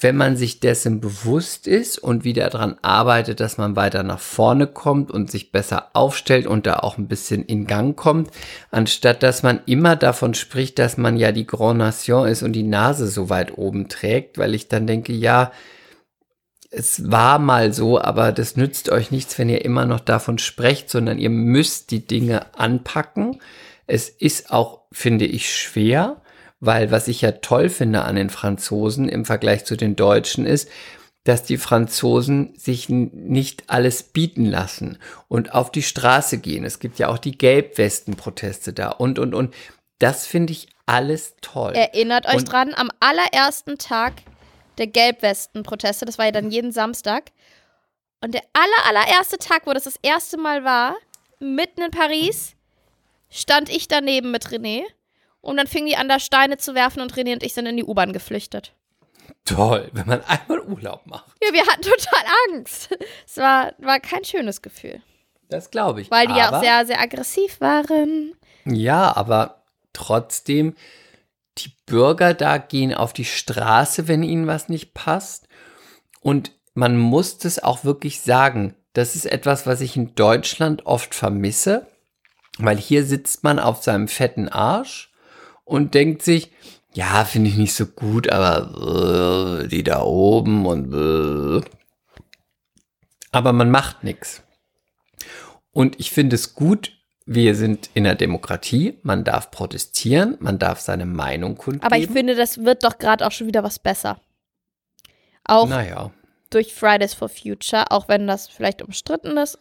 wenn 0.00 0.16
man 0.16 0.36
sich 0.36 0.58
dessen 0.58 1.00
bewusst 1.00 1.68
ist 1.68 1.98
und 1.98 2.24
wieder 2.24 2.50
daran 2.50 2.76
arbeitet, 2.82 3.38
dass 3.38 3.58
man 3.58 3.76
weiter 3.76 4.02
nach 4.02 4.18
vorne 4.18 4.66
kommt 4.66 5.10
und 5.10 5.30
sich 5.30 5.52
besser 5.52 5.90
aufstellt 5.92 6.46
und 6.46 6.66
da 6.66 6.80
auch 6.80 6.98
ein 6.98 7.06
bisschen 7.06 7.44
in 7.44 7.66
Gang 7.66 7.96
kommt, 7.96 8.30
anstatt 8.70 9.22
dass 9.22 9.44
man 9.44 9.60
immer 9.66 9.94
davon 9.94 10.34
spricht, 10.34 10.78
dass 10.80 10.96
man 10.96 11.16
ja 11.16 11.30
die 11.30 11.46
Grand 11.46 11.78
Nation 11.78 12.26
ist 12.26 12.42
und 12.42 12.52
die 12.54 12.64
Nase 12.64 13.06
so 13.06 13.30
weit 13.30 13.56
oben 13.56 13.88
trägt, 13.88 14.36
weil 14.36 14.54
ich 14.54 14.68
dann 14.68 14.88
denke, 14.88 15.12
ja, 15.12 15.52
es 16.70 17.10
war 17.10 17.38
mal 17.38 17.72
so, 17.72 18.00
aber 18.00 18.32
das 18.32 18.56
nützt 18.56 18.90
euch 18.90 19.12
nichts, 19.12 19.38
wenn 19.38 19.48
ihr 19.48 19.64
immer 19.64 19.86
noch 19.86 20.00
davon 20.00 20.38
sprecht, 20.38 20.90
sondern 20.90 21.18
ihr 21.18 21.30
müsst 21.30 21.92
die 21.92 22.04
Dinge 22.04 22.52
anpacken. 22.58 23.40
Es 23.86 24.08
ist 24.08 24.50
auch, 24.50 24.80
finde 24.90 25.24
ich, 25.24 25.54
schwer, 25.54 26.20
weil 26.64 26.90
was 26.90 27.08
ich 27.08 27.20
ja 27.20 27.32
toll 27.32 27.68
finde 27.68 28.02
an 28.02 28.16
den 28.16 28.30
Franzosen 28.30 29.08
im 29.08 29.24
Vergleich 29.24 29.64
zu 29.64 29.76
den 29.76 29.96
Deutschen 29.96 30.46
ist, 30.46 30.68
dass 31.24 31.42
die 31.42 31.56
Franzosen 31.56 32.54
sich 32.56 32.88
nicht 32.90 33.64
alles 33.68 34.02
bieten 34.02 34.44
lassen 34.44 34.98
und 35.28 35.54
auf 35.54 35.72
die 35.72 35.82
Straße 35.82 36.38
gehen. 36.38 36.64
Es 36.64 36.78
gibt 36.78 36.98
ja 36.98 37.08
auch 37.08 37.18
die 37.18 37.36
Gelbwesten-Proteste 37.36 38.72
da 38.72 38.90
und, 38.90 39.18
und, 39.18 39.34
und. 39.34 39.54
Das 39.98 40.26
finde 40.26 40.52
ich 40.52 40.68
alles 40.84 41.34
toll. 41.40 41.72
Erinnert 41.72 42.26
euch 42.26 42.36
und 42.36 42.52
dran, 42.52 42.74
am 42.74 42.90
allerersten 43.00 43.78
Tag 43.78 44.14
der 44.76 44.86
Gelbwesten-Proteste. 44.86 46.04
Das 46.04 46.18
war 46.18 46.26
ja 46.26 46.32
dann 46.32 46.50
jeden 46.50 46.72
Samstag. 46.72 47.30
Und 48.20 48.34
der 48.34 48.42
aller, 48.52 48.88
allererste 48.88 49.38
Tag, 49.38 49.66
wo 49.66 49.72
das 49.72 49.84
das 49.84 49.98
erste 50.02 50.36
Mal 50.36 50.64
war, 50.64 50.96
mitten 51.40 51.82
in 51.82 51.90
Paris, 51.90 52.54
stand 53.30 53.70
ich 53.70 53.88
daneben 53.88 54.30
mit 54.30 54.48
René. 54.48 54.82
Und 55.44 55.58
dann 55.58 55.66
fingen 55.66 55.86
die 55.86 55.96
an, 55.96 56.08
da 56.08 56.18
Steine 56.18 56.56
zu 56.56 56.74
werfen 56.74 57.02
und 57.02 57.12
René 57.14 57.34
und 57.34 57.42
ich 57.42 57.52
sind 57.52 57.66
in 57.66 57.76
die 57.76 57.84
U-Bahn 57.84 58.14
geflüchtet. 58.14 58.72
Toll, 59.44 59.90
wenn 59.92 60.06
man 60.06 60.22
einmal 60.24 60.60
Urlaub 60.60 61.06
macht. 61.06 61.36
Ja, 61.42 61.52
wir 61.52 61.66
hatten 61.66 61.82
total 61.82 62.24
Angst. 62.50 62.96
Es 63.26 63.36
war, 63.36 63.74
war 63.78 64.00
kein 64.00 64.24
schönes 64.24 64.62
Gefühl. 64.62 65.02
Das 65.50 65.70
glaube 65.70 66.00
ich. 66.00 66.10
Weil 66.10 66.28
die 66.28 66.34
ja 66.34 66.50
auch 66.50 66.62
sehr, 66.62 66.86
sehr 66.86 66.98
aggressiv 66.98 67.60
waren. 67.60 68.34
Ja, 68.64 69.14
aber 69.14 69.62
trotzdem 69.92 70.74
die 71.58 71.72
Bürger 71.84 72.32
da 72.32 72.56
gehen 72.56 72.94
auf 72.94 73.12
die 73.12 73.26
Straße, 73.26 74.08
wenn 74.08 74.22
ihnen 74.22 74.46
was 74.46 74.70
nicht 74.70 74.94
passt. 74.94 75.46
Und 76.20 76.52
man 76.72 76.96
muss 76.96 77.36
das 77.36 77.62
auch 77.62 77.84
wirklich 77.84 78.22
sagen. 78.22 78.74
Das 78.94 79.14
ist 79.14 79.26
etwas, 79.26 79.66
was 79.66 79.82
ich 79.82 79.94
in 79.94 80.14
Deutschland 80.14 80.86
oft 80.86 81.14
vermisse, 81.14 81.86
weil 82.58 82.78
hier 82.78 83.04
sitzt 83.04 83.44
man 83.44 83.58
auf 83.58 83.82
seinem 83.82 84.08
fetten 84.08 84.48
Arsch 84.48 85.13
und 85.64 85.94
denkt 85.94 86.22
sich, 86.22 86.50
ja, 86.92 87.24
finde 87.24 87.50
ich 87.50 87.56
nicht 87.56 87.74
so 87.74 87.86
gut, 87.86 88.30
aber 88.30 89.62
äh, 89.62 89.68
die 89.68 89.82
da 89.82 90.02
oben 90.02 90.66
und 90.66 90.92
äh. 90.94 91.64
aber 93.32 93.52
man 93.52 93.70
macht 93.70 94.04
nichts. 94.04 94.42
Und 95.72 95.98
ich 95.98 96.12
finde 96.12 96.36
es 96.36 96.54
gut, 96.54 96.92
wir 97.26 97.54
sind 97.54 97.90
in 97.94 98.04
der 98.04 98.14
Demokratie, 98.14 98.98
man 99.02 99.24
darf 99.24 99.50
protestieren, 99.50 100.36
man 100.40 100.58
darf 100.58 100.80
seine 100.80 101.06
Meinung 101.06 101.56
kundgeben. 101.56 101.86
Aber 101.86 101.98
ich 101.98 102.08
finde, 102.08 102.36
das 102.36 102.64
wird 102.64 102.84
doch 102.84 102.98
gerade 102.98 103.26
auch 103.26 103.32
schon 103.32 103.46
wieder 103.46 103.64
was 103.64 103.78
besser. 103.78 104.20
Auch 105.44 105.68
naja. 105.68 106.10
durch 106.50 106.74
Fridays 106.74 107.14
for 107.14 107.28
Future, 107.28 107.90
auch 107.90 108.08
wenn 108.08 108.26
das 108.26 108.48
vielleicht 108.48 108.82
umstritten 108.82 109.36
ist. 109.36 109.58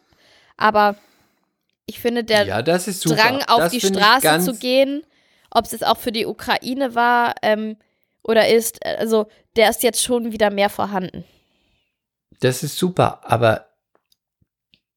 Aber 0.55 0.97
ich 1.85 1.99
finde, 1.99 2.23
der 2.23 2.45
ja, 2.45 2.61
Drang 2.61 3.43
auf 3.47 3.59
das 3.59 3.71
die 3.71 3.81
Straße 3.81 4.39
zu 4.39 4.53
gehen, 4.55 5.03
ob 5.53 5.65
es 5.65 5.71
jetzt 5.71 5.85
auch 5.85 5.97
für 5.97 6.11
die 6.11 6.25
Ukraine 6.25 6.95
war 6.95 7.35
ähm, 7.41 7.77
oder 8.23 8.47
ist, 8.47 8.85
also 8.85 9.27
der 9.55 9.69
ist 9.69 9.83
jetzt 9.83 10.03
schon 10.03 10.31
wieder 10.31 10.49
mehr 10.49 10.69
vorhanden. 10.69 11.23
Das 12.39 12.63
ist 12.63 12.77
super, 12.77 13.21
aber 13.23 13.67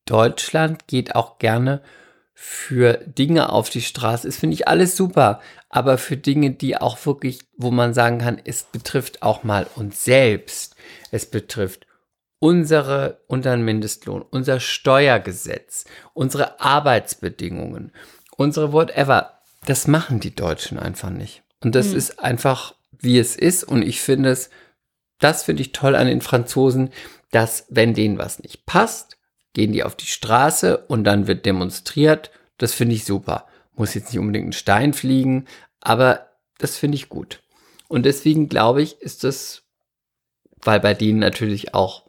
Deutschland 0.07 0.87
geht 0.87 1.15
auch 1.15 1.39
gerne 1.39 1.83
für 2.39 2.99
Dinge 2.99 3.49
auf 3.51 3.71
die 3.71 3.81
Straße 3.81 4.29
ist, 4.29 4.39
finde 4.39 4.53
ich 4.53 4.69
alles 4.69 4.95
super. 4.95 5.41
Aber 5.71 5.97
für 5.97 6.19
Dinge, 6.19 6.51
die 6.51 6.77
auch 6.77 7.05
wirklich, 7.07 7.41
wo 7.57 7.71
man 7.71 7.95
sagen 7.95 8.19
kann, 8.19 8.39
es 8.45 8.65
betrifft 8.65 9.23
auch 9.23 9.43
mal 9.43 9.67
uns 9.75 10.05
selbst. 10.05 10.77
Es 11.11 11.25
betrifft 11.25 11.87
unsere, 12.39 13.23
unseren 13.27 13.63
Mindestlohn, 13.63 14.21
unser 14.21 14.61
Steuergesetz, 14.61 15.87
unsere 16.13 16.61
Arbeitsbedingungen, 16.61 17.93
unsere 18.37 18.71
whatever. 18.71 19.36
Das 19.65 19.87
machen 19.87 20.21
die 20.21 20.35
Deutschen 20.35 20.79
einfach 20.79 21.11
nicht. 21.11 21.43
Und 21.63 21.75
das 21.75 21.89
mhm. 21.89 21.97
ist 21.97 22.21
einfach, 22.21 22.75
wie 22.91 23.19
es 23.19 23.37
ist. 23.37 23.65
Und 23.65 23.83
ich 23.83 24.01
finde 24.01 24.31
es, 24.31 24.51
das 25.19 25.43
finde 25.43 25.63
ich 25.63 25.73
toll 25.73 25.97
an 25.97 26.07
den 26.07 26.21
Franzosen, 26.21 26.91
dass 27.31 27.67
wenn 27.69 27.95
denen 27.95 28.19
was 28.19 28.39
nicht 28.39 28.67
passt, 28.67 29.17
gehen 29.53 29.73
die 29.73 29.83
auf 29.83 29.97
die 29.97 30.07
Straße 30.07 30.77
und 30.77 31.05
dann 31.05 31.27
wird 31.27 31.47
demonstriert. 31.47 32.31
Das 32.59 32.75
finde 32.75 32.95
ich 32.95 33.05
super. 33.05 33.47
Muss 33.75 33.95
jetzt 33.95 34.13
nicht 34.13 34.19
unbedingt 34.19 34.49
ein 34.49 34.53
Stein 34.53 34.93
fliegen, 34.93 35.47
aber 35.81 36.29
das 36.59 36.77
finde 36.77 36.97
ich 36.97 37.09
gut. 37.09 37.43
Und 37.89 38.05
deswegen 38.05 38.49
glaube 38.49 38.83
ich, 38.83 39.01
ist 39.01 39.25
das, 39.25 39.63
weil 40.63 40.81
bei 40.81 40.95
denen 40.95 41.19
natürlich 41.19 41.75
auch 41.75 42.07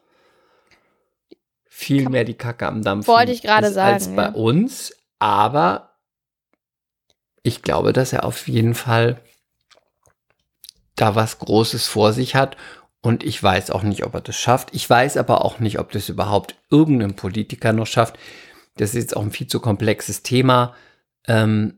viel 1.66 2.10
mehr 2.10 2.24
die 2.24 2.34
Kacke 2.34 2.68
am 2.68 2.84
Wollte 3.08 3.32
ich 3.32 3.44
gerade 3.44 3.72
sagen. 3.72 3.94
Als 3.94 4.08
bei 4.16 4.24
ja. 4.24 4.32
uns. 4.32 4.96
Aber 5.20 5.97
ich 7.48 7.62
glaube, 7.62 7.94
dass 7.94 8.14
er 8.14 8.26
auf 8.26 8.48
jeden 8.48 8.76
Fall 8.76 9.22
da 10.96 11.16
was 11.16 11.40
Großes 11.40 11.88
vor 11.88 12.14
sich 12.14 12.36
hat 12.36 12.58
und 13.02 13.24
ich 13.24 13.42
weiß 13.42 13.72
auch 13.72 13.84
nicht, 13.84 14.04
ob 14.04 14.16
er 14.16 14.22
das 14.22 14.36
schafft. 14.36 14.70
Ich 14.74 14.90
weiß 14.90 15.18
aber 15.18 15.46
auch 15.46 15.60
nicht, 15.60 15.80
ob 15.80 15.92
das 15.92 16.10
überhaupt 16.10 16.56
irgendein 16.70 17.16
Politiker 17.16 17.72
noch 17.72 17.88
schafft. 17.88 18.18
Das 18.76 18.90
ist 18.90 18.96
jetzt 18.96 19.16
auch 19.16 19.22
ein 19.22 19.32
viel 19.32 19.48
zu 19.48 19.60
komplexes 19.60 20.24
Thema. 20.24 20.76
Ähm, 21.28 21.78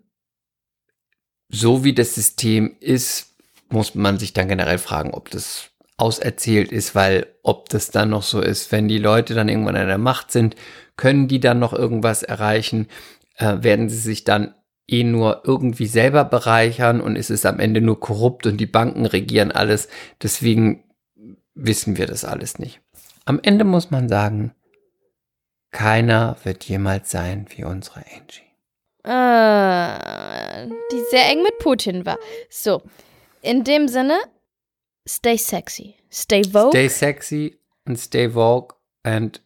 so 1.50 1.84
wie 1.84 1.94
das 1.94 2.16
System 2.16 2.76
ist, 2.80 3.36
muss 3.70 3.96
man 3.96 4.18
sich 4.18 4.34
dann 4.34 4.48
generell 4.48 4.80
fragen, 4.80 5.12
ob 5.12 5.30
das 5.30 5.70
auserzählt 5.98 6.72
ist, 6.72 6.96
weil 6.96 7.28
ob 7.44 7.70
das 7.70 7.92
dann 7.92 8.10
noch 8.10 8.24
so 8.24 8.42
ist, 8.42 8.72
wenn 8.72 8.88
die 8.88 8.98
Leute 8.98 9.34
dann 9.34 9.50
irgendwann 9.50 9.76
an 9.76 9.88
der 9.88 9.98
Macht 9.98 10.32
sind, 10.32 10.56
können 10.96 11.28
die 11.28 11.40
dann 11.40 11.60
noch 11.60 11.74
irgendwas 11.74 12.24
erreichen? 12.24 12.88
Äh, 13.36 13.58
werden 13.62 13.90
sie 13.90 14.00
sich 14.00 14.24
dann 14.24 14.54
eh 14.92 15.04
nur 15.04 15.44
irgendwie 15.46 15.86
selber 15.86 16.24
bereichern 16.26 17.02
und 17.02 17.16
es 17.16 17.30
ist 17.30 17.46
am 17.46 17.60
Ende 17.60 17.82
nur 17.82 18.00
korrupt 18.00 18.46
und 18.46 18.58
die 18.58 18.66
Banken 18.66 19.06
regieren 19.06 19.52
alles. 19.52 19.88
Deswegen 20.22 20.84
wissen 21.56 21.98
wir 21.98 22.06
das 22.06 22.26
alles 22.26 22.60
nicht. 22.60 22.82
Am 23.26 23.40
Ende 23.42 23.64
muss 23.64 23.92
man 23.92 24.10
sagen, 24.10 24.54
keiner 25.72 26.38
wird 26.44 26.64
jemals 26.66 27.12
sein 27.12 27.46
wie 27.56 27.64
unsere 27.64 28.00
Angie. 28.00 28.50
Äh, 29.04 30.68
die 30.92 31.04
sehr 31.10 31.30
eng 31.30 31.44
mit 31.44 31.58
Putin 31.60 32.06
war. 32.06 32.18
So, 32.50 32.82
in 33.42 33.64
dem 33.64 33.88
Sinne, 33.88 34.20
stay 35.08 35.38
sexy, 35.38 35.96
stay 36.12 36.44
vogue. 36.44 36.72
Stay 36.72 36.90
sexy 36.90 37.58
and 37.86 38.00
stay 38.00 38.30
vogue 38.30 38.76
and 39.04 39.42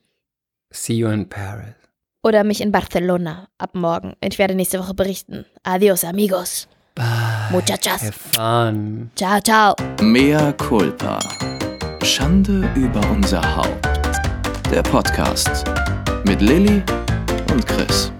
see 0.71 0.95
you 0.95 1.09
in 1.09 1.27
Paris. 1.27 1.82
Oder 2.23 2.43
mich 2.43 2.61
in 2.61 2.71
Barcelona 2.71 3.47
ab 3.57 3.75
morgen. 3.75 4.13
Ich 4.21 4.39
werde 4.39 4.55
nächste 4.55 4.79
Woche 4.79 4.93
berichten. 4.93 5.45
Adios, 5.63 6.03
amigos. 6.03 6.67
Bye. 6.95 7.05
Muchachas. 7.51 8.03
Have 8.03 8.13
fun. 8.13 9.11
Ciao, 9.15 9.39
ciao. 9.41 9.75
Mea 10.01 10.53
culpa. 10.53 11.19
Schande 12.03 12.69
über 12.75 13.01
unser 13.11 13.41
Haupt. 13.55 13.87
Der 14.71 14.83
Podcast 14.83 15.65
mit 16.25 16.41
Lilly 16.41 16.81
und 17.51 17.65
Chris. 17.65 18.11